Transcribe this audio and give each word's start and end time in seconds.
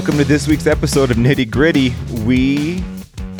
Welcome 0.00 0.16
to 0.16 0.24
this 0.24 0.48
week's 0.48 0.66
episode 0.66 1.10
of 1.10 1.18
Nitty 1.18 1.50
Gritty. 1.50 1.94
We 2.24 2.82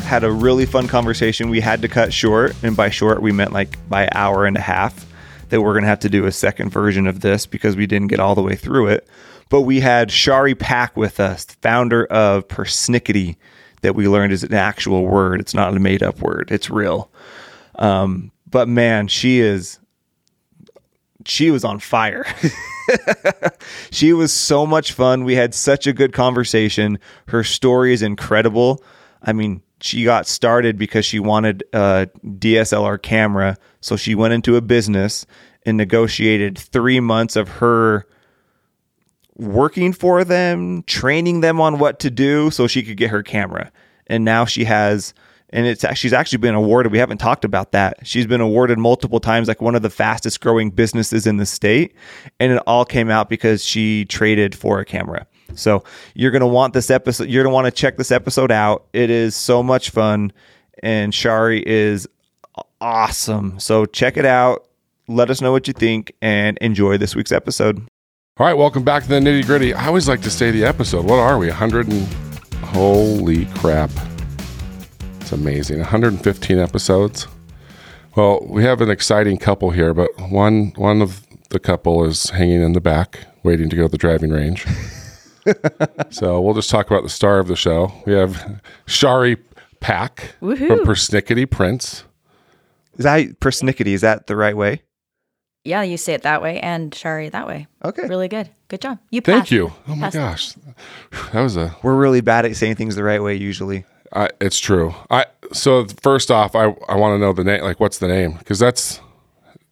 had 0.00 0.24
a 0.24 0.30
really 0.30 0.66
fun 0.66 0.88
conversation. 0.88 1.48
We 1.48 1.58
had 1.58 1.80
to 1.80 1.88
cut 1.88 2.12
short, 2.12 2.54
and 2.62 2.76
by 2.76 2.90
short, 2.90 3.22
we 3.22 3.32
meant 3.32 3.54
like 3.54 3.78
by 3.88 4.10
hour 4.12 4.44
and 4.44 4.58
a 4.58 4.60
half. 4.60 5.06
That 5.48 5.62
we're 5.62 5.72
going 5.72 5.84
to 5.84 5.88
have 5.88 6.00
to 6.00 6.10
do 6.10 6.26
a 6.26 6.32
second 6.32 6.68
version 6.68 7.06
of 7.06 7.20
this 7.20 7.46
because 7.46 7.76
we 7.76 7.86
didn't 7.86 8.08
get 8.08 8.20
all 8.20 8.34
the 8.34 8.42
way 8.42 8.56
through 8.56 8.88
it. 8.88 9.08
But 9.48 9.62
we 9.62 9.80
had 9.80 10.10
Chari 10.10 10.56
Pack 10.56 10.98
with 10.98 11.18
us, 11.18 11.46
founder 11.62 12.04
of 12.04 12.46
Persnickety, 12.46 13.36
that 13.80 13.94
we 13.94 14.06
learned 14.06 14.34
is 14.34 14.42
an 14.42 14.52
actual 14.52 15.06
word. 15.06 15.40
It's 15.40 15.54
not 15.54 15.74
a 15.74 15.80
made 15.80 16.02
up 16.02 16.20
word, 16.20 16.50
it's 16.50 16.68
real. 16.68 17.10
Um, 17.76 18.32
but 18.46 18.68
man, 18.68 19.08
she 19.08 19.40
is, 19.40 19.78
she 21.26 21.50
was 21.50 21.64
on 21.64 21.78
fire. 21.78 22.26
she 23.90 24.12
was 24.12 24.32
so 24.32 24.66
much 24.66 24.92
fun. 24.92 25.24
We 25.24 25.34
had 25.34 25.54
such 25.54 25.86
a 25.86 25.92
good 25.92 26.12
conversation. 26.12 26.98
Her 27.28 27.44
story 27.44 27.92
is 27.92 28.02
incredible. 28.02 28.82
I 29.22 29.32
mean, 29.32 29.62
she 29.80 30.04
got 30.04 30.26
started 30.26 30.78
because 30.78 31.04
she 31.04 31.18
wanted 31.18 31.64
a 31.72 32.08
DSLR 32.24 33.00
camera. 33.00 33.56
So 33.80 33.96
she 33.96 34.14
went 34.14 34.34
into 34.34 34.56
a 34.56 34.60
business 34.60 35.26
and 35.64 35.76
negotiated 35.76 36.58
three 36.58 37.00
months 37.00 37.36
of 37.36 37.48
her 37.48 38.06
working 39.36 39.92
for 39.92 40.24
them, 40.24 40.82
training 40.84 41.40
them 41.40 41.60
on 41.60 41.78
what 41.78 41.98
to 42.00 42.10
do 42.10 42.50
so 42.50 42.66
she 42.66 42.82
could 42.82 42.96
get 42.96 43.10
her 43.10 43.22
camera. 43.22 43.72
And 44.06 44.24
now 44.24 44.44
she 44.44 44.64
has 44.64 45.14
and 45.52 45.66
it's 45.66 45.84
she's 45.96 46.12
actually 46.12 46.38
been 46.38 46.54
awarded 46.54 46.92
we 46.92 46.98
haven't 46.98 47.18
talked 47.18 47.44
about 47.44 47.72
that 47.72 47.98
she's 48.06 48.26
been 48.26 48.40
awarded 48.40 48.78
multiple 48.78 49.20
times 49.20 49.48
like 49.48 49.60
one 49.60 49.74
of 49.74 49.82
the 49.82 49.90
fastest 49.90 50.40
growing 50.40 50.70
businesses 50.70 51.26
in 51.26 51.36
the 51.36 51.46
state 51.46 51.94
and 52.38 52.52
it 52.52 52.62
all 52.66 52.84
came 52.84 53.10
out 53.10 53.28
because 53.28 53.64
she 53.64 54.04
traded 54.06 54.54
for 54.54 54.80
a 54.80 54.84
camera 54.84 55.26
so 55.54 55.82
you're 56.14 56.30
to 56.30 56.46
want 56.46 56.72
this 56.74 56.90
episode 56.90 57.28
you're 57.28 57.44
to 57.44 57.50
want 57.50 57.66
to 57.66 57.70
check 57.70 57.96
this 57.96 58.10
episode 58.10 58.50
out 58.50 58.86
it 58.92 59.10
is 59.10 59.34
so 59.34 59.62
much 59.62 59.90
fun 59.90 60.32
and 60.82 61.12
chari 61.12 61.62
is 61.62 62.08
awesome 62.80 63.58
so 63.58 63.84
check 63.86 64.16
it 64.16 64.24
out 64.24 64.66
let 65.08 65.28
us 65.30 65.40
know 65.40 65.50
what 65.52 65.66
you 65.66 65.74
think 65.74 66.12
and 66.22 66.56
enjoy 66.58 66.96
this 66.96 67.14
week's 67.16 67.32
episode 67.32 67.78
All 68.38 68.46
right, 68.46 68.54
welcome 68.54 68.84
back 68.84 69.02
to 69.02 69.08
the 69.08 69.16
nitty 69.16 69.44
gritty. 69.44 69.74
I 69.74 69.88
always 69.88 70.08
like 70.08 70.22
to 70.22 70.30
say 70.30 70.50
the 70.50 70.64
episode. 70.64 71.04
What 71.04 71.18
are 71.18 71.36
we? 71.36 71.48
100 71.48 71.88
and 71.88 72.06
holy 72.64 73.44
crap. 73.56 73.90
It's 75.30 75.40
amazing. 75.40 75.78
115 75.78 76.58
episodes. 76.58 77.28
Well, 78.16 78.44
we 78.48 78.64
have 78.64 78.80
an 78.80 78.90
exciting 78.90 79.38
couple 79.38 79.70
here, 79.70 79.94
but 79.94 80.10
one 80.28 80.72
one 80.74 81.00
of 81.00 81.24
the 81.50 81.60
couple 81.60 82.04
is 82.04 82.30
hanging 82.30 82.60
in 82.62 82.72
the 82.72 82.80
back, 82.80 83.26
waiting 83.44 83.70
to 83.70 83.76
go 83.76 83.82
to 83.82 83.88
the 83.88 83.96
driving 83.96 84.30
range. 84.30 84.66
so 86.10 86.40
we'll 86.40 86.54
just 86.54 86.68
talk 86.68 86.88
about 86.90 87.04
the 87.04 87.08
star 87.08 87.38
of 87.38 87.46
the 87.46 87.54
show. 87.54 87.92
We 88.06 88.12
have 88.14 88.60
Chari 88.88 89.36
Pack 89.78 90.34
from 90.40 90.56
Persnickety 90.58 91.48
Prints. 91.48 92.02
is 92.98 93.04
that 93.04 93.38
persnickety 93.38 93.92
is 93.94 94.00
that 94.00 94.26
the 94.26 94.34
right 94.34 94.56
way 94.56 94.82
Yeah, 95.64 95.82
you 95.82 95.96
say 95.96 96.14
it 96.14 96.22
that 96.22 96.42
way 96.42 96.58
and 96.58 96.92
Shari 96.92 97.28
that 97.28 97.46
way. 97.46 97.68
okay 97.84 98.08
Really 98.08 98.26
good. 98.26 98.50
Good 98.66 98.80
job. 98.80 98.98
You 99.10 99.20
Thank 99.20 99.52
you. 99.52 99.72
Oh 99.86 99.94
my 99.94 100.10
Passed. 100.10 100.56
gosh, 100.58 101.30
that 101.32 101.40
was 101.40 101.56
a 101.56 101.76
we're 101.84 101.94
really 101.94 102.20
bad 102.20 102.46
at 102.46 102.56
saying 102.56 102.74
things 102.74 102.96
the 102.96 103.04
right 103.04 103.22
way 103.22 103.36
usually 103.36 103.84
I, 104.12 104.28
it's 104.40 104.58
true. 104.58 104.94
I 105.10 105.26
so 105.52 105.86
first 106.02 106.30
off, 106.30 106.54
I 106.54 106.64
I 106.88 106.96
want 106.96 107.14
to 107.14 107.18
know 107.18 107.32
the 107.32 107.44
name. 107.44 107.62
Like, 107.62 107.80
what's 107.80 107.98
the 107.98 108.08
name? 108.08 108.34
Because 108.38 108.58
that's. 108.58 109.00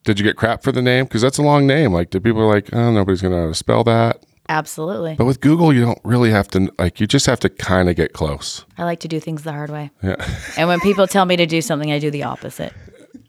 Did 0.05 0.19
you 0.19 0.25
get 0.25 0.37
crap 0.37 0.63
for 0.63 0.73
the 0.73 0.81
name? 0.81 1.05
Because 1.05 1.21
that's 1.23 1.39
a 1.39 1.43
long 1.43 1.67
name. 1.67 1.93
Like, 1.93 2.11
did 2.11 2.25
people 2.25 2.41
are 2.43 2.47
like, 2.55 2.73
oh, 2.73 2.91
nobody's 2.93 3.21
gonna 3.21 3.37
know 3.37 3.43
how 3.43 3.49
to 3.49 3.55
spell 3.55 3.85
that? 3.85 4.23
Absolutely. 4.49 5.15
But 5.17 5.27
with 5.27 5.41
Google, 5.43 5.71
you 5.75 5.83
don't 5.85 5.99
really 6.05 6.31
have 6.31 6.49
to. 6.49 6.73
Like, 6.79 7.01
you 7.01 7.07
just 7.07 7.27
have 7.27 7.41
to 7.41 7.51
kind 7.51 7.91
of 7.91 7.97
get 7.97 8.15
close. 8.15 8.65
I 8.79 8.85
like 8.85 9.01
to 9.01 9.09
do 9.09 9.21
things 9.21 9.43
the 9.43 9.53
hard 9.53 9.69
way. 9.71 9.91
Yeah. 10.03 10.17
And 10.57 10.69
when 10.69 10.81
people 10.81 11.07
tell 11.07 11.27
me 11.27 11.37
to 11.37 11.45
do 11.47 11.61
something, 11.61 11.93
I 11.93 11.99
do 11.99 12.11
the 12.11 12.23
opposite. 12.23 12.73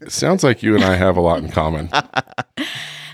it 0.00 0.10
sounds 0.12 0.42
like 0.42 0.62
you 0.62 0.74
and 0.74 0.82
I 0.84 0.94
have 0.96 1.18
a 1.18 1.20
lot 1.20 1.40
in 1.40 1.50
common. 1.50 1.90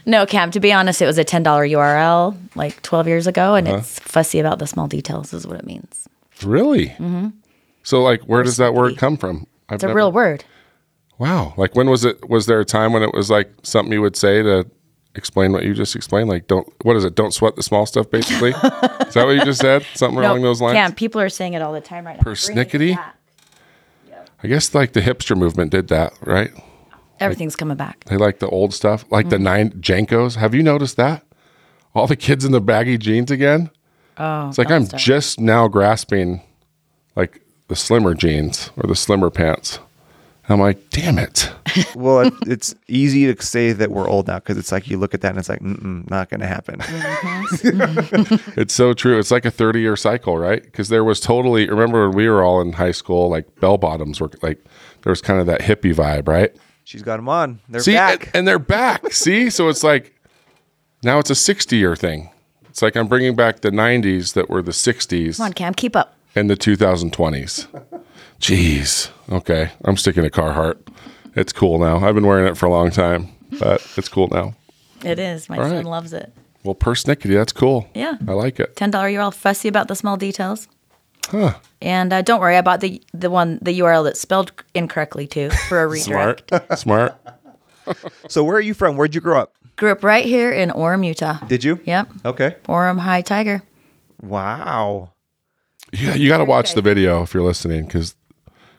No, 0.08 0.24
Cam, 0.24 0.52
to 0.52 0.60
be 0.60 0.72
honest, 0.72 1.02
it 1.02 1.06
was 1.06 1.18
a 1.18 1.24
$10 1.24 1.42
URL 1.42 2.36
like 2.54 2.80
12 2.82 3.08
years 3.08 3.26
ago, 3.26 3.56
and 3.56 3.66
Uh-huh. 3.66 3.78
it's 3.78 3.98
fussy 3.98 4.38
about 4.38 4.60
the 4.60 4.66
small 4.68 4.86
details, 4.86 5.32
is 5.32 5.48
what 5.48 5.56
it 5.58 5.66
means. 5.66 6.08
really? 6.44 6.90
Mm-hmm. 6.90 7.30
So, 7.86 8.02
like, 8.02 8.22
where 8.22 8.42
does 8.42 8.56
that 8.56 8.74
word 8.74 8.98
come 8.98 9.16
from? 9.16 9.46
I've 9.68 9.76
It's 9.76 9.84
a 9.84 9.94
real 9.94 10.10
word. 10.10 10.44
Wow. 11.18 11.54
Like, 11.56 11.76
when 11.76 11.88
was 11.88 12.04
it? 12.04 12.28
Was 12.28 12.46
there 12.46 12.58
a 12.58 12.64
time 12.64 12.92
when 12.92 13.04
it 13.04 13.14
was 13.14 13.30
like 13.30 13.48
something 13.62 13.92
you 13.92 14.02
would 14.02 14.16
say 14.16 14.42
to 14.42 14.68
explain 15.14 15.52
what 15.52 15.62
you 15.62 15.72
just 15.72 15.94
explained? 15.94 16.28
Like, 16.28 16.48
don't. 16.48 16.66
What 16.82 16.96
is 16.96 17.04
it? 17.04 17.14
Don't 17.14 17.32
sweat 17.32 17.54
the 17.54 17.62
small 17.62 17.86
stuff. 17.86 18.10
Basically, 18.10 18.50
is 18.50 19.14
that 19.14 19.22
what 19.24 19.36
you 19.36 19.44
just 19.44 19.60
said? 19.60 19.86
Something 19.94 20.18
along 20.18 20.42
those 20.42 20.60
lines. 20.60 20.74
Yeah, 20.74 20.90
people 20.90 21.20
are 21.20 21.28
saying 21.28 21.54
it 21.54 21.62
all 21.62 21.72
the 21.72 21.80
time 21.80 22.04
right 22.04 22.16
now. 22.16 22.22
Persnickety? 22.24 22.98
I 24.42 24.48
guess 24.48 24.74
like 24.74 24.92
the 24.92 25.00
hipster 25.00 25.36
movement 25.36 25.70
did 25.70 25.86
that, 25.88 26.12
right? 26.22 26.50
Everything's 27.20 27.54
coming 27.54 27.76
back. 27.76 28.04
They 28.06 28.16
like 28.16 28.40
the 28.40 28.48
old 28.48 28.74
stuff, 28.74 29.04
like 29.10 29.26
Mm-hmm. 29.26 29.30
the 29.30 29.38
nine 29.38 29.70
JNCOs. 29.80 30.36
Have 30.36 30.54
you 30.56 30.62
noticed 30.64 30.96
that? 30.96 31.24
All 31.94 32.08
the 32.08 32.16
kids 32.16 32.44
in 32.44 32.50
the 32.50 32.60
baggy 32.60 32.98
jeans 32.98 33.30
again. 33.30 33.70
Oh, 34.18 34.48
It's 34.48 34.58
like 34.58 34.72
I'm 34.72 34.86
just 34.88 35.38
now 35.40 35.68
grasping 35.68 36.42
like 37.14 37.40
the 37.68 37.76
slimmer 37.76 38.14
jeans 38.14 38.70
or 38.76 38.86
the 38.86 38.96
slimmer 38.96 39.30
pants. 39.30 39.78
I'm 40.48 40.60
like, 40.60 40.90
damn 40.90 41.18
it. 41.18 41.50
well, 41.96 42.20
it, 42.20 42.34
it's 42.46 42.74
easy 42.86 43.32
to 43.32 43.42
say 43.42 43.72
that 43.72 43.90
we're 43.90 44.08
old 44.08 44.28
now 44.28 44.38
because 44.38 44.56
it's 44.56 44.70
like 44.70 44.88
you 44.88 44.96
look 44.96 45.12
at 45.12 45.20
that 45.22 45.30
and 45.30 45.38
it's 45.38 45.48
like, 45.48 45.60
Mm-mm, 45.60 46.08
not 46.08 46.30
going 46.30 46.40
to 46.40 46.46
happen. 46.46 46.78
Mm-hmm. 46.78 48.50
It's 48.60 48.72
so 48.72 48.94
true. 48.94 49.18
It's 49.18 49.30
like 49.30 49.44
a 49.44 49.50
30 49.50 49.80
year 49.80 49.96
cycle, 49.96 50.38
right? 50.38 50.62
Because 50.62 50.88
there 50.88 51.04
was 51.04 51.20
totally, 51.20 51.68
remember 51.68 52.08
when 52.08 52.16
we 52.16 52.28
were 52.28 52.42
all 52.44 52.60
in 52.60 52.72
high 52.74 52.92
school, 52.92 53.28
like 53.28 53.60
bell 53.60 53.76
bottoms 53.76 54.20
were 54.20 54.30
like, 54.40 54.64
there 55.02 55.10
was 55.10 55.20
kind 55.20 55.40
of 55.40 55.46
that 55.46 55.60
hippie 55.60 55.94
vibe, 55.94 56.28
right? 56.28 56.54
She's 56.84 57.02
got 57.02 57.16
them 57.16 57.28
on. 57.28 57.58
They're 57.68 57.80
See, 57.80 57.94
back. 57.94 58.26
And, 58.26 58.36
and 58.36 58.48
they're 58.48 58.58
back. 58.60 59.12
See, 59.12 59.50
so 59.50 59.68
it's 59.68 59.82
like 59.82 60.14
now 61.02 61.18
it's 61.18 61.30
a 61.30 61.34
60 61.34 61.76
year 61.76 61.96
thing. 61.96 62.30
It's 62.68 62.82
like 62.82 62.96
I'm 62.96 63.08
bringing 63.08 63.34
back 63.34 63.60
the 63.60 63.70
90s 63.70 64.34
that 64.34 64.48
were 64.48 64.62
the 64.62 64.72
60s 64.72 65.38
Come 65.38 65.46
on, 65.46 65.52
Cam, 65.52 65.74
keep 65.74 65.96
up. 65.96 66.15
And 66.36 66.48
the 66.50 66.56
2020s. 66.56 67.66
Jeez. 68.40 69.10
Okay, 69.30 69.70
I'm 69.84 69.96
sticking 69.96 70.22
to 70.22 70.30
Carhartt. 70.30 70.76
It's 71.34 71.52
cool 71.52 71.78
now. 71.78 71.98
I've 72.06 72.14
been 72.14 72.26
wearing 72.26 72.46
it 72.46 72.56
for 72.56 72.66
a 72.66 72.70
long 72.70 72.90
time, 72.90 73.28
but 73.58 73.86
it's 73.96 74.08
cool 74.08 74.28
now. 74.28 74.54
It 75.04 75.18
is. 75.18 75.48
My 75.48 75.58
All 75.58 75.64
son 75.64 75.76
right. 75.76 75.84
loves 75.84 76.12
it. 76.12 76.32
Well, 76.64 76.74
persnickety, 76.74 77.34
that's 77.34 77.52
cool. 77.52 77.88
Yeah. 77.94 78.16
I 78.26 78.32
like 78.32 78.58
it. 78.58 78.74
$10 78.76 79.12
You're 79.12 79.22
all 79.22 79.30
fussy 79.30 79.68
about 79.68 79.88
the 79.88 79.94
small 79.94 80.16
details. 80.16 80.68
Huh. 81.28 81.54
And 81.82 82.12
uh, 82.12 82.22
don't 82.22 82.40
worry, 82.40 82.56
I 82.56 82.60
bought 82.62 82.80
the 82.80 83.02
the 83.12 83.30
one 83.30 83.58
the 83.60 83.78
URL 83.80 84.04
that's 84.04 84.20
spelled 84.20 84.52
incorrectly 84.74 85.26
too 85.26 85.50
for 85.68 85.82
a 85.82 85.86
redirect. 85.88 86.48
Smart. 86.48 86.78
Smart. 86.78 87.14
so, 88.28 88.44
where 88.44 88.56
are 88.56 88.60
you 88.60 88.74
from? 88.74 88.96
Where'd 88.96 89.14
you 89.14 89.20
grow 89.20 89.40
up? 89.40 89.52
Grew 89.76 89.90
up 89.90 90.02
right 90.04 90.24
here 90.24 90.52
in 90.52 90.70
Orem, 90.70 91.04
Utah. 91.06 91.38
Did 91.46 91.64
you? 91.64 91.80
Yep, 91.84 92.08
Okay. 92.24 92.56
Orem 92.68 92.98
High 93.00 93.22
Tiger. 93.22 93.62
Wow. 94.22 95.10
Yeah, 95.92 96.14
you 96.14 96.28
got 96.28 96.38
to 96.38 96.44
watch 96.44 96.74
the 96.74 96.82
video 96.82 97.22
if 97.22 97.32
you're 97.34 97.42
listening 97.44 97.86
because 97.86 98.14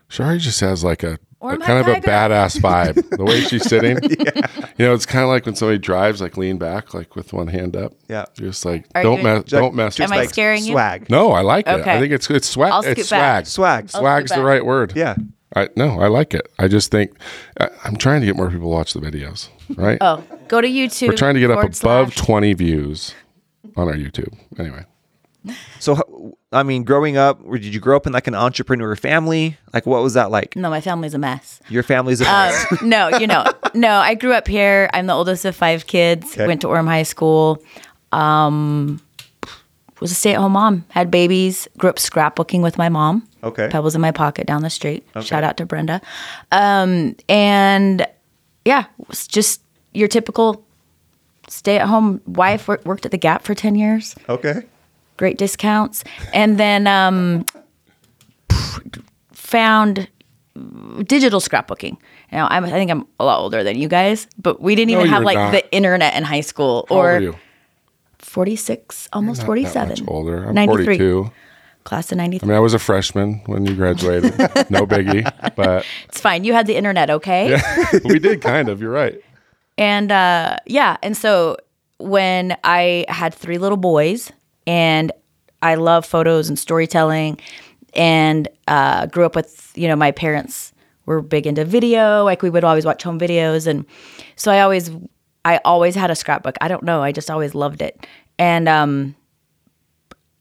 Chari 0.10 0.40
just 0.40 0.60
has 0.62 0.84
like 0.84 1.04
a, 1.04 1.20
a 1.42 1.46
my 1.46 1.58
kind 1.58 1.80
of 1.80 1.88
a 1.88 2.00
badass 2.02 2.58
vibe. 2.60 3.10
the 3.18 3.24
way 3.24 3.42
she's 3.42 3.64
sitting, 3.70 3.98
you 4.04 4.86
know, 4.86 4.94
it's 4.94 5.06
kind 5.06 5.24
of 5.24 5.30
like 5.30 5.46
when 5.46 5.56
somebody 5.56 5.78
drives, 5.78 6.22
like 6.22 6.38
lean 6.38 6.58
back, 6.58 6.94
like 6.94 7.16
with 7.16 7.34
one 7.34 7.48
hand 7.48 7.76
up. 7.76 7.94
Yeah. 8.08 8.26
you're 8.38 8.50
just 8.50 8.66
like 8.66 8.86
Are 8.96 9.04
don't 9.04 9.24
mess, 9.24 9.44
Just 9.44 9.52
don't 9.62 9.76
mess. 9.76 9.96
just 9.96 10.12
Am 10.12 10.16
I 10.18 10.22
like 10.22 10.30
scaring 10.30 10.64
you? 10.64 10.74
swag. 10.74 11.10
no, 11.10 11.32
I 11.32 11.42
like 11.42 11.68
it. 11.68 11.86
I 11.88 12.00
think 12.00 12.12
it's 12.14 12.30
it's 12.30 12.48
swag. 12.50 12.72
I'll 12.72 12.82
It's 12.82 13.02
scoot 13.02 13.10
back. 13.10 13.46
swag. 13.48 13.90
Swag. 13.90 14.02
Swag's 14.02 14.32
the 14.32 14.44
right 14.44 14.66
word. 14.66 14.94
Yeah. 14.96 15.16
I 15.56 15.70
no, 15.78 16.02
I 16.02 16.08
like 16.08 16.34
it. 16.34 16.46
I 16.60 16.68
just 16.68 16.92
think 16.92 17.18
I, 17.60 17.70
I'm 17.86 17.96
trying 17.96 18.20
to 18.22 18.26
get 18.28 18.36
more 18.36 18.48
people 18.50 18.66
to 18.70 18.76
watch 18.76 18.94
the 18.94 19.00
videos. 19.00 19.48
Right. 19.76 19.98
Oh, 20.02 20.24
go 20.50 20.60
to 20.62 20.68
YouTube. 20.68 21.08
We're 21.10 21.16
trying 21.16 21.36
to 21.36 21.40
get 21.40 21.52
up 21.52 21.60
above 21.60 21.76
slash- 21.76 22.16
20 22.16 22.54
views 22.54 23.16
on 23.78 23.88
our 23.88 23.96
YouTube. 23.96 24.38
Anyway. 24.60 24.84
So, 25.80 26.36
I 26.52 26.64
mean, 26.64 26.84
growing 26.84 27.16
up, 27.16 27.40
or 27.46 27.58
did 27.58 27.74
you 27.74 27.80
grow 27.80 27.96
up 27.96 28.06
in 28.06 28.12
like 28.14 28.28
an 28.28 28.36
entrepreneur 28.36 28.96
family? 28.96 29.58
Like, 29.74 29.86
what 29.86 30.04
was 30.04 30.14
that 30.16 30.30
like? 30.30 30.56
No, 30.56 30.70
my 30.70 30.82
family's 30.82 31.14
a 31.14 31.18
mess. 31.18 31.62
Your 31.70 31.84
family's 31.84 32.20
a 32.22 32.30
Um, 32.30 32.78
no, 32.90 33.10
you 33.18 33.28
know, 33.28 33.46
no. 33.74 33.92
I 33.96 34.14
grew 34.16 34.34
up 34.34 34.48
here. 34.48 34.90
I'm 34.94 35.08
the 35.08 35.14
oldest 35.14 35.46
of 35.46 35.56
five 35.56 35.88
kids. 35.88 36.34
Okay. 36.34 36.48
Went 36.48 36.62
to 36.62 36.68
Orem 36.68 36.88
High 36.88 37.04
School. 37.04 37.64
Um, 38.12 39.02
was 40.02 40.12
a 40.12 40.16
stay-at-home 40.16 40.52
mom. 40.52 40.86
Had 40.90 41.10
babies. 41.10 41.68
Grew 41.78 41.90
up 41.90 41.96
scrapbooking 41.98 42.62
with 42.62 42.78
my 42.78 42.90
mom. 42.90 43.28
Okay. 43.44 43.70
Pebbles 43.70 43.96
in 43.96 44.02
my 44.02 44.12
pocket 44.12 44.48
down 44.48 44.64
the 44.64 44.70
street. 44.70 45.08
Shout 45.22 45.44
out 45.44 45.58
to 45.58 45.66
Brenda. 45.66 46.02
Um, 46.52 47.16
and 47.30 48.06
yeah, 48.66 48.86
was 49.08 49.28
just 49.28 49.62
your 49.94 50.08
typical 50.10 50.66
stay-at-home 51.48 52.22
wife. 52.26 52.68
Worked 52.68 53.06
at 53.06 53.12
the 53.12 53.18
Gap 53.18 53.44
for 53.44 53.56
ten 53.56 53.76
years. 53.76 54.14
okay. 54.28 54.64
Great 55.18 55.38
discounts, 55.38 56.04
and 56.34 56.60
then 56.60 56.88
um, 56.88 57.46
found 59.32 60.08
digital 61.06 61.40
scrapbooking. 61.40 61.98
Now, 62.32 62.48
I'm, 62.50 62.66
I 62.66 62.70
think 62.72 62.92
I'm 62.92 63.08
a 63.20 63.26
lot 63.26 63.40
older 63.40 63.64
than 63.64 63.78
you 63.78 63.88
guys, 63.88 64.28
but 64.38 64.62
we 64.62 64.76
didn't 64.76 64.92
No, 64.94 65.00
even 65.00 65.10
have 65.12 65.24
like 65.24 65.36
not. 65.38 65.52
the 65.52 65.72
internet 65.72 66.16
in 66.16 66.24
high 66.24 66.42
school 66.42 66.86
How 66.90 66.96
or 66.96 67.36
46, 68.20 69.10
almost 69.14 69.44
47. 69.46 69.90
That 69.90 70.02
much 70.02 70.08
older. 70.10 70.46
I'm 70.46 70.56
93. 70.56 70.86
42. 70.86 71.32
class 71.84 72.12
of 72.12 72.20
I 72.20 72.28
mean, 72.28 72.42
I 72.52 72.60
was 72.60 72.74
a 72.74 72.80
freshman 72.80 73.42
when 73.46 73.66
you 73.66 73.74
graduated. 73.76 74.38
no 74.70 74.86
biggie, 74.86 75.24
but 75.56 75.86
It's 76.10 76.20
fine. 76.20 76.44
You 76.44 76.54
had 76.54 76.68
the 76.68 76.76
internet, 76.76 77.10
okay? 77.10 77.52
Yeah, 77.52 78.00
we 78.06 78.20
did 78.20 78.42
kind 78.42 78.70
of. 78.70 78.82
You're 78.82 78.92
right. 78.92 79.20
And 79.78 80.12
uh, 80.12 80.58
yeah, 80.66 80.98
and 81.02 81.16
so 81.16 81.58
when 82.00 82.58
I 82.64 83.06
had 83.08 83.34
three 83.34 83.58
little 83.58 83.78
boys, 83.78 84.32
and 84.68 85.12
I 85.64 85.76
love 85.76 86.06
photos 86.06 86.50
and 86.50 86.60
storytelling, 86.60 87.40
and 87.96 88.48
uh, 88.68 89.08
grew 89.08 89.26
up 89.26 89.36
with 89.36 89.72
you 89.76 89.88
know 89.88 89.96
my 89.96 90.12
parents 90.12 90.74
were 91.08 91.22
big 91.22 91.48
into 91.48 91.66
video, 91.66 92.24
like 92.26 92.44
we 92.44 92.50
would 92.50 92.64
always 92.64 92.86
watch 92.86 93.02
home 93.02 93.20
videos, 93.20 93.66
and 93.66 93.86
so 94.36 94.52
I 94.52 94.60
always 94.60 94.92
I 95.46 95.60
always 95.66 95.96
had 95.96 96.12
a 96.12 96.16
scrapbook. 96.16 96.58
I 96.62 96.68
don't 96.68 96.84
know, 96.84 97.02
I 97.02 97.12
just 97.12 97.32
always 97.32 97.56
loved 97.56 97.82
it, 97.82 98.06
and 98.38 98.70
um, 98.70 99.16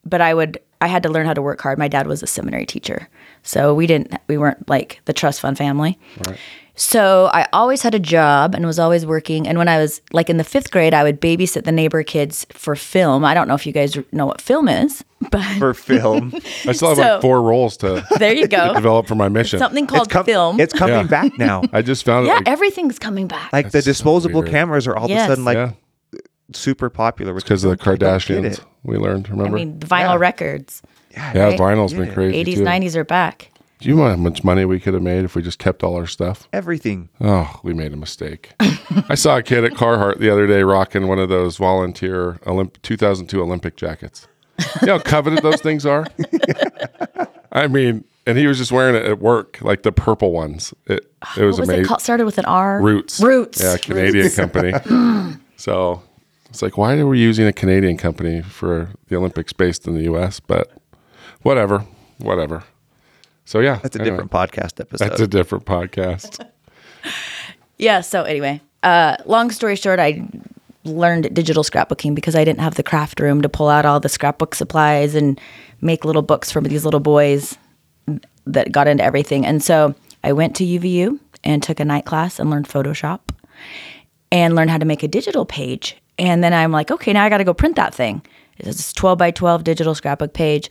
but 0.04 0.20
I 0.20 0.34
would 0.34 0.58
I 0.80 0.88
had 0.88 1.02
to 1.04 1.08
learn 1.08 1.26
how 1.26 1.32
to 1.34 1.40
work 1.40 1.60
hard. 1.62 1.78
My 1.78 1.88
dad 1.88 2.06
was 2.06 2.22
a 2.22 2.26
seminary 2.26 2.66
teacher, 2.66 3.08
so 3.42 3.72
we 3.74 3.86
didn't 3.86 4.14
we 4.28 4.36
weren't 4.36 4.68
like 4.68 5.00
the 5.06 5.12
trust 5.12 5.40
fund 5.40 5.56
family. 5.56 5.98
So 6.78 7.30
I 7.32 7.48
always 7.54 7.80
had 7.80 7.94
a 7.94 7.98
job 7.98 8.54
and 8.54 8.66
was 8.66 8.78
always 8.78 9.06
working. 9.06 9.48
And 9.48 9.56
when 9.56 9.66
I 9.66 9.78
was 9.78 10.02
like 10.12 10.28
in 10.28 10.36
the 10.36 10.44
fifth 10.44 10.70
grade, 10.70 10.92
I 10.92 11.02
would 11.04 11.20
babysit 11.22 11.64
the 11.64 11.72
neighbor 11.72 12.02
kids 12.02 12.46
for 12.50 12.76
film. 12.76 13.24
I 13.24 13.32
don't 13.32 13.48
know 13.48 13.54
if 13.54 13.66
you 13.66 13.72
guys 13.72 13.96
know 14.12 14.26
what 14.26 14.42
film 14.42 14.68
is, 14.68 15.02
but 15.30 15.42
For 15.58 15.72
film. 15.72 16.32
I 16.66 16.72
still 16.72 16.88
have 16.90 16.98
So- 16.98 17.02
like 17.14 17.22
four 17.22 17.40
roles 17.40 17.78
to 17.78 18.04
there 18.18 18.34
you 18.34 18.46
go. 18.46 18.74
develop 18.74 19.06
for 19.06 19.14
my 19.14 19.28
mission. 19.30 19.58
Something 19.58 19.86
called 19.86 20.10
com- 20.10 20.26
film. 20.26 20.60
It's 20.60 20.74
coming 20.74 20.94
Yeah. 20.96 21.02
back 21.04 21.38
now. 21.38 21.62
I 21.72 21.80
just 21.80 22.04
found 22.04 22.26
it. 22.26 22.28
yeah, 22.28 22.34
Like, 22.36 22.48
everything's 22.48 22.98
coming 22.98 23.26
back. 23.26 23.52
Like 23.54 23.66
the 23.66 23.72
That's 23.72 23.86
so 23.86 23.90
disposable 23.92 24.40
weird. 24.42 24.52
cameras 24.52 24.86
are 24.86 24.94
all 24.96 25.06
of 25.06 25.10
a 25.10 25.26
sudden 25.26 25.44
like 25.46 25.56
yeah, 25.56 25.72
super 26.52 26.90
popular 26.90 27.32
because 27.32 27.64
of 27.64 27.70
the 27.70 27.82
I 27.90 27.96
don't 27.96 27.98
get 27.98 28.22
Kardashians. 28.22 28.64
We 28.82 28.98
learned. 28.98 29.30
Remember? 29.30 29.56
I 29.56 29.60
Remember? 29.62 29.78
mean, 29.78 29.88
vinyl 29.88 30.12
Yeah. 30.12 30.16
records, 30.16 30.82
yeah, 31.12 31.32
right? 31.44 31.58
vinyl's 31.58 31.94
been 31.94 32.12
crazy 32.12 32.44
80s, 32.44 32.54
too. 32.56 32.64
90s 32.64 32.96
are 32.96 33.04
back. 33.04 33.50
Do 33.78 33.90
you 33.90 33.96
know 33.96 34.08
how 34.08 34.16
much 34.16 34.42
money 34.42 34.64
we 34.64 34.80
could 34.80 34.94
have 34.94 35.02
made 35.02 35.24
if 35.24 35.34
we 35.34 35.42
just 35.42 35.58
kept 35.58 35.82
all 35.82 35.96
our 35.96 36.06
stuff? 36.06 36.48
Everything. 36.52 37.10
Oh, 37.20 37.60
we 37.62 37.74
made 37.74 37.92
a 37.92 37.96
mistake. 37.96 38.52
I 38.60 39.14
saw 39.14 39.36
a 39.36 39.42
kid 39.42 39.64
at 39.64 39.72
Carhartt 39.72 40.18
the 40.18 40.30
other 40.30 40.46
day 40.46 40.62
rocking 40.62 41.08
one 41.08 41.18
of 41.18 41.28
those 41.28 41.58
volunteer 41.58 42.34
Olymp- 42.46 42.80
2002 42.82 43.42
Olympic 43.42 43.76
jackets. 43.76 44.26
You 44.80 44.86
know 44.86 44.96
how 44.96 45.02
coveted 45.02 45.42
those 45.42 45.60
things 45.60 45.84
are? 45.84 46.06
I 47.52 47.66
mean, 47.68 48.04
and 48.26 48.38
he 48.38 48.46
was 48.46 48.56
just 48.56 48.72
wearing 48.72 48.94
it 48.96 49.04
at 49.04 49.18
work, 49.18 49.58
like 49.60 49.82
the 49.82 49.92
purple 49.92 50.32
ones. 50.32 50.72
It, 50.86 51.10
it 51.36 51.42
was, 51.42 51.58
was 51.58 51.68
amazing. 51.68 51.84
it 51.84 51.88
called? 51.88 52.00
Started 52.00 52.24
with 52.24 52.38
an 52.38 52.46
R. 52.46 52.80
Roots. 52.80 53.20
Roots. 53.20 53.62
Yeah, 53.62 53.76
Canadian 53.76 54.30
company. 54.30 54.72
so 55.56 56.02
it's 56.48 56.62
like, 56.62 56.78
why 56.78 56.98
are 56.98 57.06
we 57.06 57.20
using 57.20 57.46
a 57.46 57.52
Canadian 57.52 57.98
company 57.98 58.40
for 58.40 58.88
the 59.08 59.16
Olympics 59.16 59.52
based 59.52 59.86
in 59.86 59.94
the 59.94 60.04
US? 60.14 60.40
But 60.40 60.72
whatever, 61.42 61.84
whatever. 62.18 62.64
So 63.46 63.60
yeah, 63.60 63.78
That's 63.82 63.96
a 63.96 64.00
anyway, 64.00 64.16
different 64.16 64.30
podcast 64.32 64.80
episode. 64.80 65.08
That's 65.08 65.20
a 65.20 65.26
different 65.26 65.64
podcast. 65.64 66.46
Yeah. 67.78 68.00
So 68.00 68.22
anyway, 68.22 68.60
uh, 68.82 69.16
long 69.26 69.50
story 69.50 69.76
short, 69.76 70.00
I 70.00 70.26
learned 70.84 71.34
digital 71.34 71.62
scrapbooking 71.62 72.14
because 72.14 72.34
I 72.34 72.42
didn't 72.42 72.60
have 72.60 72.74
the 72.74 72.82
craft 72.82 73.20
room 73.20 73.42
to 73.42 73.48
pull 73.48 73.68
out 73.68 73.84
all 73.84 74.00
the 74.00 74.08
scrapbook 74.08 74.54
supplies 74.54 75.14
and 75.14 75.38
make 75.80 76.04
little 76.04 76.22
books 76.22 76.50
for 76.50 76.60
these 76.62 76.84
little 76.84 77.00
boys 77.00 77.56
that 78.46 78.72
got 78.72 78.88
into 78.88 79.04
everything. 79.04 79.44
And 79.44 79.62
so 79.62 79.94
I 80.24 80.32
went 80.32 80.56
to 80.56 80.64
UVU 80.64 81.18
and 81.44 81.62
took 81.62 81.80
a 81.80 81.84
night 81.84 82.06
class 82.06 82.38
and 82.38 82.48
learned 82.50 82.66
Photoshop 82.66 83.20
and 84.32 84.54
learned 84.54 84.70
how 84.70 84.78
to 84.78 84.84
make 84.86 85.02
a 85.02 85.08
digital 85.08 85.44
page. 85.44 85.96
And 86.18 86.42
then 86.42 86.54
I'm 86.54 86.72
like, 86.72 86.90
okay, 86.90 87.12
now 87.12 87.24
I 87.24 87.28
got 87.28 87.38
to 87.38 87.44
go 87.44 87.52
print 87.52 87.76
that 87.76 87.94
thing. 87.94 88.22
It's 88.58 88.90
a 88.90 88.94
12 88.94 89.18
by 89.18 89.30
12 89.32 89.64
digital 89.64 89.94
scrapbook 89.94 90.32
page. 90.32 90.70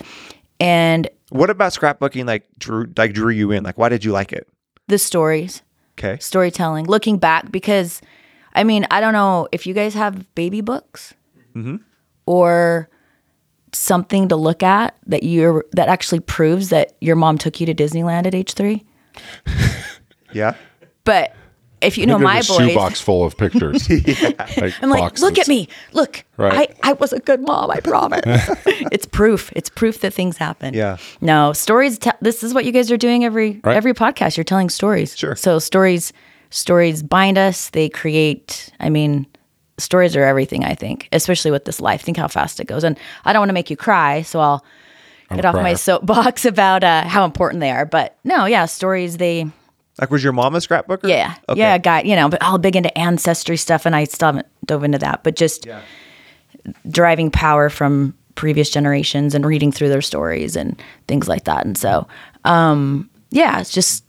And 0.60 1.10
what 1.30 1.50
about 1.50 1.74
scrapbooking 1.74 2.26
like 2.26 2.46
drew 2.58 2.88
like 2.98 3.14
drew 3.14 3.30
you 3.30 3.52
in? 3.52 3.64
Like 3.64 3.78
why 3.78 3.90
did 3.90 4.04
you 4.06 4.12
like 4.12 4.32
it? 4.34 4.48
the 4.88 5.00
stories, 5.00 5.64
Okay. 5.98 6.18
storytelling, 6.20 6.86
looking 6.86 7.18
back, 7.18 7.52
because 7.52 8.02
I 8.54 8.64
mean, 8.64 8.86
I 8.92 9.02
don't 9.02 9.14
know 9.14 9.48
if 9.52 9.66
you 9.66 9.74
guys 9.74 9.94
have 9.96 10.34
baby 10.36 10.62
books 10.62 11.14
mm-hmm. 11.56 11.78
or 12.28 12.90
something 13.74 14.30
to 14.30 14.36
look 14.36 14.62
at 14.64 14.96
that 15.08 15.24
you're 15.24 15.66
that 15.74 15.90
actually 15.90 16.20
proves 16.20 16.70
that 16.70 16.96
your 17.02 17.16
mom 17.16 17.38
took 17.38 17.60
you 17.60 17.66
to 17.66 17.74
Disneyland 17.74 18.26
at 18.28 18.36
age 18.36 18.54
three. 18.54 18.86
Yeah. 20.34 20.56
But 21.06 21.34
if 21.86 21.98
you 21.98 22.06
know 22.06 22.18
my 22.20 22.38
boys, 22.38 22.48
shoebox 22.48 23.02
full 23.02 23.24
of 23.24 23.38
pictures. 23.38 23.90
like 23.90 24.74
I'm 24.82 24.90
like, 24.90 25.00
boxes. 25.00 25.24
look 25.24 25.38
at 25.40 25.48
me, 25.48 25.68
look, 25.94 26.24
Right. 26.38 26.76
I, 26.84 26.92
I 26.92 26.94
was 26.94 27.14
a 27.14 27.20
good 27.20 27.42
mom, 27.42 27.72
I 27.72 27.80
promise. 27.80 28.22
it's 28.92 29.06
proof. 29.06 29.52
It's 29.56 29.70
proof 29.70 30.02
that 30.02 30.14
things 30.14 30.38
happen. 30.38 30.74
Yeah. 30.74 30.98
No 31.22 31.54
stories. 31.54 31.98
Te- 31.98 32.12
this 32.22 32.44
is 32.44 32.54
what 32.54 32.66
you 32.66 32.72
guys 32.72 32.92
are 32.92 32.98
doing 32.98 33.24
every 33.24 33.62
Right. 33.64 33.78
every 33.78 33.94
podcast. 33.94 34.36
You're 34.38 34.44
telling 34.44 34.70
stories. 34.70 35.18
Sure. 35.18 35.36
So 35.36 35.60
stories 35.60 36.12
stories 36.50 37.04
bind 37.04 37.38
us. 37.38 37.70
They 37.70 37.90
create. 37.90 38.72
I 38.80 38.90
mean, 38.90 39.26
stories 39.78 40.16
are 40.16 40.24
everything. 40.24 40.66
I 40.66 40.76
think, 40.76 41.08
especially 41.14 41.52
with 41.52 41.66
this 41.66 41.80
life. 41.80 42.02
Think 42.02 42.18
how 42.18 42.28
fast 42.28 42.60
it 42.60 42.66
goes. 42.68 42.84
And 42.84 42.98
I 43.24 43.32
don't 43.34 43.40
want 43.42 43.50
to 43.50 43.54
make 43.54 43.70
you 43.70 43.78
cry, 43.78 44.22
so 44.24 44.40
I'll 44.40 44.66
I'm 45.30 45.38
get 45.38 45.46
off 45.46 45.56
my 45.56 45.74
soapbox 45.74 46.46
about 46.54 46.84
uh, 46.84 47.04
how 47.08 47.24
important 47.26 47.60
they 47.62 47.72
are. 47.72 47.86
But 47.86 48.18
no, 48.24 48.46
yeah, 48.46 48.66
stories. 48.66 49.18
They 49.18 49.48
Like 50.00 50.12
was 50.12 50.24
your 50.24 50.34
mom 50.34 50.56
a 50.56 50.60
scrapbooker? 50.60 51.08
yeah. 51.08 51.36
Okay. 51.48 51.60
Yeah, 51.60 51.78
guy, 51.78 52.02
you 52.02 52.16
know, 52.16 52.30
but 52.30 52.42
all 52.42 52.58
big 52.58 52.76
into 52.76 52.96
ancestry 52.98 53.58
stuff 53.58 53.86
and 53.86 53.96
I 53.96 54.04
still 54.04 54.28
haven't 54.28 54.48
dove 54.66 54.84
into 54.84 54.98
that. 55.00 55.24
But 55.24 55.36
just 55.36 55.68
deriving 56.90 57.32
power 57.32 57.70
from 57.70 58.14
previous 58.36 58.70
generations 58.70 59.34
and 59.34 59.46
reading 59.46 59.72
through 59.72 59.90
their 59.90 60.02
stories 60.02 60.56
and 60.56 60.82
things 61.08 61.28
like 61.28 61.46
that. 61.46 61.66
And 61.66 61.78
so 61.78 62.08
um 62.44 63.10
yeah, 63.32 63.60
it's 63.60 63.72
just 63.72 64.04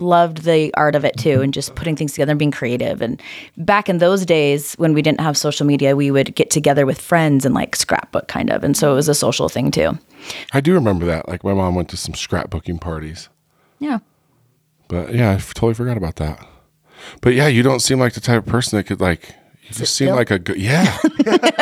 loved 0.00 0.38
the 0.38 0.72
art 0.74 0.96
of 0.96 1.04
it 1.04 1.16
too 1.16 1.40
and 1.40 1.54
just 1.54 1.74
putting 1.76 1.94
things 1.94 2.12
together 2.12 2.32
and 2.32 2.38
being 2.38 2.50
creative. 2.50 3.00
And 3.00 3.22
back 3.56 3.88
in 3.88 3.98
those 3.98 4.26
days 4.26 4.74
when 4.74 4.92
we 4.92 5.02
didn't 5.02 5.20
have 5.20 5.36
social 5.36 5.66
media, 5.66 5.94
we 5.94 6.10
would 6.10 6.34
get 6.34 6.50
together 6.50 6.84
with 6.86 7.00
friends 7.00 7.44
and 7.44 7.54
like 7.54 7.76
scrapbook 7.76 8.26
kind 8.28 8.50
of. 8.50 8.64
And 8.64 8.76
so 8.76 8.92
it 8.92 8.96
was 8.96 9.08
a 9.08 9.14
social 9.14 9.48
thing 9.48 9.70
too. 9.70 9.96
I 10.52 10.60
do 10.60 10.74
remember 10.74 11.06
that. 11.06 11.28
Like 11.28 11.44
my 11.44 11.54
mom 11.54 11.74
went 11.74 11.88
to 11.90 11.96
some 11.96 12.14
scrapbooking 12.14 12.80
parties. 12.80 13.28
Yeah. 13.78 13.98
But 14.94 15.14
yeah, 15.14 15.32
I 15.32 15.36
totally 15.36 15.74
forgot 15.74 15.96
about 15.96 16.16
that. 16.16 16.46
But 17.20 17.34
yeah, 17.34 17.48
you 17.48 17.62
don't 17.62 17.80
seem 17.80 17.98
like 17.98 18.14
the 18.14 18.20
type 18.20 18.38
of 18.38 18.46
person 18.46 18.76
that 18.76 18.84
could 18.84 19.00
like. 19.00 19.34
You 19.64 19.70
just 19.74 19.94
seem 19.96 20.10
like 20.14 20.30
a 20.30 20.38
go- 20.38 20.54
yeah. 20.54 20.98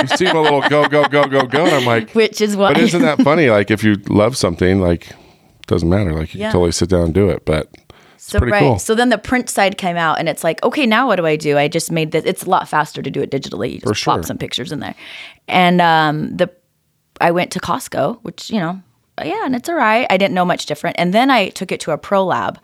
you 0.01 0.07
seem 0.17 0.35
a 0.37 0.41
little 0.41 0.61
go 0.69 0.89
go 0.89 1.05
go 1.09 1.25
go 1.27 1.47
go. 1.47 1.65
And 1.65 1.75
I'm 1.75 1.85
like, 1.85 2.11
Which 2.12 2.41
is 2.41 2.57
why 2.57 2.73
but 2.73 2.83
isn't 2.83 3.03
that 3.03 3.23
funny? 3.23 3.49
Like 3.49 3.71
if 3.71 3.85
you 3.85 3.95
love 4.09 4.37
something, 4.37 4.81
like 4.81 5.12
doesn't 5.69 5.89
matter. 5.89 6.12
Like 6.12 6.35
you 6.35 6.41
Yeah. 6.41 6.49
can 6.49 6.53
totally 6.55 6.73
sit 6.73 6.89
down 6.89 7.05
and 7.07 7.15
do 7.15 7.29
it. 7.31 7.45
But 7.45 7.69
it's 8.15 8.25
So 8.25 8.39
pretty 8.39 8.53
right. 8.53 8.61
cool. 8.61 8.79
So 8.81 8.95
then 8.97 9.09
the 9.11 9.19
print 9.19 9.49
side 9.49 9.79
came 9.79 9.97
out, 9.97 10.19
and 10.19 10.29
it's 10.29 10.43
like, 10.45 10.62
okay, 10.65 10.85
now 10.85 11.07
what 11.07 11.17
do 11.17 11.27
I 11.27 11.37
do? 11.37 11.57
I 11.57 11.69
just 11.69 11.91
made 11.93 12.11
this. 12.11 12.25
It's 12.25 12.43
a 12.43 12.51
lot 12.51 12.69
faster 12.69 13.03
to 13.03 13.11
do 13.11 13.21
it 13.23 13.31
digitally. 13.31 13.73
You 13.75 13.79
just 13.79 14.01
For 14.01 14.05
plop 14.05 14.17
sure. 14.19 14.23
some 14.25 14.39
pictures 14.39 14.73
in 14.73 14.81
there, 14.81 14.95
and 15.49 15.81
um, 15.81 16.37
the 16.37 16.51
I 17.21 17.31
went 17.31 17.53
to 17.53 17.61
Costco, 17.61 18.19
which 18.23 18.51
you 18.51 18.59
know, 18.59 18.83
yeah, 19.25 19.45
and 19.45 19.55
it's 19.55 19.69
all 19.69 19.77
right. 19.77 20.07
I 20.11 20.17
didn't 20.17 20.35
know 20.35 20.45
much 20.45 20.67
different, 20.67 20.97
and 20.99 21.15
then 21.15 21.31
I 21.31 21.51
took 21.51 21.71
it 21.71 21.79
to 21.81 21.93
a 21.93 21.99
Pro 21.99 22.25
Lab, 22.25 22.59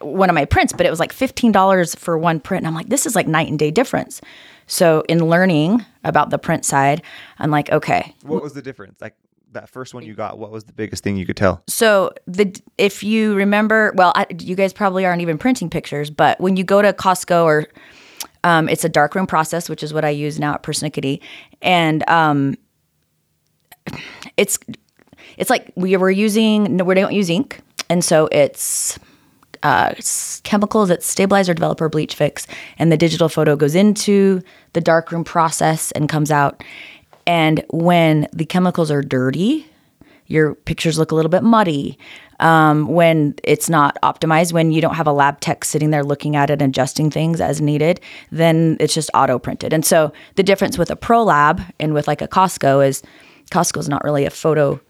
one 0.00 0.28
of 0.28 0.34
my 0.34 0.44
prints, 0.44 0.72
but 0.72 0.86
it 0.86 0.90
was 0.90 1.00
like 1.00 1.12
fifteen 1.12 1.52
dollars 1.52 1.94
for 1.94 2.16
one 2.18 2.40
print, 2.40 2.62
and 2.62 2.68
I'm 2.68 2.74
like, 2.74 2.88
this 2.88 3.06
is 3.06 3.14
like 3.14 3.26
night 3.26 3.48
and 3.48 3.58
day 3.58 3.70
difference. 3.70 4.20
So 4.66 5.02
in 5.08 5.26
learning 5.26 5.84
about 6.04 6.30
the 6.30 6.38
print 6.38 6.64
side, 6.64 7.02
I'm 7.38 7.50
like, 7.50 7.70
okay, 7.70 8.14
What 8.22 8.42
was 8.42 8.54
the 8.54 8.62
difference? 8.62 9.00
Like 9.00 9.14
that 9.52 9.68
first 9.68 9.92
one 9.92 10.02
you 10.04 10.14
got, 10.14 10.38
what 10.38 10.50
was 10.50 10.64
the 10.64 10.72
biggest 10.72 11.04
thing 11.04 11.16
you 11.16 11.26
could 11.26 11.36
tell? 11.36 11.62
So 11.68 12.12
the 12.26 12.58
if 12.78 13.02
you 13.02 13.34
remember, 13.34 13.92
well, 13.96 14.12
I, 14.14 14.26
you 14.38 14.56
guys 14.56 14.72
probably 14.72 15.04
aren't 15.04 15.22
even 15.22 15.38
printing 15.38 15.68
pictures, 15.68 16.10
but 16.10 16.40
when 16.40 16.56
you 16.56 16.64
go 16.64 16.80
to 16.82 16.92
Costco 16.92 17.44
or 17.44 17.66
um, 18.44 18.68
it's 18.68 18.84
a 18.84 18.88
darkroom 18.88 19.26
process, 19.26 19.68
which 19.68 19.82
is 19.82 19.92
what 19.92 20.04
I 20.04 20.10
use 20.10 20.38
now 20.38 20.54
at 20.54 20.62
Persnickety, 20.62 21.20
and 21.60 22.08
um, 22.08 22.56
it's 24.36 24.58
it's 25.36 25.50
like 25.50 25.72
we 25.76 25.96
were 25.96 26.10
using 26.10 26.78
we 26.78 26.94
don't 26.94 27.12
use 27.12 27.30
ink, 27.30 27.60
and 27.88 28.04
so 28.04 28.28
it's 28.32 28.98
uh, 29.62 29.94
chemicals 30.42 30.88
that 30.88 31.02
stabilize 31.02 31.48
or 31.48 31.54
develop 31.54 31.80
or 31.80 31.88
bleach 31.88 32.14
fix, 32.14 32.46
and 32.78 32.90
the 32.90 32.96
digital 32.96 33.28
photo 33.28 33.56
goes 33.56 33.74
into 33.74 34.42
the 34.72 34.80
darkroom 34.80 35.24
process 35.24 35.92
and 35.92 36.08
comes 36.08 36.30
out. 36.30 36.62
And 37.26 37.64
when 37.70 38.26
the 38.32 38.44
chemicals 38.44 38.90
are 38.90 39.02
dirty, 39.02 39.66
your 40.26 40.54
pictures 40.54 40.98
look 40.98 41.12
a 41.12 41.14
little 41.14 41.30
bit 41.30 41.42
muddy. 41.42 41.98
Um, 42.40 42.88
when 42.88 43.34
it's 43.44 43.68
not 43.68 43.96
optimized, 44.02 44.52
when 44.52 44.72
you 44.72 44.80
don't 44.80 44.94
have 44.94 45.06
a 45.06 45.12
lab 45.12 45.38
tech 45.40 45.64
sitting 45.64 45.90
there 45.90 46.02
looking 46.02 46.34
at 46.34 46.50
it 46.50 46.60
and 46.60 46.70
adjusting 46.70 47.10
things 47.10 47.40
as 47.40 47.60
needed, 47.60 48.00
then 48.32 48.76
it's 48.80 48.94
just 48.94 49.10
auto 49.14 49.38
printed. 49.38 49.72
And 49.72 49.84
so 49.86 50.12
the 50.34 50.42
difference 50.42 50.76
with 50.76 50.90
a 50.90 50.96
Pro 50.96 51.22
Lab 51.22 51.60
and 51.78 51.94
with 51.94 52.08
like 52.08 52.20
a 52.20 52.26
Costco 52.26 52.84
is 52.84 53.02
Costco's 53.52 53.88
not 53.88 54.02
really 54.02 54.24
a 54.24 54.30
photo. 54.30 54.80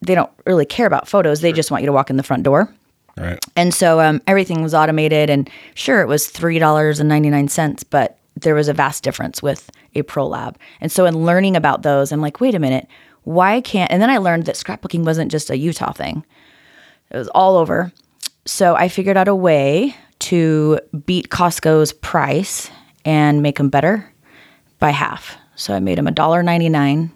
They 0.00 0.16
don't 0.16 0.30
really 0.44 0.66
care 0.66 0.86
about 0.86 1.06
photos. 1.06 1.40
They 1.40 1.52
just 1.52 1.70
want 1.70 1.82
you 1.82 1.86
to 1.86 1.92
walk 1.92 2.10
in 2.10 2.16
the 2.16 2.24
front 2.24 2.42
door. 2.42 2.74
Right. 3.16 3.38
And 3.56 3.74
so 3.74 4.00
um, 4.00 4.20
everything 4.26 4.62
was 4.62 4.74
automated, 4.74 5.30
and 5.30 5.48
sure, 5.74 6.00
it 6.00 6.08
was 6.08 6.28
three 6.28 6.58
dollars 6.58 7.00
and 7.00 7.08
ninety 7.08 7.30
nine 7.30 7.48
cents, 7.48 7.84
but 7.84 8.18
there 8.36 8.54
was 8.54 8.68
a 8.68 8.72
vast 8.72 9.02
difference 9.02 9.42
with 9.42 9.70
a 9.94 10.02
Pro 10.02 10.26
Lab. 10.26 10.58
And 10.80 10.90
so 10.90 11.04
in 11.06 11.24
learning 11.24 11.56
about 11.56 11.82
those, 11.82 12.12
I'm 12.12 12.20
like, 12.20 12.40
wait 12.40 12.54
a 12.54 12.58
minute, 12.58 12.86
why 13.24 13.60
can't? 13.60 13.90
And 13.90 14.00
then 14.00 14.10
I 14.10 14.18
learned 14.18 14.46
that 14.46 14.54
scrapbooking 14.54 15.04
wasn't 15.04 15.30
just 15.30 15.50
a 15.50 15.58
Utah 15.58 15.92
thing; 15.92 16.24
it 17.10 17.16
was 17.16 17.28
all 17.28 17.56
over. 17.56 17.92
So 18.46 18.74
I 18.74 18.88
figured 18.88 19.16
out 19.16 19.28
a 19.28 19.34
way 19.34 19.94
to 20.20 20.80
beat 21.06 21.28
Costco's 21.28 21.92
price 21.92 22.70
and 23.04 23.42
make 23.42 23.56
them 23.56 23.68
better 23.68 24.10
by 24.78 24.90
half. 24.90 25.36
So 25.54 25.74
I 25.74 25.80
made 25.80 25.98
them 25.98 26.06
a 26.06 26.12
dollar 26.12 26.42
ninety 26.42 26.68
nine, 26.68 27.12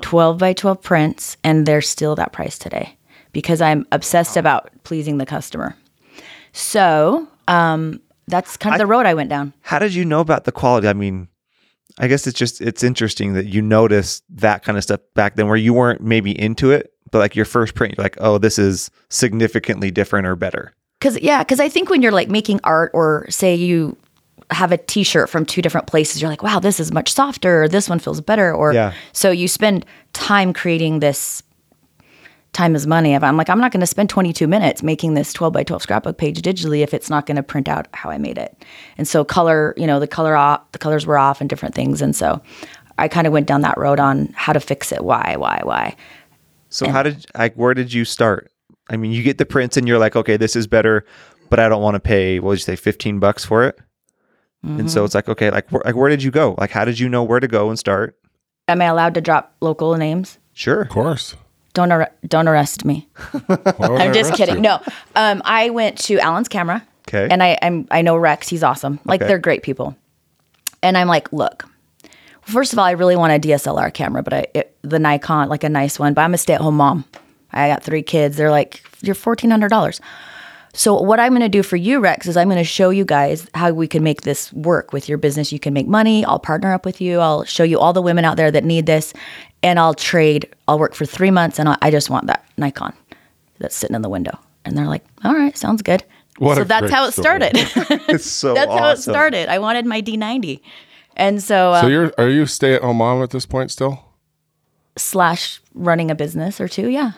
twelve 0.00 0.38
by 0.38 0.52
twelve 0.52 0.82
prints, 0.82 1.36
and 1.42 1.66
they're 1.66 1.80
still 1.80 2.14
that 2.16 2.32
price 2.32 2.58
today 2.58 2.97
because 3.38 3.60
I'm 3.60 3.86
obsessed 3.92 4.36
about 4.36 4.68
pleasing 4.82 5.18
the 5.18 5.24
customer. 5.26 5.76
So 6.52 7.28
um, 7.46 8.00
that's 8.26 8.56
kind 8.56 8.74
of 8.74 8.80
the 8.80 8.86
road 8.86 9.06
I 9.06 9.14
went 9.14 9.30
down. 9.30 9.52
How 9.62 9.78
did 9.78 9.94
you 9.94 10.04
know 10.04 10.18
about 10.18 10.42
the 10.42 10.50
quality? 10.50 10.88
I 10.88 10.92
mean, 10.92 11.28
I 11.98 12.08
guess 12.08 12.26
it's 12.26 12.36
just 12.36 12.60
it's 12.60 12.82
interesting 12.82 13.34
that 13.34 13.46
you 13.46 13.62
noticed 13.62 14.24
that 14.30 14.64
kind 14.64 14.76
of 14.76 14.82
stuff 14.82 14.98
back 15.14 15.36
then 15.36 15.46
where 15.46 15.56
you 15.56 15.72
weren't 15.72 16.00
maybe 16.00 16.36
into 16.36 16.72
it, 16.72 16.92
but 17.12 17.18
like 17.20 17.36
your 17.36 17.44
first 17.44 17.76
print, 17.76 17.94
you're 17.96 18.02
like, 18.02 18.16
oh, 18.20 18.38
this 18.38 18.58
is 18.58 18.90
significantly 19.08 19.92
different 19.92 20.26
or 20.26 20.34
better. 20.34 20.72
Cause 21.00 21.16
yeah, 21.20 21.44
cause 21.44 21.60
I 21.60 21.68
think 21.68 21.90
when 21.90 22.02
you're 22.02 22.10
like 22.10 22.28
making 22.28 22.58
art 22.64 22.90
or 22.92 23.24
say 23.30 23.54
you 23.54 23.96
have 24.50 24.72
a 24.72 24.78
t-shirt 24.78 25.30
from 25.30 25.46
two 25.46 25.62
different 25.62 25.86
places, 25.86 26.20
you're 26.20 26.30
like, 26.30 26.42
wow, 26.42 26.58
this 26.58 26.80
is 26.80 26.90
much 26.92 27.12
softer, 27.12 27.62
or 27.62 27.68
this 27.68 27.88
one 27.88 28.00
feels 28.00 28.20
better. 28.20 28.52
Or 28.52 28.72
Yeah. 28.72 28.94
so 29.12 29.30
you 29.30 29.46
spend 29.46 29.86
time 30.12 30.52
creating 30.52 30.98
this 30.98 31.42
time 32.52 32.74
is 32.74 32.86
money. 32.86 33.14
If 33.14 33.22
I'm 33.22 33.36
like, 33.36 33.48
I'm 33.50 33.60
not 33.60 33.72
gonna 33.72 33.86
spend 33.86 34.10
22 34.10 34.46
minutes 34.48 34.82
making 34.82 35.14
this 35.14 35.32
12 35.32 35.52
by 35.52 35.62
12 35.62 35.82
scrapbook 35.82 36.18
page 36.18 36.42
digitally 36.42 36.80
if 36.80 36.92
it's 36.94 37.10
not 37.10 37.26
gonna 37.26 37.42
print 37.42 37.68
out 37.68 37.86
how 37.92 38.10
I 38.10 38.18
made 38.18 38.38
it. 38.38 38.64
And 38.96 39.06
so 39.06 39.24
color, 39.24 39.74
you 39.76 39.86
know, 39.86 40.00
the 40.00 40.06
color 40.08 40.34
off 40.36 40.60
the 40.72 40.78
colors 40.78 41.06
were 41.06 41.18
off 41.18 41.40
and 41.40 41.48
different 41.50 41.74
things. 41.74 42.02
And 42.02 42.16
so 42.16 42.40
I 42.98 43.06
kind 43.08 43.26
of 43.26 43.32
went 43.32 43.46
down 43.46 43.60
that 43.60 43.78
road 43.78 44.00
on 44.00 44.32
how 44.34 44.52
to 44.52 44.60
fix 44.60 44.90
it. 44.92 45.04
Why, 45.04 45.36
why, 45.38 45.60
why. 45.62 45.96
So 46.70 46.88
how 46.88 47.02
did 47.02 47.26
like 47.36 47.54
where 47.54 47.74
did 47.74 47.92
you 47.92 48.04
start? 48.04 48.50
I 48.90 48.96
mean, 48.96 49.12
you 49.12 49.22
get 49.22 49.38
the 49.38 49.46
prints 49.46 49.76
and 49.76 49.86
you're 49.86 49.98
like, 49.98 50.16
okay, 50.16 50.36
this 50.36 50.56
is 50.56 50.66
better, 50.66 51.04
but 51.50 51.60
I 51.60 51.68
don't 51.68 51.82
want 51.82 51.94
to 51.94 52.00
pay. 52.00 52.40
What 52.40 52.52
did 52.52 52.60
you 52.60 52.64
say, 52.64 52.76
fifteen 52.76 53.18
bucks 53.20 53.44
for 53.44 53.64
it? 53.64 53.78
And 54.64 54.78
Mm-hmm. 54.80 54.88
so 54.88 55.04
it's 55.04 55.14
like, 55.14 55.28
okay, 55.28 55.50
like, 55.52 55.70
where, 55.70 55.82
like 55.84 55.94
where 55.94 56.08
did 56.08 56.20
you 56.20 56.32
go? 56.32 56.56
Like, 56.58 56.70
how 56.72 56.84
did 56.84 56.98
you 56.98 57.08
know 57.08 57.22
where 57.22 57.38
to 57.38 57.46
go 57.46 57.68
and 57.68 57.78
start? 57.78 58.18
Am 58.66 58.82
I 58.82 58.86
allowed 58.86 59.14
to 59.14 59.20
drop 59.20 59.54
local 59.60 59.94
names? 59.96 60.38
Sure. 60.52 60.82
Of 60.82 60.88
course. 60.88 61.36
Don't 61.74 61.92
ar- 61.92 62.12
don't 62.26 62.48
arrest 62.48 62.84
me. 62.84 63.08
I'm 63.48 64.12
just 64.12 64.34
kidding. 64.34 64.56
you? 64.56 64.60
No, 64.62 64.80
um, 65.14 65.42
I 65.44 65.70
went 65.70 65.98
to 66.00 66.18
Allen's 66.18 66.48
camera. 66.48 66.86
Okay. 67.08 67.28
And 67.30 67.42
I 67.42 67.58
I'm, 67.62 67.86
I 67.90 68.02
know 68.02 68.16
Rex. 68.16 68.48
He's 68.48 68.62
awesome. 68.62 69.00
Like 69.04 69.20
Okay. 69.20 69.28
they're 69.28 69.38
great 69.38 69.62
people. 69.62 69.96
And 70.82 70.96
I'm 70.96 71.08
like, 71.08 71.32
look. 71.32 71.64
First 72.42 72.72
of 72.72 72.78
all, 72.78 72.84
I 72.86 72.92
really 72.92 73.16
want 73.16 73.32
a 73.44 73.48
DSLR 73.48 73.92
camera, 73.92 74.22
but 74.22 74.32
I 74.32 74.46
it, 74.54 74.76
the 74.82 74.98
Nikon, 74.98 75.48
like 75.48 75.64
a 75.64 75.68
nice 75.68 75.98
one. 75.98 76.14
But 76.14 76.22
I'm 76.22 76.34
a 76.34 76.38
stay 76.38 76.54
at 76.54 76.60
home 76.62 76.76
mom. 76.76 77.04
I 77.52 77.68
got 77.68 77.82
three 77.82 78.02
kids. 78.02 78.36
They're 78.36 78.50
like, 78.50 78.82
you're 79.02 79.14
fourteen 79.14 79.50
hundred 79.50 79.68
dollars. 79.68 80.00
So 80.74 81.00
what 81.00 81.18
I'm 81.18 81.32
going 81.32 81.40
to 81.40 81.48
do 81.48 81.62
for 81.62 81.76
you, 81.76 81.98
Rex, 81.98 82.26
is 82.28 82.36
I'm 82.36 82.46
going 82.48 82.58
to 82.58 82.62
show 82.64 82.90
you 82.90 83.04
guys 83.04 83.48
how 83.54 83.72
we 83.72 83.88
can 83.88 84.02
make 84.04 84.22
this 84.22 84.52
work 84.52 84.92
with 84.92 85.08
your 85.08 85.18
business. 85.18 85.50
You 85.50 85.58
can 85.58 85.72
make 85.72 85.88
money. 85.88 86.24
I'll 86.24 86.38
partner 86.38 86.72
up 86.72 86.84
with 86.84 87.00
you. 87.00 87.18
I'll 87.20 87.42
show 87.44 87.64
you 87.64 87.80
all 87.80 87.92
the 87.92 88.02
women 88.02 88.24
out 88.24 88.36
there 88.36 88.50
that 88.50 88.64
need 88.64 88.86
this, 88.86 89.12
and 89.62 89.78
I'll 89.78 89.94
trade. 89.94 90.48
I'll 90.66 90.78
work 90.78 90.94
for 90.94 91.04
three 91.06 91.30
months, 91.30 91.58
and 91.58 91.68
I, 91.68 91.76
I 91.82 91.90
just 91.90 92.10
want 92.10 92.26
that 92.26 92.44
Nikon 92.56 92.92
that's 93.58 93.74
sitting 93.76 93.96
in 93.96 94.02
the 94.02 94.08
window. 94.08 94.38
And 94.64 94.76
they're 94.76 94.86
like, 94.86 95.04
all 95.24 95.34
right, 95.34 95.56
sounds 95.56 95.82
good. 95.82 96.04
What 96.38 96.56
so 96.56 96.64
that's 96.64 96.90
how 96.90 97.06
it 97.06 97.12
story. 97.12 97.24
started. 97.24 97.52
It's 98.08 98.26
so 98.26 98.54
that's 98.58 98.70
how 98.72 98.88
it 98.90 98.98
started. 98.98 99.48
I 99.48 99.58
wanted 99.58 99.86
my 99.86 100.00
D90, 100.02 100.60
and 101.16 101.42
so, 101.42 101.72
uh, 101.72 101.80
So 101.80 101.86
you're 101.88 102.12
are 102.18 102.28
you 102.28 102.46
stay 102.46 102.74
at 102.74 102.82
home 102.82 102.98
mom 102.98 103.22
at 103.22 103.30
this 103.30 103.46
point 103.46 103.70
still? 103.70 104.04
slash 104.96 105.60
running 105.74 106.10
a 106.10 106.14
business 106.14 106.60
or 106.60 106.68
two. 106.68 106.88
Yeah. 106.88 107.12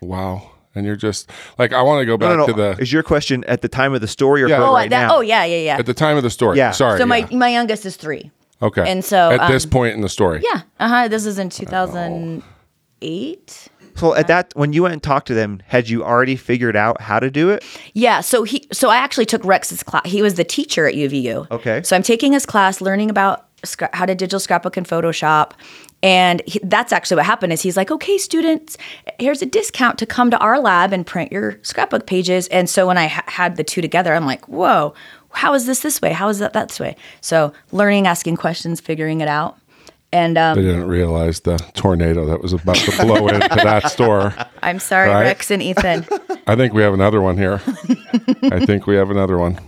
Wow. 0.00 0.52
And 0.74 0.84
you're 0.86 0.96
just 0.96 1.30
like 1.58 1.72
I 1.72 1.82
want 1.82 2.00
to 2.02 2.06
go 2.06 2.16
back 2.16 2.30
No, 2.30 2.36
no, 2.36 2.46
to 2.46 2.52
the 2.52 2.76
Is 2.82 2.92
your 2.92 3.02
question 3.02 3.44
at 3.44 3.62
the 3.62 3.68
time 3.68 3.94
of 3.94 4.00
the 4.00 4.08
story 4.08 4.42
or 4.42 4.48
Yeah. 4.48 4.62
Oh, 4.62 4.72
right 4.74 4.90
that, 4.90 5.08
now? 5.08 5.16
oh 5.16 5.20
yeah, 5.20 5.44
yeah, 5.44 5.56
yeah. 5.58 5.78
at 5.78 5.86
the 5.86 5.94
time 5.94 6.16
of 6.16 6.22
the 6.22 6.30
story. 6.30 6.58
Yeah. 6.58 6.70
Sorry. 6.72 6.98
so 6.98 7.06
my 7.06 7.26
my 7.32 7.48
youngest 7.48 7.84
is 7.86 7.96
three. 7.96 8.30
Okay. 8.62 8.90
and 8.90 9.04
so, 9.04 9.30
at 9.30 9.48
this 9.48 9.64
um, 9.64 9.70
point 9.70 9.94
in 9.94 10.00
the 10.00 10.08
story. 10.08 10.42
Yeah. 10.42 10.62
Uh 10.78 10.88
huh. 10.88 11.08
This 11.08 11.26
is 11.26 11.38
in 11.38 11.50
2008. 11.50 13.68
So 13.96 14.14
at 14.14 14.28
that, 14.28 14.52
when 14.54 14.72
you 14.74 14.82
went 14.82 14.92
and 14.92 15.02
talked 15.02 15.26
to 15.28 15.34
them, 15.34 15.62
had 15.66 15.88
you 15.88 16.04
already 16.04 16.36
figured 16.36 16.76
out 16.76 17.00
how 17.00 17.18
to 17.18 17.30
do 17.30 17.50
it? 17.50 17.64
Yeah, 17.94 18.20
so 18.20 18.44
he 18.44 18.66
so 18.72 18.90
I 18.90 18.96
actually 18.96 19.26
took 19.26 19.44
Rex's 19.44 19.82
class. 19.82 20.02
He 20.04 20.22
was 20.22 20.34
the 20.34 20.44
teacher 20.44 20.86
at 20.86 20.94
UVU. 20.94 21.50
Okay. 21.50 21.82
So 21.82 21.96
I'm 21.96 22.02
taking 22.02 22.32
his 22.32 22.44
class, 22.44 22.80
learning 22.80 23.10
about 23.10 23.48
scra- 23.62 23.94
how 23.94 24.04
to 24.04 24.14
digital 24.14 24.38
scrapbook 24.38 24.76
and 24.76 24.86
Photoshop, 24.86 25.52
and 26.02 26.42
he, 26.46 26.60
that's 26.62 26.92
actually 26.92 27.16
what 27.16 27.26
happened. 27.26 27.52
Is 27.52 27.62
he's 27.62 27.76
like, 27.76 27.90
okay, 27.90 28.18
students, 28.18 28.76
here's 29.18 29.40
a 29.40 29.46
discount 29.46 29.98
to 29.98 30.06
come 30.06 30.30
to 30.30 30.38
our 30.38 30.60
lab 30.60 30.92
and 30.92 31.06
print 31.06 31.32
your 31.32 31.58
scrapbook 31.62 32.06
pages. 32.06 32.48
And 32.48 32.68
so 32.68 32.86
when 32.86 32.98
I 32.98 33.06
ha- 33.06 33.24
had 33.26 33.56
the 33.56 33.64
two 33.64 33.80
together, 33.80 34.14
I'm 34.14 34.26
like, 34.26 34.46
whoa, 34.46 34.94
how 35.36 35.52
is 35.54 35.66
this 35.66 35.80
this 35.80 36.00
way? 36.00 36.12
How 36.12 36.28
is 36.30 36.38
that 36.38 36.54
that 36.54 36.78
way? 36.80 36.96
So 37.20 37.52
learning, 37.70 38.06
asking 38.06 38.36
questions, 38.36 38.80
figuring 38.80 39.20
it 39.20 39.28
out, 39.28 39.58
and 40.10 40.38
um, 40.38 40.56
They 40.56 40.62
didn't 40.62 40.86
realize 40.88 41.40
the 41.40 41.58
tornado 41.74 42.24
that 42.26 42.40
was 42.40 42.54
about 42.54 42.76
to 42.76 42.90
blow 43.04 43.28
into 43.28 43.46
that 43.48 43.90
store. 43.92 44.34
I'm 44.62 44.78
sorry, 44.78 45.10
Right. 45.10 45.22
Rex 45.24 45.50
and 45.50 45.62
Ethan. 45.62 46.06
I 46.46 46.56
think 46.56 46.72
we 46.72 46.80
have 46.82 46.94
another 46.94 47.20
one 47.20 47.36
here. 47.36 47.60
I 48.50 48.64
think 48.64 48.86
we 48.86 48.96
have 48.96 49.10
another 49.10 49.36
one. 49.36 49.60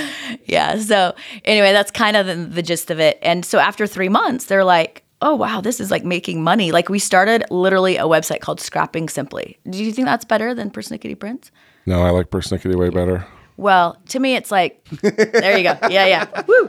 yeah. 0.44 0.78
So 0.78 1.14
anyway, 1.44 1.72
that's 1.72 1.90
kind 1.90 2.16
of 2.16 2.26
the, 2.26 2.36
the 2.36 2.62
gist 2.62 2.90
of 2.92 3.00
it. 3.00 3.18
And 3.20 3.44
so 3.44 3.58
after 3.58 3.86
three 3.86 4.08
months, 4.10 4.44
they're 4.44 4.64
like, 4.64 5.02
"Oh 5.22 5.34
wow, 5.34 5.60
this 5.60 5.80
is 5.80 5.90
like 5.90 6.04
making 6.04 6.44
money." 6.44 6.70
Like 6.72 6.88
we 6.88 6.98
started 6.98 7.42
literally 7.50 7.96
a 7.96 8.04
website 8.04 8.40
called 8.40 8.60
Scrapping 8.60 9.08
Simply. 9.08 9.58
Do 9.68 9.82
you 9.82 9.92
think 9.92 10.06
that's 10.06 10.24
better 10.24 10.54
than 10.54 10.70
Persnickety 10.70 11.18
Prints? 11.18 11.50
No, 11.86 12.02
I 12.02 12.10
like 12.10 12.30
Persnickety 12.30 12.76
way 12.76 12.90
better. 12.90 13.26
Well, 13.56 13.96
to 14.08 14.20
me, 14.20 14.36
it's 14.36 14.50
like, 14.50 14.82
there 15.02 15.56
you 15.56 15.64
go. 15.64 15.78
Yeah, 15.90 16.06
yeah. 16.06 16.42
Woo. 16.46 16.68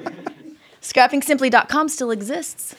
ScrappingSimply.com 0.82 1.90
still 1.90 2.12
exists. 2.12 2.76